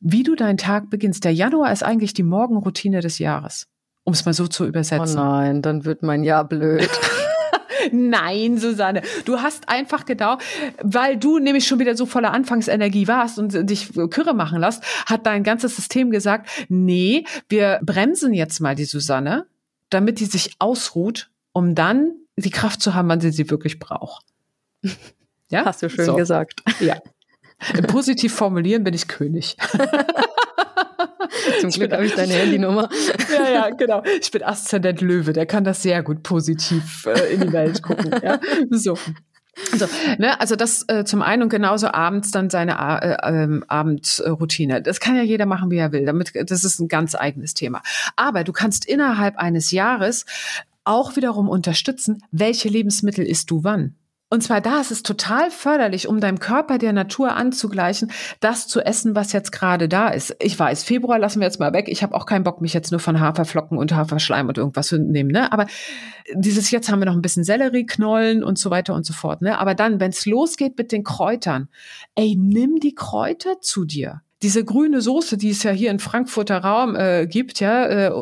wie 0.01 0.22
du 0.22 0.34
deinen 0.34 0.57
Tag 0.57 0.91
beginnst. 0.91 1.24
Der 1.24 1.32
Januar 1.32 1.70
ist 1.72 1.84
eigentlich 1.84 2.14
die 2.14 2.22
Morgenroutine 2.22 3.01
des 3.01 3.18
Jahres, 3.18 3.68
um 4.05 4.14
es 4.14 4.24
mal 4.24 4.32
so 4.32 4.49
zu 4.49 4.66
übersetzen. 4.66 5.18
Oh 5.18 5.22
nein, 5.22 5.62
dann 5.62 5.84
wird 5.84 6.03
mein 6.03 6.24
Jahr 6.24 6.49
blöd. 6.49 6.88
Nein, 7.93 8.59
Susanne, 8.59 9.01
du 9.24 9.38
hast 9.38 9.70
einfach 9.70 10.05
genau, 10.05 10.36
weil 10.82 11.16
du 11.16 11.38
nämlich 11.38 11.66
schon 11.66 11.78
wieder 11.78 11.97
so 11.97 12.05
voller 12.05 12.30
Anfangsenergie 12.30 13.09
warst 13.09 13.38
und 13.38 13.55
dich 13.70 13.95
Kürre 14.11 14.34
machen 14.34 14.61
lässt, 14.61 14.84
hat 15.07 15.24
dein 15.24 15.45
ganzes 15.45 15.76
System 15.76 16.11
gesagt, 16.11 16.51
nee, 16.68 17.24
wir 17.49 17.80
bremsen 17.82 18.34
jetzt 18.34 18.61
mal 18.61 18.74
die 18.74 18.84
Susanne, 18.84 19.47
damit 19.88 20.20
die 20.20 20.26
sich 20.26 20.57
ausruht, 20.59 21.30
um 21.53 21.74
dann 21.74 22.12
die 22.36 22.51
Kraft 22.51 22.82
zu 22.82 22.95
haben, 22.95 23.09
wann 23.09 23.22
sie 23.22 23.30
sie 23.30 23.49
wirklich 23.51 23.78
braucht. 23.78 24.26
Ja? 25.53 25.64
Hast 25.64 25.82
du 25.82 25.91
schön 25.91 26.07
so. 26.07 26.14
gesagt. 26.14 26.62
Ja. 26.78 26.99
Positiv 27.87 28.35
formulieren 28.35 28.85
bin 28.85 28.95
ich 28.95 29.09
König. 29.09 29.57
Zum 31.61 31.71
Glück 31.71 31.93
habe 31.93 32.05
ich 32.05 32.15
deine 32.15 32.35
Handynummer. 32.35 32.89
Ja, 33.33 33.49
ja, 33.49 33.71
genau. 33.71 34.03
Ich 34.21 34.31
bin 34.31 34.43
Aszendent 34.43 35.01
Löwe, 35.01 35.33
der 35.33 35.47
kann 35.47 35.65
das 35.65 35.83
sehr 35.83 36.03
gut 36.03 36.23
positiv 36.23 37.07
äh, 37.07 37.35
in 37.35 37.41
die 37.41 37.53
Welt 37.53 37.83
gucken. 37.83 38.11
Ja? 38.23 38.41
So. 38.71 38.99
Also, 39.73 39.87
ne, 40.19 40.41
also 40.41 40.57
das 40.57 40.85
äh, 40.89 41.05
zum 41.05 41.23
einen 41.23 41.43
und 41.45 41.49
genauso 41.49 41.89
abends 41.89 42.31
dann 42.31 42.51
seine 42.51 42.73
äh, 42.73 43.45
äh, 43.45 43.61
Abendroutine. 43.69 44.83
Das 44.83 45.01
kann 45.01 45.17
ja 45.17 45.23
jeder 45.23 45.47
machen, 45.47 45.71
wie 45.71 45.77
er 45.77 45.93
will. 45.93 46.05
Damit, 46.05 46.33
das 46.35 46.65
ist 46.65 46.81
ein 46.81 46.89
ganz 46.89 47.15
eigenes 47.15 47.55
Thema. 47.55 47.83
Aber 48.17 48.45
du 48.45 48.53
kannst 48.53 48.85
innerhalb 48.87 49.37
eines 49.37 49.71
Jahres 49.71 50.27
auch 50.85 51.17
wiederum 51.17 51.49
unterstützen, 51.49 52.23
welche 52.31 52.69
Lebensmittel 52.69 53.25
isst 53.25 53.51
du 53.51 53.65
wann. 53.65 53.95
Und 54.33 54.45
zwar 54.45 54.61
da 54.61 54.81
ist 54.81 54.93
es 54.93 55.03
total 55.03 55.51
förderlich, 55.51 56.07
um 56.07 56.20
deinem 56.20 56.39
Körper 56.39 56.78
der 56.78 56.93
Natur 56.93 57.35
anzugleichen, 57.35 58.12
das 58.39 58.68
zu 58.68 58.81
essen, 58.81 59.16
was 59.16 59.33
jetzt 59.33 59.51
gerade 59.51 59.89
da 59.89 60.09
ist. 60.09 60.37
Ich 60.41 60.57
weiß, 60.57 60.85
Februar 60.85 61.18
lassen 61.18 61.41
wir 61.41 61.47
jetzt 61.47 61.59
mal 61.59 61.72
weg. 61.72 61.89
Ich 61.89 62.05
habe 62.05 62.14
auch 62.14 62.26
keinen 62.26 62.45
Bock, 62.45 62.61
mich 62.61 62.72
jetzt 62.72 62.93
nur 62.93 63.01
von 63.01 63.18
Haferflocken 63.18 63.76
und 63.76 63.93
Haferschleim 63.93 64.47
und 64.47 64.57
irgendwas 64.57 64.87
zu 64.87 64.99
nehmen. 64.99 65.33
Ne? 65.33 65.53
Aber 65.53 65.66
dieses 66.33 66.70
jetzt 66.70 66.89
haben 66.91 67.01
wir 67.01 67.07
noch 67.07 67.16
ein 67.16 67.22
bisschen 67.22 67.43
Sellerieknollen 67.43 68.45
und 68.45 68.57
so 68.57 68.70
weiter 68.70 68.95
und 68.95 69.05
so 69.05 69.12
fort. 69.12 69.43
Ne? 69.43 69.59
Aber 69.59 69.74
dann, 69.74 69.99
wenn 69.99 70.11
es 70.11 70.24
losgeht 70.26 70.78
mit 70.78 70.93
den 70.93 71.03
Kräutern, 71.03 71.68
ey, 72.14 72.37
nimm 72.39 72.76
die 72.76 72.95
Kräuter 72.95 73.61
zu 73.61 73.85
dir 73.85 74.22
diese 74.43 74.64
grüne 74.64 75.03
Soße, 75.03 75.36
die 75.36 75.51
es 75.51 75.62
ja 75.62 75.70
hier 75.70 75.91
in 75.91 75.99
Frankfurter 75.99 76.59
Raum 76.59 76.97
äh, 76.97 77.26
gibt, 77.26 77.61
ja, 77.61 77.86
äh, 77.86 78.12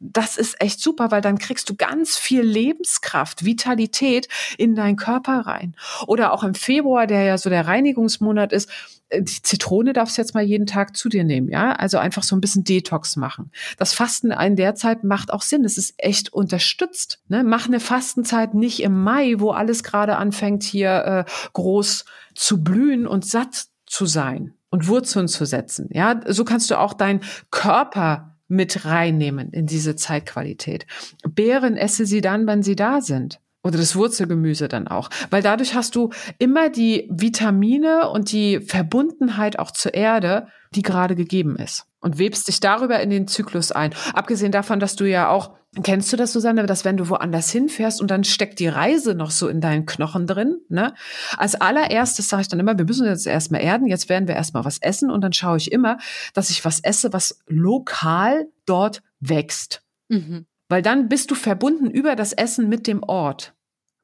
das 0.00 0.36
ist 0.36 0.60
echt 0.60 0.80
super, 0.80 1.10
weil 1.10 1.20
dann 1.20 1.38
kriegst 1.38 1.68
du 1.68 1.74
ganz 1.74 2.16
viel 2.16 2.40
Lebenskraft, 2.40 3.44
Vitalität 3.44 4.28
in 4.56 4.74
deinen 4.74 4.96
Körper 4.96 5.40
rein. 5.40 5.74
Oder 6.06 6.32
auch 6.32 6.44
im 6.44 6.54
Februar, 6.54 7.06
der 7.06 7.24
ja 7.24 7.36
so 7.36 7.50
der 7.50 7.66
Reinigungsmonat 7.66 8.52
ist, 8.52 8.70
äh, 9.10 9.20
die 9.20 9.42
Zitrone 9.42 9.92
darfst 9.92 10.16
du 10.16 10.22
jetzt 10.22 10.34
mal 10.34 10.42
jeden 10.42 10.66
Tag 10.66 10.96
zu 10.96 11.10
dir 11.10 11.24
nehmen, 11.24 11.50
ja? 11.50 11.72
Also 11.72 11.98
einfach 11.98 12.22
so 12.22 12.34
ein 12.34 12.40
bisschen 12.40 12.64
Detox 12.64 13.16
machen. 13.16 13.50
Das 13.76 13.92
Fasten 13.92 14.30
in 14.30 14.56
der 14.56 14.74
Zeit 14.74 15.04
macht 15.04 15.30
auch 15.30 15.42
Sinn. 15.42 15.64
Es 15.64 15.76
ist 15.76 15.94
echt 15.98 16.32
unterstützt. 16.32 17.20
Ne? 17.28 17.44
Mach 17.44 17.66
eine 17.66 17.80
Fastenzeit 17.80 18.54
nicht 18.54 18.82
im 18.82 19.02
Mai, 19.02 19.34
wo 19.38 19.50
alles 19.50 19.82
gerade 19.82 20.16
anfängt 20.16 20.62
hier 20.62 21.26
äh, 21.26 21.30
groß 21.52 22.06
zu 22.34 22.62
blühen 22.62 23.06
und 23.06 23.26
satt 23.26 23.66
zu 23.86 24.06
sein 24.06 24.54
und 24.74 24.88
Wurzeln 24.88 25.28
zu 25.28 25.44
setzen. 25.44 25.88
Ja, 25.92 26.20
so 26.26 26.44
kannst 26.44 26.68
du 26.68 26.80
auch 26.80 26.94
deinen 26.94 27.20
Körper 27.52 28.34
mit 28.48 28.84
reinnehmen 28.84 29.52
in 29.52 29.66
diese 29.66 29.94
Zeitqualität. 29.94 30.84
Beeren 31.22 31.76
esse 31.76 32.06
sie 32.06 32.20
dann, 32.20 32.44
wenn 32.48 32.64
sie 32.64 32.74
da 32.74 33.00
sind. 33.00 33.38
Oder 33.62 33.78
das 33.78 33.94
Wurzelgemüse 33.94 34.66
dann 34.66 34.88
auch. 34.88 35.10
Weil 35.30 35.42
dadurch 35.42 35.76
hast 35.76 35.94
du 35.94 36.10
immer 36.40 36.70
die 36.70 37.08
Vitamine 37.08 38.10
und 38.10 38.32
die 38.32 38.58
Verbundenheit 38.62 39.60
auch 39.60 39.70
zur 39.70 39.94
Erde, 39.94 40.48
die 40.74 40.82
gerade 40.82 41.14
gegeben 41.14 41.54
ist. 41.54 41.86
Und 42.00 42.18
webst 42.18 42.48
dich 42.48 42.58
darüber 42.58 42.98
in 42.98 43.10
den 43.10 43.28
Zyklus 43.28 43.70
ein. 43.70 43.94
Abgesehen 44.12 44.50
davon, 44.50 44.80
dass 44.80 44.96
du 44.96 45.08
ja 45.08 45.28
auch 45.28 45.54
Kennst 45.82 46.12
du 46.12 46.16
das, 46.16 46.32
Susanne, 46.32 46.66
dass 46.66 46.84
wenn 46.84 46.96
du 46.96 47.08
woanders 47.08 47.50
hinfährst 47.50 48.00
und 48.00 48.10
dann 48.10 48.22
steckt 48.24 48.60
die 48.60 48.68
Reise 48.68 49.14
noch 49.14 49.30
so 49.30 49.48
in 49.48 49.60
deinen 49.60 49.86
Knochen 49.86 50.26
drin? 50.26 50.60
Ne? 50.68 50.94
Als 51.36 51.54
allererstes 51.54 52.28
sage 52.28 52.42
ich 52.42 52.48
dann 52.48 52.60
immer, 52.60 52.78
wir 52.78 52.84
müssen 52.84 53.06
jetzt 53.06 53.26
erstmal 53.26 53.62
erden, 53.62 53.86
jetzt 53.86 54.08
werden 54.08 54.28
wir 54.28 54.36
erstmal 54.36 54.64
was 54.64 54.78
essen 54.78 55.10
und 55.10 55.20
dann 55.22 55.32
schaue 55.32 55.56
ich 55.56 55.72
immer, 55.72 55.98
dass 56.32 56.50
ich 56.50 56.64
was 56.64 56.80
esse, 56.80 57.12
was 57.12 57.40
lokal 57.46 58.46
dort 58.66 59.02
wächst. 59.20 59.82
Mhm. 60.08 60.46
Weil 60.68 60.82
dann 60.82 61.08
bist 61.08 61.30
du 61.30 61.34
verbunden 61.34 61.90
über 61.90 62.14
das 62.14 62.32
Essen 62.32 62.68
mit 62.68 62.86
dem 62.86 63.02
Ort. 63.02 63.54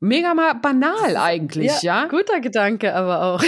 Mega 0.02 0.32
mal 0.32 0.54
banal 0.54 1.18
eigentlich, 1.18 1.82
ja, 1.82 2.04
ja? 2.04 2.06
Guter 2.06 2.40
Gedanke, 2.40 2.94
aber 2.94 3.22
auch. 3.22 3.42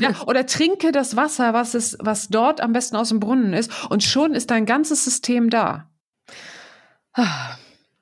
ja, 0.00 0.14
oder 0.26 0.46
trinke 0.46 0.92
das 0.92 1.16
Wasser, 1.16 1.52
was 1.52 1.74
es, 1.74 1.98
was 2.00 2.28
dort 2.28 2.60
am 2.60 2.72
besten 2.72 2.94
aus 2.94 3.08
dem 3.08 3.18
Brunnen 3.18 3.52
ist, 3.54 3.90
und 3.90 4.04
schon 4.04 4.34
ist 4.34 4.52
dein 4.52 4.66
ganzes 4.66 5.04
System 5.04 5.50
da. 5.50 5.89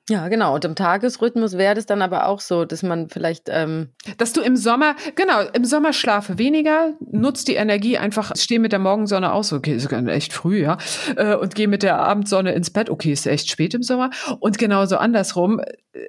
Ja, 0.09 0.27
genau. 0.27 0.55
Und 0.55 0.65
im 0.65 0.75
Tagesrhythmus 0.75 1.57
wäre 1.57 1.75
das 1.75 1.85
dann 1.85 2.01
aber 2.01 2.27
auch 2.27 2.39
so, 2.39 2.65
dass 2.65 2.81
man 2.81 3.09
vielleicht. 3.09 3.47
Ähm 3.47 3.89
dass 4.17 4.33
du 4.33 4.41
im 4.41 4.55
Sommer, 4.55 4.95
genau, 5.15 5.41
im 5.53 5.65
Sommer 5.65 5.93
schlafe 5.93 6.39
weniger, 6.39 6.93
nutzt 7.11 7.47
die 7.47 7.53
Energie 7.53 7.97
einfach, 7.97 8.35
stehe 8.35 8.59
mit 8.59 8.71
der 8.71 8.79
Morgensonne 8.79 9.31
aus, 9.31 9.53
okay, 9.53 9.75
ist 9.75 9.91
echt 9.91 10.33
früh, 10.33 10.63
ja, 10.63 10.77
äh, 11.15 11.35
und 11.35 11.53
gehe 11.53 11.67
mit 11.67 11.83
der 11.83 11.99
Abendsonne 11.99 12.53
ins 12.53 12.71
Bett, 12.71 12.89
okay, 12.89 13.11
ist 13.11 13.27
echt 13.27 13.49
spät 13.49 13.75
im 13.75 13.83
Sommer. 13.83 14.09
Und 14.39 14.57
genauso 14.57 14.97
andersrum, 14.97 15.61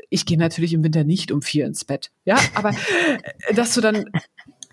ich 0.08 0.24
gehe 0.24 0.38
natürlich 0.38 0.72
im 0.72 0.82
Winter 0.82 1.04
nicht 1.04 1.30
um 1.30 1.42
vier 1.42 1.66
ins 1.66 1.84
Bett, 1.84 2.10
ja, 2.24 2.38
aber 2.54 2.70
äh, 2.70 3.54
dass 3.54 3.74
du 3.74 3.82
dann 3.82 4.06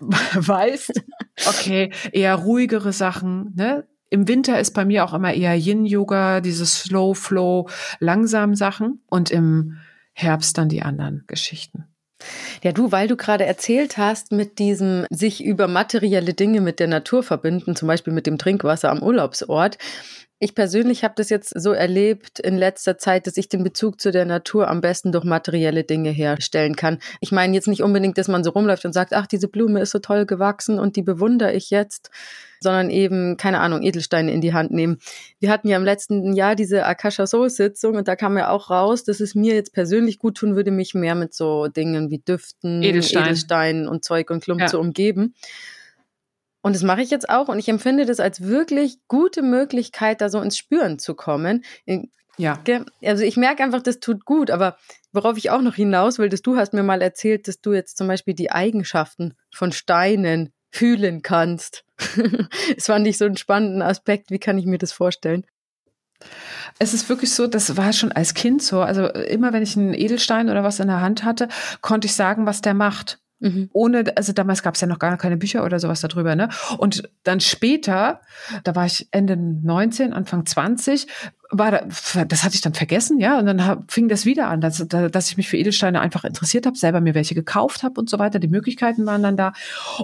weißt, 0.00 1.02
okay, 1.48 1.92
eher 2.12 2.34
ruhigere 2.34 2.92
Sachen, 2.94 3.52
ne? 3.56 3.86
Im 4.10 4.26
Winter 4.28 4.58
ist 4.58 4.72
bei 4.72 4.84
mir 4.84 5.04
auch 5.04 5.12
immer 5.12 5.34
eher 5.34 5.54
Yin-Yoga, 5.54 6.40
diese 6.40 6.66
Slow 6.66 7.14
Flow, 7.14 7.68
langsam 8.00 8.54
Sachen 8.54 9.02
und 9.06 9.30
im 9.30 9.78
Herbst 10.12 10.58
dann 10.58 10.68
die 10.68 10.82
anderen 10.82 11.24
Geschichten. 11.26 11.84
Ja, 12.64 12.72
du, 12.72 12.90
weil 12.90 13.06
du 13.06 13.16
gerade 13.16 13.46
erzählt 13.46 13.96
hast, 13.96 14.32
mit 14.32 14.58
diesem 14.58 15.06
sich 15.10 15.44
über 15.44 15.68
materielle 15.68 16.34
Dinge 16.34 16.60
mit 16.60 16.80
der 16.80 16.88
Natur 16.88 17.22
verbinden, 17.22 17.76
zum 17.76 17.86
Beispiel 17.86 18.12
mit 18.12 18.26
dem 18.26 18.38
Trinkwasser 18.38 18.90
am 18.90 19.02
Urlaubsort. 19.02 19.78
Ich 20.40 20.54
persönlich 20.54 21.04
habe 21.04 21.14
das 21.16 21.30
jetzt 21.30 21.52
so 21.60 21.72
erlebt 21.72 22.38
in 22.38 22.56
letzter 22.56 22.98
Zeit, 22.98 23.26
dass 23.26 23.36
ich 23.36 23.48
den 23.48 23.64
Bezug 23.64 24.00
zu 24.00 24.12
der 24.12 24.24
Natur 24.24 24.68
am 24.68 24.80
besten 24.80 25.12
durch 25.12 25.24
materielle 25.24 25.84
Dinge 25.84 26.10
herstellen 26.10 26.76
kann. 26.76 26.98
Ich 27.20 27.32
meine 27.32 27.54
jetzt 27.54 27.68
nicht 27.68 27.82
unbedingt, 27.82 28.18
dass 28.18 28.28
man 28.28 28.44
so 28.44 28.50
rumläuft 28.50 28.84
und 28.84 28.92
sagt, 28.92 29.12
ach, 29.14 29.26
diese 29.26 29.48
Blume 29.48 29.80
ist 29.80 29.90
so 29.90 29.98
toll 29.98 30.26
gewachsen 30.26 30.78
und 30.78 30.96
die 30.96 31.02
bewundere 31.02 31.52
ich 31.54 31.70
jetzt, 31.70 32.10
sondern 32.60 32.90
eben, 32.90 33.36
keine 33.36 33.60
Ahnung, 33.60 33.82
Edelsteine 33.82 34.32
in 34.32 34.40
die 34.40 34.52
Hand 34.52 34.70
nehmen. 34.70 34.98
Wir 35.40 35.50
hatten 35.50 35.68
ja 35.68 35.76
im 35.76 35.84
letzten 35.84 36.32
Jahr 36.32 36.54
diese 36.54 36.84
Akasha 36.86 37.26
Soul 37.26 37.50
Sitzung 37.50 37.96
und 37.96 38.08
da 38.08 38.16
kam 38.16 38.36
ja 38.36 38.50
auch 38.50 38.70
raus, 38.70 39.04
dass 39.04 39.20
es 39.20 39.34
mir 39.34 39.54
jetzt 39.54 39.72
persönlich 39.72 40.18
gut 40.18 40.36
tun 40.36 40.56
würde, 40.56 40.70
mich 40.70 40.94
mehr 40.94 41.14
mit 41.14 41.34
so 41.34 41.68
Dingen 41.68 42.10
wie 42.10 42.18
Düften, 42.18 42.82
Edelstein. 42.82 43.24
Edelsteinen 43.24 43.88
und 43.88 44.04
Zeug 44.04 44.30
und 44.30 44.42
Klump 44.42 44.60
ja. 44.60 44.66
zu 44.66 44.78
umgeben. 44.78 45.34
Und 46.60 46.74
das 46.74 46.82
mache 46.82 47.02
ich 47.02 47.10
jetzt 47.10 47.30
auch 47.30 47.48
und 47.48 47.58
ich 47.58 47.68
empfinde 47.68 48.04
das 48.04 48.20
als 48.20 48.42
wirklich 48.42 48.98
gute 49.06 49.42
Möglichkeit, 49.42 50.20
da 50.20 50.28
so 50.28 50.40
ins 50.40 50.58
Spüren 50.58 50.98
zu 50.98 51.14
kommen. 51.14 51.64
Ja. 52.36 52.60
Also 53.02 53.24
ich 53.24 53.36
merke 53.36 53.62
einfach, 53.62 53.82
das 53.82 54.00
tut 54.00 54.24
gut, 54.24 54.50
aber 54.50 54.76
worauf 55.12 55.36
ich 55.36 55.50
auch 55.50 55.60
noch 55.60 55.74
hinaus 55.74 56.18
will, 56.18 56.28
dass 56.28 56.42
du 56.42 56.56
hast 56.56 56.72
mir 56.72 56.82
mal 56.82 57.02
erzählt, 57.02 57.48
dass 57.48 57.60
du 57.60 57.72
jetzt 57.72 57.96
zum 57.96 58.06
Beispiel 58.06 58.34
die 58.34 58.50
Eigenschaften 58.50 59.34
von 59.52 59.72
Steinen 59.72 60.52
fühlen 60.70 61.22
kannst. 61.22 61.84
Es 62.76 62.86
fand 62.86 63.06
ich 63.06 63.18
so 63.18 63.24
einen 63.24 63.36
spannenden 63.36 63.82
Aspekt. 63.82 64.30
Wie 64.30 64.38
kann 64.38 64.58
ich 64.58 64.66
mir 64.66 64.78
das 64.78 64.92
vorstellen? 64.92 65.44
Es 66.78 66.94
ist 66.94 67.08
wirklich 67.08 67.32
so, 67.32 67.46
das 67.46 67.76
war 67.76 67.92
schon 67.92 68.12
als 68.12 68.34
Kind 68.34 68.62
so. 68.62 68.80
Also 68.80 69.06
immer 69.06 69.52
wenn 69.52 69.62
ich 69.62 69.76
einen 69.76 69.94
Edelstein 69.94 70.50
oder 70.50 70.64
was 70.64 70.80
in 70.80 70.88
der 70.88 71.00
Hand 71.00 71.24
hatte, 71.24 71.48
konnte 71.80 72.06
ich 72.06 72.14
sagen, 72.14 72.46
was 72.46 72.60
der 72.60 72.74
macht. 72.74 73.20
Mhm. 73.40 73.70
Ohne, 73.72 74.04
also 74.16 74.32
damals 74.32 74.62
gab 74.62 74.74
es 74.74 74.80
ja 74.80 74.88
noch 74.88 74.98
gar 74.98 75.16
keine 75.16 75.36
Bücher 75.36 75.64
oder 75.64 75.78
sowas 75.78 76.00
darüber, 76.00 76.34
ne? 76.34 76.48
Und 76.78 77.08
dann 77.22 77.40
später, 77.40 78.20
da 78.64 78.74
war 78.74 78.86
ich 78.86 79.08
Ende 79.12 79.36
19, 79.36 80.12
Anfang 80.12 80.44
20, 80.44 81.06
war 81.50 81.70
da, 81.70 81.80
das 82.24 82.44
hatte 82.44 82.56
ich 82.56 82.60
dann 82.60 82.74
vergessen, 82.74 83.18
ja, 83.18 83.38
und 83.38 83.46
dann 83.46 83.64
hab, 83.64 83.90
fing 83.90 84.08
das 84.08 84.26
wieder 84.26 84.48
an, 84.48 84.60
dass, 84.60 84.86
dass 84.86 85.30
ich 85.30 85.38
mich 85.38 85.48
für 85.48 85.56
Edelsteine 85.56 85.98
einfach 86.00 86.24
interessiert 86.24 86.66
habe, 86.66 86.76
selber 86.76 87.00
mir 87.00 87.14
welche 87.14 87.34
gekauft 87.34 87.82
habe 87.82 87.98
und 87.98 88.10
so 88.10 88.18
weiter. 88.18 88.38
Die 88.38 88.48
Möglichkeiten 88.48 89.06
waren 89.06 89.22
dann 89.22 89.38
da. 89.38 89.54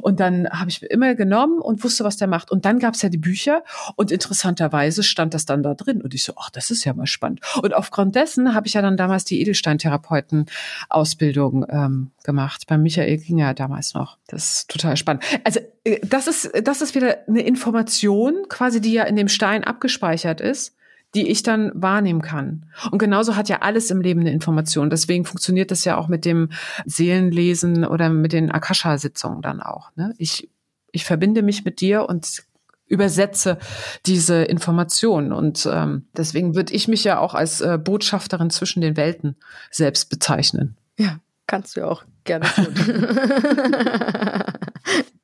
Und 0.01 0.20
dann 0.20 0.49
habe 0.49 0.70
ich 0.70 0.82
immer 0.82 1.14
genommen 1.14 1.59
und 1.59 1.84
wusste, 1.84 2.03
was 2.05 2.16
der 2.16 2.28
macht. 2.28 2.51
Und 2.51 2.64
dann 2.64 2.78
gab 2.78 2.95
es 2.95 3.03
ja 3.03 3.11
die 3.11 3.18
Bücher 3.18 3.62
und 3.97 4.11
interessanterweise 4.11 5.03
stand 5.03 5.34
das 5.34 5.45
dann 5.45 5.62
da 5.62 5.74
drin. 5.74 6.01
Und 6.01 6.14
ich 6.14 6.24
so, 6.24 6.32
ach, 6.36 6.49
das 6.49 6.70
ist 6.70 6.84
ja 6.84 6.95
mal 6.95 7.07
spannend. 7.07 7.40
Und 7.61 7.74
aufgrund 7.74 8.14
dessen 8.14 8.55
habe 8.55 8.66
ich 8.66 8.72
ja 8.72 8.80
dann 8.80 8.97
damals 8.97 9.26
die 9.26 9.42
Edelsteintherapeuten-Ausbildung 9.42 11.66
ähm, 11.68 12.12
gemacht. 12.24 12.64
Bei 12.66 12.78
Michael 12.78 13.18
ging 13.18 13.36
ja 13.38 13.53
damals 13.53 13.92
noch. 13.92 14.16
Das 14.28 14.61
ist 14.61 14.70
total 14.70 14.97
spannend. 14.97 15.24
Also 15.45 15.61
äh, 15.84 16.01
das 16.07 16.26
ist, 16.26 16.51
das 16.62 16.80
ist 16.80 16.95
wieder 16.95 17.18
eine 17.28 17.42
Information, 17.42 18.47
quasi, 18.49 18.80
die 18.80 18.95
ja 18.95 19.05
in 19.05 19.16
dem 19.16 19.28
Stein 19.28 19.62
abgespeichert 19.62 20.40
ist 20.40 20.74
die 21.15 21.29
ich 21.29 21.43
dann 21.43 21.71
wahrnehmen 21.75 22.23
kann. 22.23 22.67
Und 22.91 22.99
genauso 22.99 23.37
hat 23.37 23.49
ja 23.49 23.62
alles 23.62 23.91
im 23.91 24.01
Leben 24.01 24.21
eine 24.21 24.33
Information. 24.33 24.91
Deswegen 24.91 25.25
funktioniert 25.25 25.71
das 25.71 25.85
ja 25.85 25.97
auch 25.97 26.09
mit 26.09 26.25
dem 26.25 26.51
Seelenlesen 26.85 27.85
oder 27.85 28.09
mit 28.09 28.33
den 28.33 28.51
Akasha-Sitzungen 28.51 29.43
dann 29.43 29.61
auch. 29.61 29.91
Ne? 29.97 30.15
Ich, 30.19 30.51
ich 30.93 31.05
verbinde 31.05 31.43
mich 31.43 31.65
mit 31.65 31.81
dir 31.81 32.09
und 32.09 32.45
übersetze 32.87 33.59
diese 34.07 34.43
Informationen. 34.45 35.33
Und 35.33 35.69
ähm, 35.71 36.07
deswegen 36.17 36.55
würde 36.55 36.75
ich 36.75 36.89
mich 36.89 37.05
ja 37.05 37.19
auch 37.19 37.35
als 37.35 37.61
äh, 37.61 37.79
Botschafterin 37.79 38.51
zwischen 38.51 38.81
den 38.81 38.97
Welten 38.97 39.37
selbst 39.71 40.11
bezeichnen. 40.11 40.77
Ja, 40.99 41.19
kannst 41.47 41.77
du 41.77 41.81
ja 41.81 41.87
auch 41.87 42.05
gerne 42.25 42.47
tun. 42.47 42.75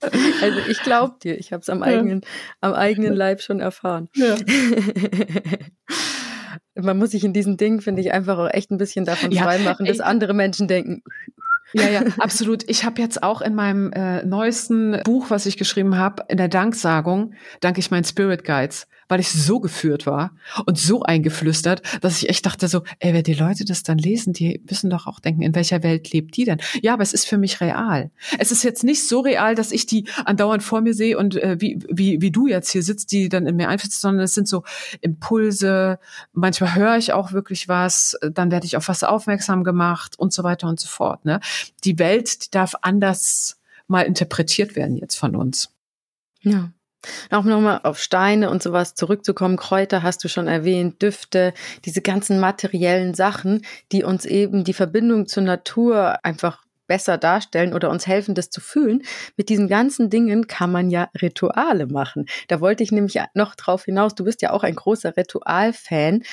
also 0.42 0.58
ich 0.68 0.82
glaube 0.82 1.16
dir, 1.22 1.38
ich 1.38 1.52
habe 1.52 1.60
es 1.60 1.68
am 1.68 1.82
eigenen, 1.82 2.22
am 2.60 2.72
eigenen 2.72 3.14
Leib 3.14 3.42
schon 3.42 3.60
erfahren. 3.60 4.08
Ja. 4.14 4.36
Man 6.74 6.98
muss 6.98 7.10
sich 7.10 7.24
in 7.24 7.32
diesen 7.32 7.56
Dingen, 7.56 7.80
finde 7.80 8.00
ich, 8.00 8.12
einfach 8.12 8.38
auch 8.38 8.48
echt 8.50 8.70
ein 8.70 8.78
bisschen 8.78 9.04
davon 9.04 9.32
ja, 9.32 9.42
freimachen, 9.42 9.86
dass 9.86 10.00
andere 10.00 10.34
Menschen 10.34 10.66
denken. 10.68 11.02
Ja, 11.72 11.88
ja, 11.88 12.02
absolut. 12.18 12.68
Ich 12.68 12.84
habe 12.84 13.00
jetzt 13.00 13.22
auch 13.22 13.40
in 13.42 13.54
meinem 13.54 13.92
äh, 13.92 14.24
neuesten 14.24 15.00
Buch, 15.04 15.26
was 15.28 15.46
ich 15.46 15.56
geschrieben 15.56 15.96
habe, 15.96 16.24
in 16.28 16.36
der 16.36 16.48
Danksagung, 16.48 17.34
danke 17.60 17.80
ich 17.80 17.90
meinen 17.90 18.04
Spirit 18.04 18.44
Guides, 18.44 18.88
weil 19.10 19.20
ich 19.20 19.30
so 19.30 19.60
geführt 19.60 20.06
war 20.06 20.32
und 20.66 20.78
so 20.78 21.02
eingeflüstert, 21.02 21.82
dass 22.00 22.22
ich 22.22 22.28
echt 22.28 22.46
dachte 22.46 22.68
so, 22.68 22.82
ey, 23.00 23.12
wer 23.12 23.22
die 23.22 23.34
Leute 23.34 23.64
das 23.64 23.82
dann 23.82 23.98
lesen, 23.98 24.32
die 24.32 24.62
müssen 24.68 24.88
doch 24.88 25.06
auch 25.06 25.18
denken, 25.18 25.42
in 25.42 25.54
welcher 25.54 25.82
Welt 25.82 26.12
lebt 26.12 26.36
die 26.36 26.44
denn? 26.44 26.60
Ja, 26.80 26.94
aber 26.94 27.02
es 27.02 27.12
ist 27.12 27.26
für 27.26 27.36
mich 27.36 27.60
real. 27.60 28.10
Es 28.38 28.52
ist 28.52 28.62
jetzt 28.62 28.84
nicht 28.84 29.06
so 29.06 29.20
real, 29.20 29.54
dass 29.54 29.72
ich 29.72 29.86
die 29.86 30.06
andauernd 30.24 30.62
vor 30.62 30.80
mir 30.80 30.94
sehe 30.94 31.18
und 31.18 31.34
äh, 31.36 31.56
wie, 31.60 31.80
wie, 31.90 32.20
wie 32.22 32.30
du 32.30 32.46
jetzt 32.46 32.70
hier 32.70 32.82
sitzt, 32.82 33.10
die 33.10 33.28
dann 33.28 33.46
in 33.46 33.56
mir 33.56 33.68
einfließt, 33.68 34.00
sondern 34.00 34.24
es 34.24 34.34
sind 34.34 34.46
so 34.46 34.62
Impulse. 35.00 35.98
Manchmal 36.32 36.76
höre 36.76 36.96
ich 36.96 37.12
auch 37.12 37.32
wirklich 37.32 37.68
was, 37.68 38.16
dann 38.32 38.52
werde 38.52 38.66
ich 38.66 38.76
auf 38.76 38.88
was 38.88 39.02
aufmerksam 39.02 39.64
gemacht 39.64 40.18
und 40.18 40.32
so 40.32 40.44
weiter 40.44 40.68
und 40.68 40.78
so 40.78 40.88
fort. 40.88 41.24
Ne? 41.24 41.40
Die 41.84 41.98
Welt, 41.98 42.44
die 42.44 42.50
darf 42.50 42.74
anders 42.82 43.58
mal 43.88 44.02
interpretiert 44.02 44.76
werden 44.76 44.96
jetzt 44.96 45.16
von 45.16 45.34
uns. 45.34 45.74
Ja. 46.42 46.70
Auch 47.30 47.44
nochmal 47.44 47.80
auf 47.82 47.98
Steine 47.98 48.50
und 48.50 48.62
sowas 48.62 48.94
zurückzukommen. 48.94 49.56
Kräuter 49.56 50.02
hast 50.02 50.22
du 50.24 50.28
schon 50.28 50.48
erwähnt, 50.48 51.00
Düfte, 51.02 51.54
diese 51.84 52.02
ganzen 52.02 52.40
materiellen 52.40 53.14
Sachen, 53.14 53.62
die 53.92 54.04
uns 54.04 54.26
eben 54.26 54.64
die 54.64 54.74
Verbindung 54.74 55.26
zur 55.26 55.42
Natur 55.42 56.24
einfach 56.24 56.62
besser 56.90 57.18
darstellen 57.18 57.72
oder 57.72 57.88
uns 57.88 58.08
helfen, 58.08 58.34
das 58.34 58.50
zu 58.50 58.60
fühlen. 58.60 59.02
Mit 59.36 59.48
diesen 59.48 59.68
ganzen 59.68 60.10
Dingen 60.10 60.48
kann 60.48 60.72
man 60.72 60.90
ja 60.90 61.08
Rituale 61.22 61.86
machen. 61.86 62.26
Da 62.48 62.60
wollte 62.60 62.82
ich 62.82 62.90
nämlich 62.90 63.16
noch 63.34 63.54
drauf 63.54 63.84
hinaus. 63.84 64.16
Du 64.16 64.24
bist 64.24 64.42
ja 64.42 64.50
auch 64.50 64.64
ein 64.64 64.74
großer 64.74 65.16
Ritualfan. 65.16 66.24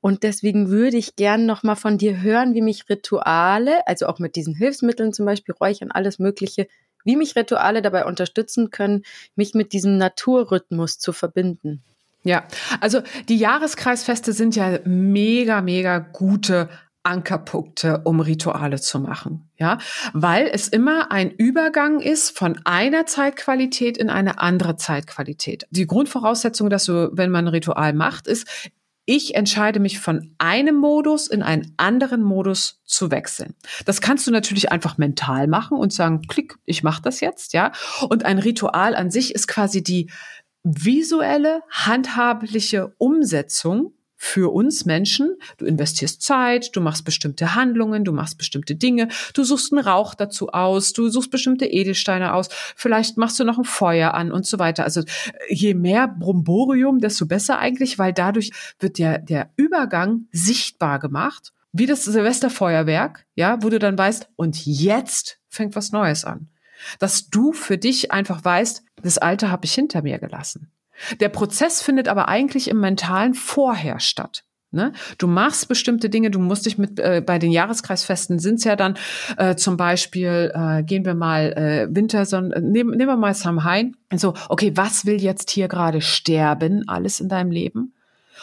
Und 0.00 0.22
deswegen 0.22 0.68
würde 0.68 0.98
ich 0.98 1.16
gern 1.16 1.46
noch 1.46 1.64
mal 1.64 1.74
von 1.74 1.98
dir 1.98 2.22
hören, 2.22 2.54
wie 2.54 2.62
mich 2.62 2.88
Rituale, 2.88 3.84
also 3.88 4.06
auch 4.06 4.20
mit 4.20 4.36
diesen 4.36 4.54
Hilfsmitteln 4.54 5.12
zum 5.12 5.26
Beispiel 5.26 5.54
Räuchern, 5.60 5.90
alles 5.90 6.20
Mögliche, 6.20 6.68
wie 7.04 7.16
mich 7.16 7.36
Rituale 7.36 7.82
dabei 7.82 8.04
unterstützen 8.06 8.70
können, 8.70 9.04
mich 9.36 9.54
mit 9.54 9.72
diesem 9.72 9.96
Naturrhythmus 9.98 10.98
zu 10.98 11.12
verbinden. 11.12 11.82
Ja, 12.24 12.44
also 12.80 13.02
die 13.28 13.36
Jahreskreisfeste 13.36 14.32
sind 14.32 14.56
ja 14.56 14.78
mega, 14.84 15.60
mega 15.60 15.98
gute 15.98 16.70
Ankerpunkte, 17.02 18.00
um 18.04 18.20
Rituale 18.20 18.80
zu 18.80 18.98
machen. 18.98 19.50
Ja, 19.58 19.78
weil 20.14 20.48
es 20.50 20.68
immer 20.68 21.12
ein 21.12 21.30
Übergang 21.30 22.00
ist 22.00 22.36
von 22.36 22.58
einer 22.64 23.04
Zeitqualität 23.04 23.98
in 23.98 24.08
eine 24.08 24.40
andere 24.40 24.76
Zeitqualität. 24.76 25.66
Die 25.70 25.86
Grundvoraussetzung, 25.86 26.70
dass 26.70 26.86
du, 26.86 27.10
wenn 27.12 27.30
man 27.30 27.44
ein 27.44 27.48
Ritual 27.48 27.92
macht, 27.92 28.26
ist, 28.26 28.70
ich 29.06 29.34
entscheide 29.34 29.80
mich 29.80 29.98
von 29.98 30.34
einem 30.38 30.76
Modus 30.76 31.26
in 31.26 31.42
einen 31.42 31.74
anderen 31.76 32.22
Modus 32.22 32.80
zu 32.84 33.10
wechseln. 33.10 33.54
Das 33.84 34.00
kannst 34.00 34.26
du 34.26 34.30
natürlich 34.30 34.72
einfach 34.72 34.96
mental 34.96 35.46
machen 35.46 35.76
und 35.76 35.92
sagen, 35.92 36.22
klick, 36.22 36.56
ich 36.64 36.82
mache 36.82 37.02
das 37.02 37.20
jetzt, 37.20 37.52
ja. 37.52 37.72
Und 38.08 38.24
ein 38.24 38.38
Ritual 38.38 38.94
an 38.96 39.10
sich 39.10 39.34
ist 39.34 39.46
quasi 39.46 39.82
die 39.82 40.10
visuelle, 40.62 41.62
handhabliche 41.70 42.94
Umsetzung 42.96 43.92
für 44.24 44.52
uns 44.54 44.86
Menschen. 44.86 45.36
Du 45.58 45.66
investierst 45.66 46.22
Zeit, 46.22 46.74
du 46.74 46.80
machst 46.80 47.04
bestimmte 47.04 47.54
Handlungen, 47.54 48.04
du 48.04 48.12
machst 48.12 48.38
bestimmte 48.38 48.74
Dinge, 48.74 49.08
du 49.34 49.44
suchst 49.44 49.70
einen 49.70 49.84
Rauch 49.84 50.14
dazu 50.14 50.48
aus, 50.48 50.94
du 50.94 51.10
suchst 51.10 51.30
bestimmte 51.30 51.66
Edelsteine 51.66 52.32
aus, 52.32 52.48
vielleicht 52.74 53.18
machst 53.18 53.38
du 53.38 53.44
noch 53.44 53.58
ein 53.58 53.64
Feuer 53.64 54.14
an 54.14 54.32
und 54.32 54.46
so 54.46 54.58
weiter. 54.58 54.84
Also 54.84 55.02
je 55.50 55.74
mehr 55.74 56.08
Bromborium, 56.08 57.00
desto 57.00 57.26
besser 57.26 57.58
eigentlich, 57.58 57.98
weil 57.98 58.14
dadurch 58.14 58.50
wird 58.80 58.98
der, 58.98 59.18
der 59.18 59.50
Übergang 59.56 60.26
sichtbar 60.32 60.98
gemacht, 61.00 61.52
wie 61.72 61.86
das 61.86 62.04
Silvesterfeuerwerk, 62.04 63.26
ja, 63.34 63.62
wo 63.62 63.68
du 63.68 63.78
dann 63.78 63.98
weißt, 63.98 64.30
und 64.36 64.64
jetzt 64.64 65.38
fängt 65.48 65.76
was 65.76 65.92
Neues 65.92 66.24
an. 66.24 66.48
Dass 66.98 67.28
du 67.28 67.52
für 67.52 67.76
dich 67.76 68.10
einfach 68.10 68.42
weißt, 68.42 68.84
das 69.02 69.18
Alte 69.18 69.50
habe 69.50 69.66
ich 69.66 69.74
hinter 69.74 70.00
mir 70.00 70.18
gelassen. 70.18 70.70
Der 71.20 71.28
Prozess 71.28 71.82
findet 71.82 72.08
aber 72.08 72.28
eigentlich 72.28 72.68
im 72.68 72.80
Mentalen 72.80 73.34
vorher 73.34 74.00
statt. 74.00 74.44
Ne? 74.74 74.92
Du 75.18 75.28
machst 75.28 75.68
bestimmte 75.68 76.10
Dinge, 76.10 76.32
du 76.32 76.40
musst 76.40 76.66
dich 76.66 76.78
mit, 76.78 76.98
äh, 76.98 77.22
bei 77.24 77.38
den 77.38 77.52
Jahreskreisfesten 77.52 78.40
sind 78.40 78.56
es 78.56 78.64
ja 78.64 78.74
dann 78.74 78.96
äh, 79.36 79.54
zum 79.54 79.76
Beispiel, 79.76 80.50
äh, 80.52 80.82
gehen 80.82 81.04
wir 81.04 81.14
mal 81.14 81.52
äh, 81.52 81.86
Winter, 81.94 82.22
äh, 82.22 82.60
nehmen, 82.60 82.90
nehmen 82.90 83.06
wir 83.06 83.16
mal 83.16 83.34
Samhain. 83.34 83.96
So, 84.12 84.34
okay, 84.48 84.72
was 84.74 85.06
will 85.06 85.22
jetzt 85.22 85.50
hier 85.50 85.68
gerade 85.68 86.00
sterben, 86.00 86.88
alles 86.88 87.20
in 87.20 87.28
deinem 87.28 87.52
Leben? 87.52 87.93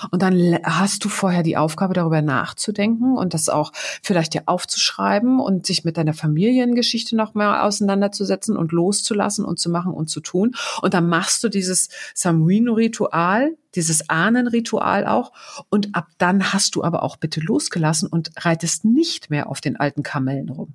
Und 0.10 0.22
dann 0.22 0.58
hast 0.64 1.06
du 1.06 1.10
vorher 1.10 1.44
die 1.44 1.58
Aufgabe, 1.58 1.94
darüber 1.94 2.22
nachzudenken 2.22 3.18
und 3.18 3.34
das 3.34 3.50
auch 3.50 3.72
vielleicht 4.02 4.34
dir 4.34 4.44
aufzuschreiben 4.48 5.40
und 5.40 5.66
sich 5.66 5.84
mit 5.84 5.98
deiner 5.98 6.14
Familiengeschichte 6.14 7.16
noch 7.16 7.34
mal 7.34 7.62
auseinanderzusetzen 7.62 8.58
und 8.58 8.72
loszulassen 8.72 9.46
und 9.46 9.60
zu 9.60 9.70
machen 9.70 9.94
und 9.94 10.10
zu 10.10 10.22
tun. 10.22 10.56
Und 10.82 10.94
dann 10.94 11.08
machst 11.08 11.44
du 11.44 11.50
dieses 11.50 11.90
Samhain-Ritual, 12.16 13.56
dieses 13.76 14.10
Ahnenritual 14.10 15.06
auch. 15.06 15.32
Und 15.70 15.96
ab 15.96 16.08
dann 16.18 16.54
hast 16.54 16.76
du 16.76 16.84
aber 16.84 17.04
auch 17.04 17.18
bitte 17.18 17.40
losgelassen 17.40 18.10
und 18.10 18.32
reitest 18.38 18.86
nicht 18.86 19.30
mehr 19.30 19.50
auf 19.50 19.62
den 19.62 19.78
alten 19.78 20.04
Kamellen 20.04 20.50
rum. 20.50 20.74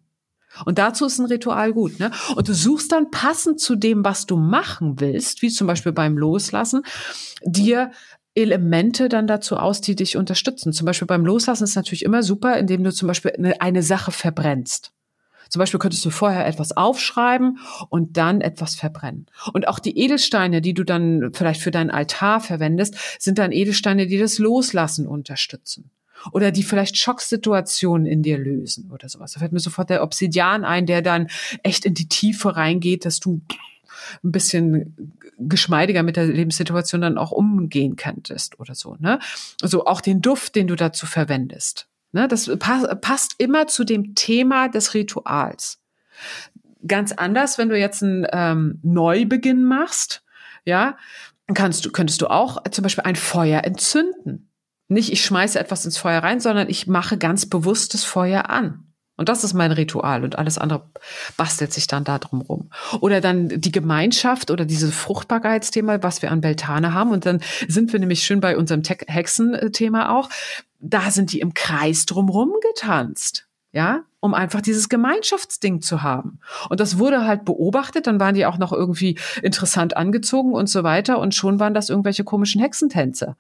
Und 0.65 0.79
dazu 0.79 1.05
ist 1.05 1.19
ein 1.19 1.27
Ritual 1.27 1.73
gut. 1.73 1.99
Ne? 1.99 2.11
Und 2.35 2.49
du 2.49 2.55
suchst 2.55 2.93
dann 2.93 3.11
passend 3.11 3.61
zu 3.61 3.77
dem, 3.77 4.05
was 4.05 4.27
du 4.27 4.37
machen 4.37 5.01
willst, 5.01 5.43
wie 5.43 5.51
zum 5.51 5.67
Beispiel 5.67 5.93
beim 5.93 6.17
Loslassen, 6.17 6.83
dir 7.45 7.91
Elemente 8.37 9.09
dann 9.09 9.27
dazu 9.27 9.57
aus, 9.57 9.81
die 9.81 9.97
dich 9.97 10.17
unterstützen. 10.17 10.73
Zum 10.73 10.85
Beispiel 10.85 11.07
beim 11.07 11.25
Loslassen 11.25 11.65
ist 11.65 11.75
natürlich 11.75 12.05
immer 12.05 12.23
super, 12.23 12.59
indem 12.59 12.85
du 12.85 12.93
zum 12.93 13.09
Beispiel 13.09 13.33
eine, 13.37 13.61
eine 13.61 13.83
Sache 13.83 14.13
verbrennst. 14.13 14.93
Zum 15.49 15.61
Beispiel 15.61 15.79
könntest 15.79 16.05
du 16.05 16.11
vorher 16.11 16.47
etwas 16.47 16.77
aufschreiben 16.77 17.59
und 17.89 18.17
dann 18.17 18.41
etwas 18.41 18.75
verbrennen. 18.75 19.27
Und 19.53 19.69
auch 19.69 19.79
die 19.79 19.97
Edelsteine, 19.99 20.61
die 20.61 20.75
du 20.75 20.85
dann 20.85 21.31
vielleicht 21.33 21.61
für 21.61 21.71
deinen 21.71 21.91
Altar 21.91 22.41
verwendest, 22.41 22.97
sind 23.19 23.39
dann 23.39 23.53
Edelsteine, 23.53 24.07
die 24.07 24.19
das 24.19 24.39
Loslassen 24.39 25.07
unterstützen. 25.07 25.91
Oder 26.33 26.51
die 26.51 26.63
vielleicht 26.63 26.97
Schocksituationen 26.97 28.07
in 28.07 28.23
dir 28.23 28.39
lösen 28.39 28.91
oder 28.91 29.09
sowas. 29.09 29.33
Da 29.33 29.41
fällt 29.41 29.53
mir 29.53 29.61
sofort 29.61 29.91
der 29.91 30.03
Obsidian 30.03 30.65
ein, 30.65 30.87
der 30.87 31.03
dann 31.03 31.29
echt 31.63 31.85
in 31.85 31.95
die 31.95 32.09
Tiefe 32.09 32.57
reingeht, 32.57 33.05
dass 33.05 33.21
du 33.21 33.43
ein 34.25 34.33
bisschen 34.33 35.13
geschmeidiger 35.39 36.03
mit 36.03 36.17
der 36.17 36.27
Lebenssituation 36.27 37.01
dann 37.01 37.19
auch 37.19 37.33
umgehen 37.33 37.97
könntest 37.97 38.59
oder 38.61 38.75
so. 38.75 38.97
Ne? 38.99 39.19
Also 39.63 39.87
auch 39.87 40.01
den 40.01 40.21
Duft, 40.21 40.55
den 40.55 40.67
du 40.67 40.77
dazu 40.77 41.07
verwendest. 41.07 41.89
Ne? 42.13 42.29
Das 42.29 42.51
passt 42.59 43.35
immer 43.39 43.67
zu 43.67 43.85
dem 43.85 44.15
Thema 44.15 44.69
des 44.69 44.95
Rituals. 44.95 45.81
Ganz 46.87 47.13
anders, 47.13 47.59
wenn 47.59 47.69
du 47.69 47.79
jetzt 47.79 48.03
einen 48.03 48.27
ähm, 48.33 48.79
Neubeginn 48.83 49.65
machst, 49.65 50.23
ja, 50.65 50.97
kannst 51.55 51.85
du, 51.85 51.91
könntest 51.91 52.23
du 52.23 52.29
auch 52.29 52.63
zum 52.71 52.83
Beispiel 52.83 53.05
ein 53.05 53.17
Feuer 53.17 53.65
entzünden. 53.65 54.51
Nicht, 54.89 55.13
ich 55.13 55.25
schmeiße 55.25 55.59
etwas 55.59 55.85
ins 55.85 55.99
Feuer 55.99 56.23
rein, 56.23 56.41
sondern 56.41 56.69
ich 56.69 56.87
mache 56.87 57.19
ganz 57.19 57.47
bewusst 57.47 57.95
das 57.95 58.05
Feuer 58.05 58.51
an. 58.51 58.85
Und 59.17 59.29
das 59.29 59.45
ist 59.45 59.55
mein 59.55 59.73
Ritual 59.73 60.25
und 60.25 60.39
alles 60.39 60.59
andere 60.59 60.83
bastelt 61.37 61.73
sich 61.73 61.87
dann 61.87 62.05
da 62.05 62.19
drum 62.19 62.43
rum. 62.43 62.71
Oder 63.01 63.21
dann 63.21 63.49
die 63.49 63.73
Gemeinschaft 63.73 64.51
oder 64.51 64.65
dieses 64.65 64.95
Fruchtbarkeitsthema, 64.95 66.03
was 66.03 66.23
wir 66.23 66.31
an 66.31 66.43
Beltane 66.43 66.93
haben. 66.93 67.13
Und 67.13 67.25
dann 67.25 67.41
sind 67.67 67.93
wir 67.93 68.01
nämlich 68.01 68.23
schön 68.23 68.41
bei 68.41 68.57
unserem 68.57 68.83
Hexen-Thema 68.85 70.15
auch. 70.17 70.29
Da 70.81 71.11
sind 71.11 71.33
die 71.33 71.41
im 71.41 71.55
Kreis 71.55 72.05
drumrum 72.05 72.53
getanzt. 72.75 73.47
Ja, 73.73 74.05
um 74.21 74.33
einfach 74.33 74.63
dieses 74.63 74.89
Gemeinschaftsding 74.89 75.83
zu 75.83 76.03
haben. 76.03 76.41
Und 76.71 76.81
das 76.81 76.99
wurde 76.99 77.27
halt 77.27 77.45
beobachtet, 77.45 78.07
dann 78.07 78.19
waren 78.19 78.35
die 78.35 78.47
auch 78.47 78.57
noch 78.57 78.73
irgendwie 78.73 79.19
interessant 79.43 79.97
angezogen 79.99 80.53
und 80.53 80.71
so 80.71 80.83
weiter 80.83 81.19
und 81.19 81.35
schon 81.35 81.61
waren 81.61 81.75
das 81.75 81.91
irgendwelche 81.91 82.25
komischen 82.25 82.61
Hexentänze. 82.61 83.37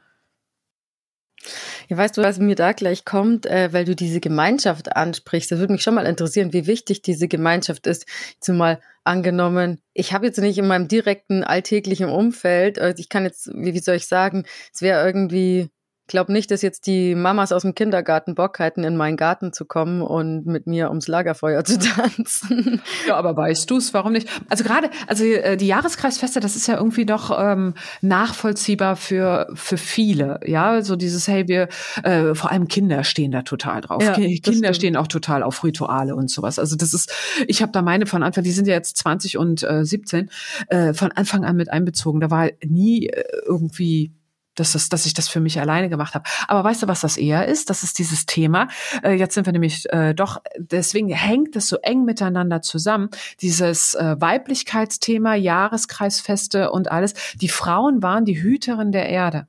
Ja, 1.88 1.96
weißt 1.96 2.16
du, 2.16 2.22
was 2.22 2.38
mir 2.38 2.56
da 2.56 2.72
gleich 2.72 3.04
kommt, 3.04 3.46
äh, 3.46 3.72
weil 3.72 3.84
du 3.84 3.94
diese 3.94 4.20
Gemeinschaft 4.20 4.96
ansprichst, 4.96 5.52
das 5.52 5.58
würde 5.60 5.72
mich 5.72 5.82
schon 5.82 5.94
mal 5.94 6.06
interessieren, 6.06 6.52
wie 6.52 6.66
wichtig 6.66 7.02
diese 7.02 7.28
Gemeinschaft 7.28 7.86
ist. 7.86 8.06
Zumal 8.40 8.80
angenommen, 9.04 9.80
ich 9.92 10.12
habe 10.12 10.26
jetzt 10.26 10.38
nicht 10.38 10.58
in 10.58 10.66
meinem 10.66 10.88
direkten 10.88 11.44
alltäglichen 11.44 12.08
Umfeld, 12.08 12.78
also 12.78 12.98
ich 13.00 13.08
kann 13.08 13.24
jetzt, 13.24 13.48
wie, 13.54 13.72
wie 13.74 13.78
soll 13.78 13.96
ich 13.96 14.06
sagen, 14.08 14.44
es 14.74 14.82
wäre 14.82 15.06
irgendwie 15.06 15.70
glaube 16.06 16.32
nicht, 16.32 16.50
dass 16.50 16.62
jetzt 16.62 16.86
die 16.86 17.14
Mamas 17.14 17.52
aus 17.52 17.62
dem 17.62 17.74
Kindergarten 17.74 18.34
Bock 18.34 18.58
hätten, 18.58 18.84
in 18.84 18.96
meinen 18.96 19.16
Garten 19.16 19.52
zu 19.52 19.64
kommen 19.64 20.02
und 20.02 20.46
mit 20.46 20.66
mir 20.66 20.88
ums 20.88 21.08
Lagerfeuer 21.08 21.64
zu 21.64 21.78
tanzen. 21.78 22.80
Ja, 23.06 23.16
aber 23.16 23.36
weißt 23.36 23.70
du 23.70 23.76
es, 23.76 23.92
warum 23.94 24.12
nicht? 24.12 24.28
Also 24.48 24.64
gerade, 24.64 24.90
also 25.06 25.24
äh, 25.24 25.56
die 25.56 25.66
Jahreskreisfeste, 25.66 26.40
das 26.40 26.56
ist 26.56 26.66
ja 26.66 26.76
irgendwie 26.76 27.06
doch 27.06 27.36
ähm, 27.38 27.74
nachvollziehbar 28.00 28.96
für 28.96 29.48
für 29.54 29.76
viele. 29.76 30.40
Ja, 30.46 30.82
so 30.82 30.96
dieses, 30.96 31.28
hey, 31.28 31.48
wir 31.48 31.68
äh, 32.02 32.34
vor 32.34 32.50
allem 32.50 32.68
Kinder 32.68 33.04
stehen 33.04 33.32
da 33.32 33.42
total 33.42 33.80
drauf. 33.80 34.02
Ja, 34.02 34.12
Kinder 34.14 34.74
stehen 34.74 34.96
auch 34.96 35.08
total 35.08 35.42
auf 35.42 35.64
Rituale 35.64 36.14
und 36.14 36.30
sowas. 36.30 36.58
Also 36.58 36.76
das 36.76 36.94
ist, 36.94 37.12
ich 37.46 37.62
habe 37.62 37.72
da 37.72 37.82
meine 37.82 38.06
von 38.06 38.22
Anfang, 38.22 38.44
die 38.44 38.52
sind 38.52 38.68
ja 38.68 38.74
jetzt 38.74 38.96
20 38.98 39.38
und 39.38 39.62
äh, 39.62 39.84
17, 39.84 40.30
äh, 40.68 40.94
von 40.94 41.12
Anfang 41.12 41.44
an 41.44 41.56
mit 41.56 41.70
einbezogen. 41.70 42.20
Da 42.20 42.30
war 42.30 42.50
nie 42.64 43.06
äh, 43.08 43.24
irgendwie 43.46 44.12
dass, 44.56 44.72
das, 44.72 44.88
dass 44.88 45.06
ich 45.06 45.14
das 45.14 45.28
für 45.28 45.40
mich 45.40 45.60
alleine 45.60 45.88
gemacht 45.88 46.14
habe. 46.14 46.24
Aber 46.48 46.64
weißt 46.64 46.82
du, 46.82 46.88
was 46.88 47.00
das 47.00 47.16
eher 47.16 47.46
ist? 47.46 47.70
Das 47.70 47.82
ist 47.82 47.98
dieses 47.98 48.26
Thema. 48.26 48.68
Äh, 49.02 49.12
jetzt 49.12 49.34
sind 49.34 49.46
wir 49.46 49.52
nämlich 49.52 49.88
äh, 49.90 50.14
doch, 50.14 50.42
deswegen 50.58 51.08
hängt 51.08 51.54
es 51.56 51.68
so 51.68 51.76
eng 51.82 52.04
miteinander 52.04 52.62
zusammen. 52.62 53.10
Dieses 53.40 53.94
äh, 53.94 54.16
Weiblichkeitsthema, 54.18 55.34
Jahreskreisfeste 55.34 56.70
und 56.70 56.90
alles. 56.90 57.14
Die 57.40 57.48
Frauen 57.48 58.02
waren 58.02 58.24
die 58.24 58.42
Hüterin 58.42 58.92
der 58.92 59.08
Erde. 59.08 59.46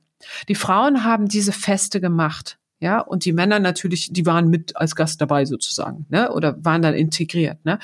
Die 0.48 0.54
Frauen 0.54 1.04
haben 1.04 1.26
diese 1.26 1.52
Feste 1.52 2.00
gemacht. 2.00 2.58
Ja, 2.80 3.00
und 3.00 3.24
die 3.24 3.32
Männer 3.32 3.58
natürlich, 3.58 4.12
die 4.12 4.24
waren 4.24 4.48
mit 4.48 4.76
als 4.76 4.94
Gast 4.94 5.20
dabei 5.20 5.44
sozusagen, 5.44 6.06
ne, 6.10 6.30
oder 6.30 6.64
waren 6.64 6.80
dann 6.80 6.94
integriert, 6.94 7.64
ne. 7.64 7.80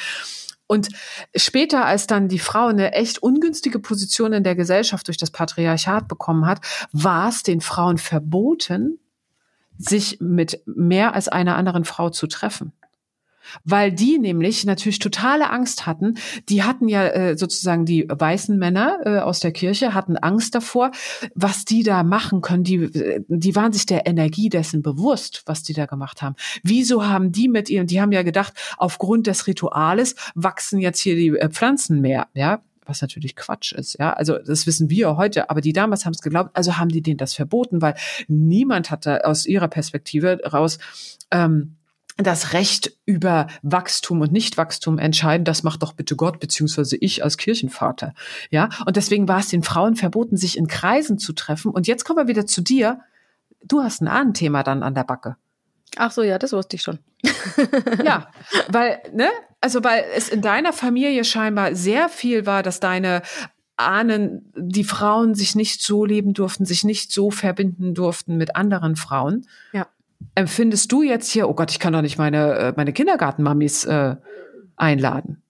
Und 0.67 0.89
später, 1.37 1.85
als 1.85 2.07
dann 2.07 2.29
die 2.29 2.39
Frau 2.39 2.67
eine 2.67 2.93
echt 2.93 3.19
ungünstige 3.19 3.79
Position 3.79 4.33
in 4.33 4.45
der 4.45 4.55
Gesellschaft 4.55 5.07
durch 5.09 5.19
das 5.19 5.31
Patriarchat 5.31 6.09
bekommen 6.09 6.47
hat, 6.47 6.61
war 6.93 7.29
es 7.29 7.43
den 7.43 7.61
Frauen 7.61 7.99
verboten, 7.99 8.99
sich 9.77 10.19
mit 10.21 10.63
mehr 10.67 11.15
als 11.15 11.29
einer 11.29 11.57
anderen 11.57 11.85
Frau 11.85 12.11
zu 12.11 12.27
treffen 12.27 12.73
weil 13.65 13.93
die 13.93 14.19
nämlich 14.19 14.65
natürlich 14.65 14.99
totale 14.99 15.51
Angst 15.51 15.87
hatten. 15.87 16.15
Die 16.49 16.63
hatten 16.63 16.89
ja 16.89 17.07
äh, 17.07 17.37
sozusagen 17.37 17.85
die 17.85 18.07
weißen 18.09 18.59
Männer 18.59 18.99
äh, 19.05 19.19
aus 19.19 19.41
der 19.41 19.53
Kirche 19.53 19.95
hatten 19.95 20.17
Angst 20.17 20.55
davor, 20.55 20.91
was 21.35 21.65
die 21.65 21.83
da 21.83 22.03
machen 22.03 22.41
können. 22.41 22.65
Die, 22.65 23.25
die 23.29 23.57
waren 23.57 23.73
sich 23.73 23.87
der 23.87 24.07
Energie 24.07 24.49
dessen 24.49 24.83
bewusst, 24.83 25.43
was 25.47 25.63
die 25.63 25.73
da 25.73 25.87
gemacht 25.87 26.23
haben. 26.23 26.37
Wieso 26.63 27.07
haben 27.07 27.33
die 27.33 27.49
mit 27.49 27.71
ihrem, 27.71 27.87
die 27.87 28.01
haben 28.01 28.13
ja 28.13 28.23
gedacht, 28.23 28.55
aufgrund 28.77 29.27
des 29.27 29.47
Rituales 29.47 30.15
wachsen 30.35 30.79
jetzt 30.79 31.01
hier 31.01 31.17
die 31.17 31.29
äh, 31.29 31.49
Pflanzen 31.49 32.01
mehr, 32.01 32.29
ja 32.35 32.61
was 32.87 33.01
natürlich 33.01 33.37
Quatsch 33.37 33.73
ist, 33.73 33.97
ja. 33.99 34.13
Also 34.13 34.39
das 34.39 34.67
wissen 34.67 34.91
wir 34.91 35.17
heute, 35.17 35.51
aber 35.51 35.61
die 35.61 35.73
damals 35.73 36.05
haben 36.05 36.13
es 36.13 36.21
geglaubt, 36.21 36.51
also 36.55 36.77
haben 36.77 36.89
die 36.91 37.03
denen 37.03 37.17
das 37.17 37.35
verboten, 37.35 37.83
weil 37.83 37.95
niemand 38.29 38.91
hatte 38.91 39.25
aus 39.25 39.47
ihrer 39.47 39.69
Perspektive 39.69 40.41
raus 40.45 40.79
ähm, 41.31 41.77
das 42.17 42.53
Recht 42.53 42.97
über 43.07 43.49
Wachstum 43.63 44.21
und 44.21 44.33
Nichtwachstum 44.33 44.99
entscheiden, 44.99 45.45
das 45.45 45.65
macht 45.65 45.83
doch 45.83 45.95
bitte 45.95 46.15
Gott 46.15 46.39
beziehungsweise 46.39 46.97
ich 46.97 47.25
als 47.25 47.37
Kirchenvater. 47.37 48.15
Ja, 48.51 48.69
und 48.87 48.97
deswegen 48.97 49.27
war 49.27 49.41
es 49.41 49.49
den 49.49 49.65
Frauen 49.65 49.97
verboten, 49.97 50.37
sich 50.37 50.57
in 50.57 50.69
Kreisen 50.69 51.19
zu 51.19 51.33
treffen. 51.33 51.73
Und 51.73 51.89
jetzt 51.89 52.05
kommen 52.05 52.19
wir 52.19 52.29
wieder 52.29 52.47
zu 52.47 52.61
dir. 52.61 53.01
Du 53.65 53.83
hast 53.83 54.01
ein 54.01 54.09
Ahnenthema 54.09 54.63
dann 54.63 54.83
an 54.83 54.95
der 54.95 55.05
Backe. 55.05 55.37
Ach 55.97 56.13
so, 56.13 56.23
ja, 56.23 56.39
das 56.39 56.53
wusste 56.53 56.77
ich 56.77 56.83
schon. 56.83 56.99
ja, 58.05 58.29
weil, 58.69 59.01
ne, 59.13 59.29
also 59.61 59.83
weil 59.83 60.05
es 60.15 60.29
in 60.29 60.41
deiner 60.41 60.73
Familie 60.73 61.25
scheinbar 61.25 61.75
sehr 61.75 62.09
viel 62.09 62.47
war, 62.47 62.63
dass 62.63 62.79
deine 62.79 63.23
Ahnen, 63.77 64.53
die 64.57 64.85
Frauen 64.85 65.35
sich 65.35 65.57
nicht 65.57 65.83
so 65.83 66.05
leben 66.05 66.33
durften, 66.33 66.65
sich 66.65 66.85
nicht 66.85 67.11
so 67.11 67.33
verbinden 67.33 67.93
durften 67.95 68.37
mit 68.37 68.55
anderen 68.55 68.95
Frauen. 68.95 69.49
Ja 69.73 69.89
empfindest 70.35 70.91
du 70.91 71.03
jetzt 71.03 71.31
hier, 71.31 71.49
oh 71.49 71.55
Gott, 71.55 71.71
ich 71.71 71.79
kann 71.79 71.93
doch 71.93 72.03
nicht 72.03 72.19
meine, 72.19 72.55
äh, 72.55 72.73
meine 72.77 72.93
Kindergartenmamis 72.93 73.85
äh, 73.85 74.17
einladen? 74.77 75.44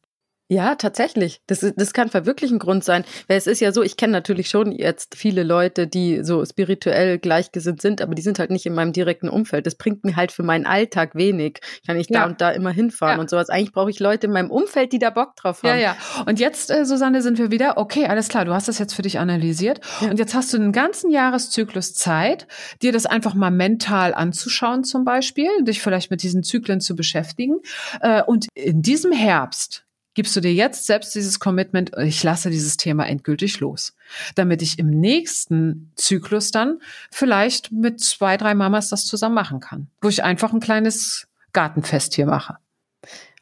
Ja, 0.48 0.74
tatsächlich. 0.74 1.40
Das, 1.46 1.64
das 1.74 1.92
kann 1.94 2.12
wirklich 2.12 2.50
ein 2.50 2.58
Grund 2.58 2.84
sein. 2.84 3.04
Weil 3.28 3.38
es 3.38 3.46
ist 3.46 3.60
ja 3.60 3.72
so, 3.72 3.82
ich 3.82 3.96
kenne 3.96 4.12
natürlich 4.12 4.50
schon 4.50 4.72
jetzt 4.72 5.14
viele 5.16 5.42
Leute, 5.42 5.86
die 5.86 6.22
so 6.22 6.44
spirituell 6.44 7.18
gleichgesinnt 7.18 7.80
sind, 7.80 8.02
aber 8.02 8.14
die 8.14 8.20
sind 8.20 8.38
halt 8.38 8.50
nicht 8.50 8.66
in 8.66 8.74
meinem 8.74 8.92
direkten 8.92 9.30
Umfeld. 9.30 9.66
Das 9.66 9.74
bringt 9.74 10.04
mir 10.04 10.16
halt 10.16 10.32
für 10.32 10.42
meinen 10.42 10.66
Alltag 10.66 11.14
wenig. 11.14 11.60
Kann 11.86 11.96
ich 11.96 12.10
ja. 12.10 12.20
da 12.20 12.26
und 12.26 12.40
da 12.42 12.50
immer 12.50 12.70
hinfahren 12.70 13.16
ja. 13.16 13.20
und 13.20 13.30
sowas. 13.30 13.48
Eigentlich 13.48 13.72
brauche 13.72 13.88
ich 13.88 14.00
Leute 14.00 14.26
in 14.26 14.34
meinem 14.34 14.50
Umfeld, 14.50 14.92
die 14.92 14.98
da 14.98 15.10
Bock 15.10 15.34
drauf 15.36 15.62
haben. 15.62 15.70
Ja, 15.70 15.76
ja. 15.76 15.96
Und 16.26 16.38
jetzt, 16.38 16.70
äh, 16.70 16.84
Susanne, 16.84 17.22
sind 17.22 17.38
wir 17.38 17.50
wieder, 17.50 17.78
okay, 17.78 18.06
alles 18.06 18.28
klar, 18.28 18.44
du 18.44 18.52
hast 18.52 18.68
das 18.68 18.78
jetzt 18.78 18.94
für 18.94 19.02
dich 19.02 19.18
analysiert. 19.18 19.80
Ja. 20.02 20.10
Und 20.10 20.18
jetzt 20.18 20.34
hast 20.34 20.52
du 20.52 20.58
einen 20.58 20.72
ganzen 20.72 21.10
Jahreszyklus 21.10 21.94
Zeit, 21.94 22.46
dir 22.82 22.92
das 22.92 23.06
einfach 23.06 23.32
mal 23.32 23.50
mental 23.50 24.12
anzuschauen 24.12 24.84
zum 24.84 25.06
Beispiel, 25.06 25.48
dich 25.62 25.80
vielleicht 25.80 26.10
mit 26.10 26.22
diesen 26.22 26.42
Zyklen 26.42 26.82
zu 26.82 26.94
beschäftigen. 26.94 27.60
Äh, 28.00 28.22
und 28.22 28.46
in 28.54 28.82
diesem 28.82 29.12
Herbst, 29.12 29.83
gibst 30.14 30.34
du 30.36 30.40
dir 30.40 30.52
jetzt 30.52 30.86
selbst 30.86 31.14
dieses 31.14 31.40
Commitment, 31.40 31.92
ich 31.98 32.22
lasse 32.22 32.50
dieses 32.50 32.76
Thema 32.76 33.06
endgültig 33.06 33.60
los, 33.60 33.94
damit 34.34 34.62
ich 34.62 34.78
im 34.78 34.88
nächsten 34.88 35.92
Zyklus 35.96 36.50
dann 36.50 36.80
vielleicht 37.10 37.72
mit 37.72 38.00
zwei, 38.00 38.36
drei 38.36 38.54
Mamas 38.54 38.88
das 38.88 39.06
zusammen 39.06 39.34
machen 39.34 39.60
kann, 39.60 39.88
wo 40.00 40.08
ich 40.08 40.22
einfach 40.22 40.52
ein 40.52 40.60
kleines 40.60 41.26
Gartenfest 41.52 42.14
hier 42.14 42.26
mache. 42.26 42.56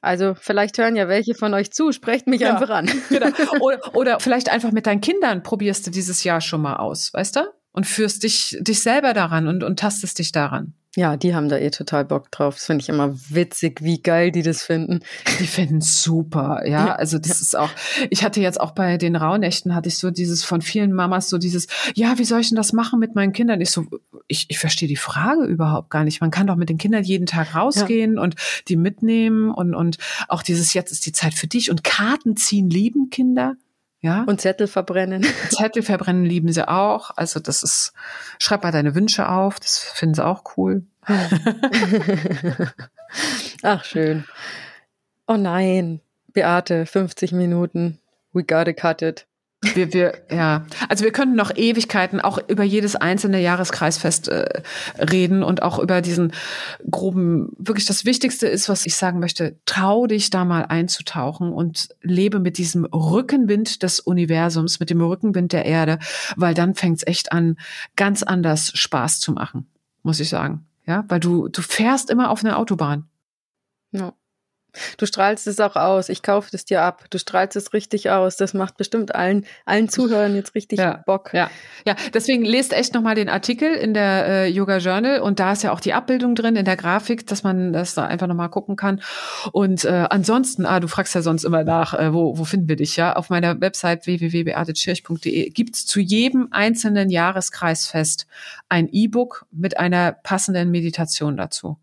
Also 0.00 0.34
vielleicht 0.34 0.78
hören 0.78 0.96
ja 0.96 1.06
welche 1.06 1.34
von 1.34 1.54
euch 1.54 1.70
zu, 1.70 1.92
sprecht 1.92 2.26
mich 2.26 2.40
ja, 2.40 2.54
einfach 2.54 2.70
an. 2.70 2.90
Genau. 3.08 3.28
Oder, 3.60 3.94
oder 3.94 4.20
vielleicht 4.20 4.50
einfach 4.50 4.72
mit 4.72 4.86
deinen 4.86 5.00
Kindern 5.00 5.44
probierst 5.44 5.86
du 5.86 5.90
dieses 5.90 6.24
Jahr 6.24 6.40
schon 6.40 6.60
mal 6.60 6.76
aus, 6.76 7.14
weißt 7.14 7.36
du? 7.36 7.40
Und 7.70 7.86
führst 7.86 8.24
dich, 8.24 8.58
dich 8.60 8.82
selber 8.82 9.14
daran 9.14 9.46
und, 9.46 9.62
und 9.62 9.78
tastest 9.78 10.18
dich 10.18 10.32
daran. 10.32 10.74
Ja, 10.95 11.16
die 11.16 11.34
haben 11.34 11.49
da 11.49 11.57
eh 11.57 11.70
total 11.70 12.05
Bock 12.05 12.30
drauf. 12.30 12.57
Das 12.57 12.66
finde 12.66 12.82
ich 12.82 12.90
immer 12.90 13.14
witzig, 13.30 13.80
wie 13.82 14.03
geil 14.03 14.30
die 14.30 14.43
das 14.43 14.62
finden. 14.62 15.01
Die 15.38 15.47
finden 15.47 15.80
super, 15.80 16.66
ja. 16.66 16.86
ja. 16.86 16.95
Also 16.95 17.18
das 17.18 17.40
ist 17.40 17.57
auch, 17.57 17.70
ich 18.11 18.22
hatte 18.24 18.43
jetzt 18.43 18.61
auch 18.61 18.72
bei 18.72 18.99
den 18.99 19.16
Rauhnächten 19.16 19.74
hatte 19.74 19.88
ich 19.88 19.97
so 19.97 20.11
dieses 20.11 20.45
von 20.45 20.61
vielen 20.61 20.93
Mamas 20.93 21.30
so 21.30 21.38
dieses, 21.38 21.66
ja, 21.95 22.18
wie 22.18 22.24
soll 22.24 22.40
ich 22.40 22.51
denn 22.51 22.57
das 22.57 22.74
machen 22.74 22.99
mit 22.99 23.14
meinen 23.14 23.32
Kindern? 23.32 23.62
Ich 23.62 23.70
so, 23.70 23.86
ich, 24.28 24.47
ich 24.51 24.59
verstehe 24.59 24.88
die 24.88 24.97
Frage 24.97 25.45
überhaupt 25.45 25.88
gar 25.88 26.05
nicht. 26.05 26.20
Man 26.20 26.30
kann 26.30 26.47
doch 26.47 26.57
mit 26.57 26.68
den 26.68 26.78
Kindern 26.78 27.05
jeden 27.05 27.26
Tag 27.26 27.55
rausgehen 27.55 28.16
ja. 28.16 28.22
und 28.22 28.34
die 28.68 28.76
mitnehmen 28.76 29.51
und, 29.51 29.74
und 29.74 29.97
auch 30.28 30.43
dieses, 30.43 30.74
jetzt 30.74 30.93
ist 30.93 31.07
die 31.07 31.12
Zeit 31.12 31.32
für 31.32 31.47
dich 31.47 31.70
und 31.70 31.84
Karten 31.84 32.36
ziehen 32.36 32.68
lieben 32.68 33.09
Kinder. 33.09 33.55
Ja. 34.03 34.24
Und 34.24 34.40
Zettel 34.40 34.66
verbrennen. 34.66 35.24
Zettel 35.50 35.82
verbrennen 35.82 36.24
lieben 36.24 36.53
sie 36.53 36.68
auch. 36.68 37.12
Also 37.16 37.40
das 37.40 37.62
ist, 37.62 37.92
schreib 38.38 38.64
mal 38.64 38.72
deine 38.72 38.94
Wünsche 38.94 39.28
auf. 39.28 39.61
Das 39.61 39.78
finden 39.78 40.16
sie 40.16 40.26
auch 40.26 40.42
cool. 40.57 40.82
Ach, 43.62 43.84
schön. 43.84 44.24
Oh 45.26 45.36
nein. 45.36 46.00
Beate, 46.32 46.84
50 46.84 47.32
Minuten. 47.32 47.98
We 48.32 48.42
gotta 48.42 48.72
cut 48.72 49.03
it. 49.03 49.26
Wir, 49.74 49.92
wir, 49.92 50.14
ja, 50.28 50.66
also 50.88 51.04
wir 51.04 51.12
könnten 51.12 51.36
noch 51.36 51.54
Ewigkeiten 51.54 52.20
auch 52.20 52.38
über 52.48 52.64
jedes 52.64 52.96
einzelne 52.96 53.40
Jahreskreisfest 53.40 54.26
äh, 54.26 54.62
reden 54.98 55.44
und 55.44 55.62
auch 55.62 55.78
über 55.78 56.02
diesen 56.02 56.32
groben, 56.90 57.52
wirklich 57.58 57.86
das 57.86 58.04
Wichtigste 58.04 58.48
ist, 58.48 58.68
was 58.68 58.86
ich 58.86 58.96
sagen 58.96 59.20
möchte, 59.20 59.56
trau 59.64 60.08
dich 60.08 60.30
da 60.30 60.44
mal 60.44 60.62
einzutauchen 60.62 61.52
und 61.52 61.90
lebe 62.02 62.40
mit 62.40 62.58
diesem 62.58 62.84
Rückenwind 62.86 63.84
des 63.84 64.00
Universums, 64.00 64.80
mit 64.80 64.90
dem 64.90 65.00
Rückenwind 65.00 65.52
der 65.52 65.64
Erde, 65.64 66.00
weil 66.34 66.54
dann 66.54 66.74
fängt's 66.74 67.06
echt 67.06 67.30
an, 67.30 67.56
ganz 67.94 68.24
anders 68.24 68.72
Spaß 68.74 69.20
zu 69.20 69.30
machen, 69.30 69.68
muss 70.02 70.18
ich 70.18 70.28
sagen. 70.28 70.66
Ja, 70.86 71.04
weil 71.06 71.20
du, 71.20 71.46
du 71.46 71.62
fährst 71.62 72.10
immer 72.10 72.30
auf 72.30 72.44
einer 72.44 72.58
Autobahn. 72.58 73.08
Ja. 73.92 74.12
Du 74.96 75.06
strahlst 75.06 75.46
es 75.46 75.60
auch 75.60 75.76
aus. 75.76 76.08
Ich 76.08 76.22
kaufe 76.22 76.48
es 76.52 76.64
dir 76.64 76.82
ab. 76.82 77.04
Du 77.10 77.18
strahlst 77.18 77.56
es 77.56 77.72
richtig 77.72 78.10
aus. 78.10 78.36
Das 78.36 78.54
macht 78.54 78.76
bestimmt 78.76 79.14
allen, 79.14 79.44
allen 79.66 79.88
Zuhörern 79.88 80.34
jetzt 80.34 80.54
richtig 80.54 80.78
ja, 80.78 81.02
Bock. 81.04 81.32
Ja, 81.34 81.50
ja. 81.86 81.94
Deswegen 82.14 82.44
lest 82.44 82.72
echt 82.72 82.94
nochmal 82.94 83.14
den 83.14 83.28
Artikel 83.28 83.72
in 83.74 83.94
der 83.94 84.26
äh, 84.26 84.48
Yoga 84.48 84.78
Journal 84.78 85.20
und 85.20 85.40
da 85.40 85.52
ist 85.52 85.62
ja 85.62 85.72
auch 85.72 85.80
die 85.80 85.92
Abbildung 85.92 86.34
drin 86.34 86.56
in 86.56 86.64
der 86.64 86.76
Grafik, 86.76 87.26
dass 87.26 87.42
man 87.42 87.72
das 87.72 87.94
da 87.94 88.06
einfach 88.06 88.26
nochmal 88.26 88.48
gucken 88.48 88.76
kann. 88.76 89.02
Und 89.52 89.84
äh, 89.84 90.06
ansonsten, 90.10 90.64
ah, 90.64 90.80
du 90.80 90.88
fragst 90.88 91.14
ja 91.14 91.22
sonst 91.22 91.44
immer 91.44 91.64
nach, 91.64 91.94
äh, 91.94 92.12
wo, 92.14 92.38
wo 92.38 92.44
finden 92.44 92.68
wir 92.68 92.76
dich, 92.76 92.96
ja? 92.96 93.14
Auf 93.14 93.30
meiner 93.30 93.60
Website 93.60 94.06
www.beatetschirch.de 94.06 95.50
gibt's 95.50 95.86
zu 95.86 96.00
jedem 96.00 96.48
einzelnen 96.50 97.10
Jahreskreisfest 97.10 98.26
ein 98.68 98.88
E-Book 98.90 99.46
mit 99.50 99.78
einer 99.78 100.12
passenden 100.12 100.70
Meditation 100.70 101.36
dazu 101.36 101.76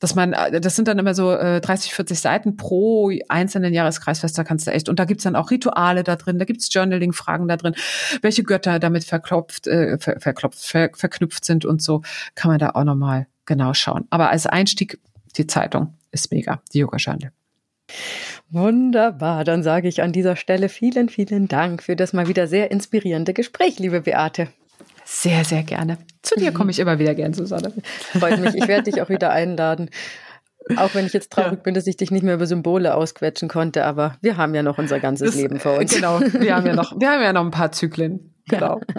dass 0.00 0.14
man, 0.14 0.32
äh, 0.32 0.60
das 0.60 0.76
sind 0.76 0.88
dann 0.88 0.98
immer 0.98 1.14
so 1.14 1.32
äh, 1.32 1.60
30, 1.60 1.94
40 1.94 2.20
Seiten 2.20 2.56
pro 2.56 3.10
einzelnen 3.28 3.74
Jahreskreisfest, 3.74 4.36
da 4.38 4.44
kannst 4.44 4.66
du 4.66 4.70
echt, 4.70 4.88
und 4.88 4.98
da 4.98 5.04
gibt's 5.04 5.24
dann 5.24 5.36
auch 5.36 5.50
Rituale 5.50 6.04
da 6.04 6.16
drin, 6.16 6.38
da 6.38 6.44
gibt's 6.44 6.72
Journaling-Fragen 6.72 7.48
da 7.48 7.56
drin, 7.56 7.74
welche 8.22 8.42
Götter 8.42 8.78
damit 8.78 9.04
verklopft, 9.04 9.66
äh, 9.66 9.98
ver, 9.98 10.20
verklopft, 10.20 10.60
ver, 10.60 10.90
verknüpft 10.94 11.44
sind 11.44 11.64
und 11.64 11.82
so, 11.82 12.02
kann 12.34 12.50
man 12.50 12.58
da 12.58 12.70
auch 12.70 12.84
nochmal 12.84 13.26
genau 13.46 13.74
schauen. 13.74 14.06
Aber 14.10 14.30
als 14.30 14.46
Einstieg, 14.46 14.98
die 15.36 15.46
Zeitung 15.46 15.94
ist 16.10 16.32
mega, 16.32 16.62
die 16.72 16.78
Yoga-Journal. 16.78 17.32
Wunderbar, 18.50 19.44
dann 19.44 19.62
sage 19.62 19.88
ich 19.88 20.02
an 20.02 20.12
dieser 20.12 20.36
Stelle 20.36 20.68
vielen, 20.68 21.08
vielen 21.08 21.48
Dank 21.48 21.82
für 21.82 21.96
das 21.96 22.12
mal 22.12 22.28
wieder 22.28 22.46
sehr 22.46 22.70
inspirierende 22.70 23.34
Gespräch, 23.34 23.78
liebe 23.78 24.02
Beate. 24.02 24.48
Sehr, 25.10 25.42
sehr 25.42 25.62
gerne. 25.62 25.96
Zu 26.20 26.38
dir 26.38 26.52
komme 26.52 26.70
ich 26.70 26.78
immer 26.78 26.98
wieder 26.98 27.14
gern, 27.14 27.32
Susanne. 27.32 27.72
Freut 28.18 28.38
mich. 28.40 28.54
Ich 28.54 28.68
werde 28.68 28.90
dich 28.90 29.00
auch 29.00 29.08
wieder 29.08 29.30
einladen. 29.30 29.88
Auch 30.76 30.94
wenn 30.94 31.06
ich 31.06 31.14
jetzt 31.14 31.32
traurig 31.32 31.52
ja. 31.54 31.62
bin, 31.62 31.72
dass 31.72 31.86
ich 31.86 31.96
dich 31.96 32.10
nicht 32.10 32.22
mehr 32.22 32.34
über 32.34 32.46
Symbole 32.46 32.94
ausquetschen 32.94 33.48
konnte, 33.48 33.86
aber 33.86 34.16
wir 34.20 34.36
haben 34.36 34.54
ja 34.54 34.62
noch 34.62 34.76
unser 34.76 35.00
ganzes 35.00 35.30
das, 35.30 35.40
Leben 35.40 35.60
vor 35.60 35.78
uns. 35.78 35.94
Genau, 35.94 36.20
wir 36.20 36.54
haben 36.54 36.66
ja 36.66 36.74
noch, 36.74 37.00
wir 37.00 37.10
haben 37.10 37.22
ja 37.22 37.32
noch 37.32 37.44
ein 37.44 37.50
paar 37.50 37.72
Zyklen. 37.72 38.34
Genau. 38.48 38.80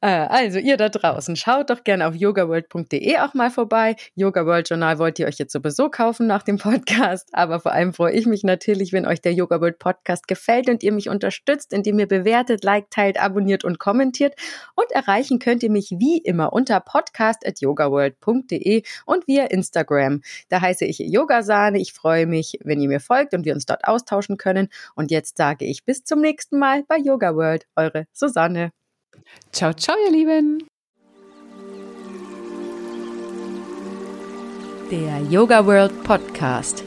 Äh, 0.00 0.26
also 0.28 0.58
ihr 0.58 0.76
da 0.76 0.88
draußen, 0.90 1.36
schaut 1.36 1.70
doch 1.70 1.84
gerne 1.84 2.06
auf 2.06 2.14
yogaworld.de 2.14 3.16
auch 3.18 3.32
mal 3.32 3.50
vorbei. 3.50 3.96
Yoga 4.14 4.44
World 4.44 4.68
Journal 4.68 4.98
wollt 4.98 5.18
ihr 5.18 5.26
euch 5.26 5.38
jetzt 5.38 5.52
sowieso 5.52 5.88
kaufen 5.88 6.26
nach 6.26 6.42
dem 6.42 6.58
Podcast, 6.58 7.30
aber 7.32 7.60
vor 7.60 7.72
allem 7.72 7.94
freue 7.94 8.12
ich 8.12 8.26
mich 8.26 8.44
natürlich, 8.44 8.92
wenn 8.92 9.06
euch 9.06 9.22
der 9.22 9.32
Yoga 9.32 9.62
World 9.62 9.78
Podcast 9.78 10.28
gefällt 10.28 10.68
und 10.68 10.82
ihr 10.82 10.92
mich 10.92 11.08
unterstützt, 11.08 11.72
indem 11.72 11.98
ihr 11.98 12.08
bewertet, 12.08 12.64
liked, 12.64 12.92
teilt, 12.92 13.18
abonniert 13.18 13.64
und 13.64 13.78
kommentiert. 13.78 14.34
Und 14.74 14.92
erreichen 14.92 15.38
könnt 15.38 15.62
ihr 15.62 15.70
mich 15.70 15.94
wie 15.98 16.18
immer 16.18 16.52
unter 16.52 16.80
podcast@yogaworld.de 16.80 18.82
und 19.06 19.26
via 19.26 19.44
Instagram. 19.44 20.20
Da 20.48 20.60
heiße 20.60 20.84
ich 20.84 20.98
Yogasahne. 20.98 21.80
Ich 21.80 21.94
freue 21.94 22.26
mich, 22.26 22.58
wenn 22.62 22.80
ihr 22.80 22.88
mir 22.88 23.00
folgt 23.00 23.32
und 23.32 23.44
wir 23.44 23.54
uns 23.54 23.66
dort 23.66 23.84
austauschen 23.84 24.36
können. 24.36 24.68
Und 24.94 25.10
jetzt 25.10 25.38
sage 25.38 25.64
ich 25.64 25.84
bis 25.84 26.04
zum 26.04 26.20
nächsten 26.20 26.58
Mal 26.58 26.84
bei 26.86 26.98
Yoga 26.98 27.34
World 27.34 27.66
eure 27.76 28.06
Susanne. 28.12 28.70
Ciao, 29.52 29.72
ciao, 29.72 29.96
ihr 30.06 30.12
Lieben. 30.12 30.66
Der 34.90 35.20
Yoga 35.30 35.66
World 35.66 36.04
Podcast. 36.04 36.84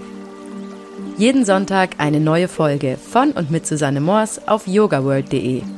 Jeden 1.18 1.46
Sonntag 1.46 1.96
eine 1.98 2.20
neue 2.20 2.48
Folge 2.48 2.98
von 2.98 3.32
und 3.32 3.50
mit 3.50 3.66
Susanne 3.66 4.02
Moors 4.02 4.48
auf 4.48 4.68
yogaworld.de. 4.68 5.77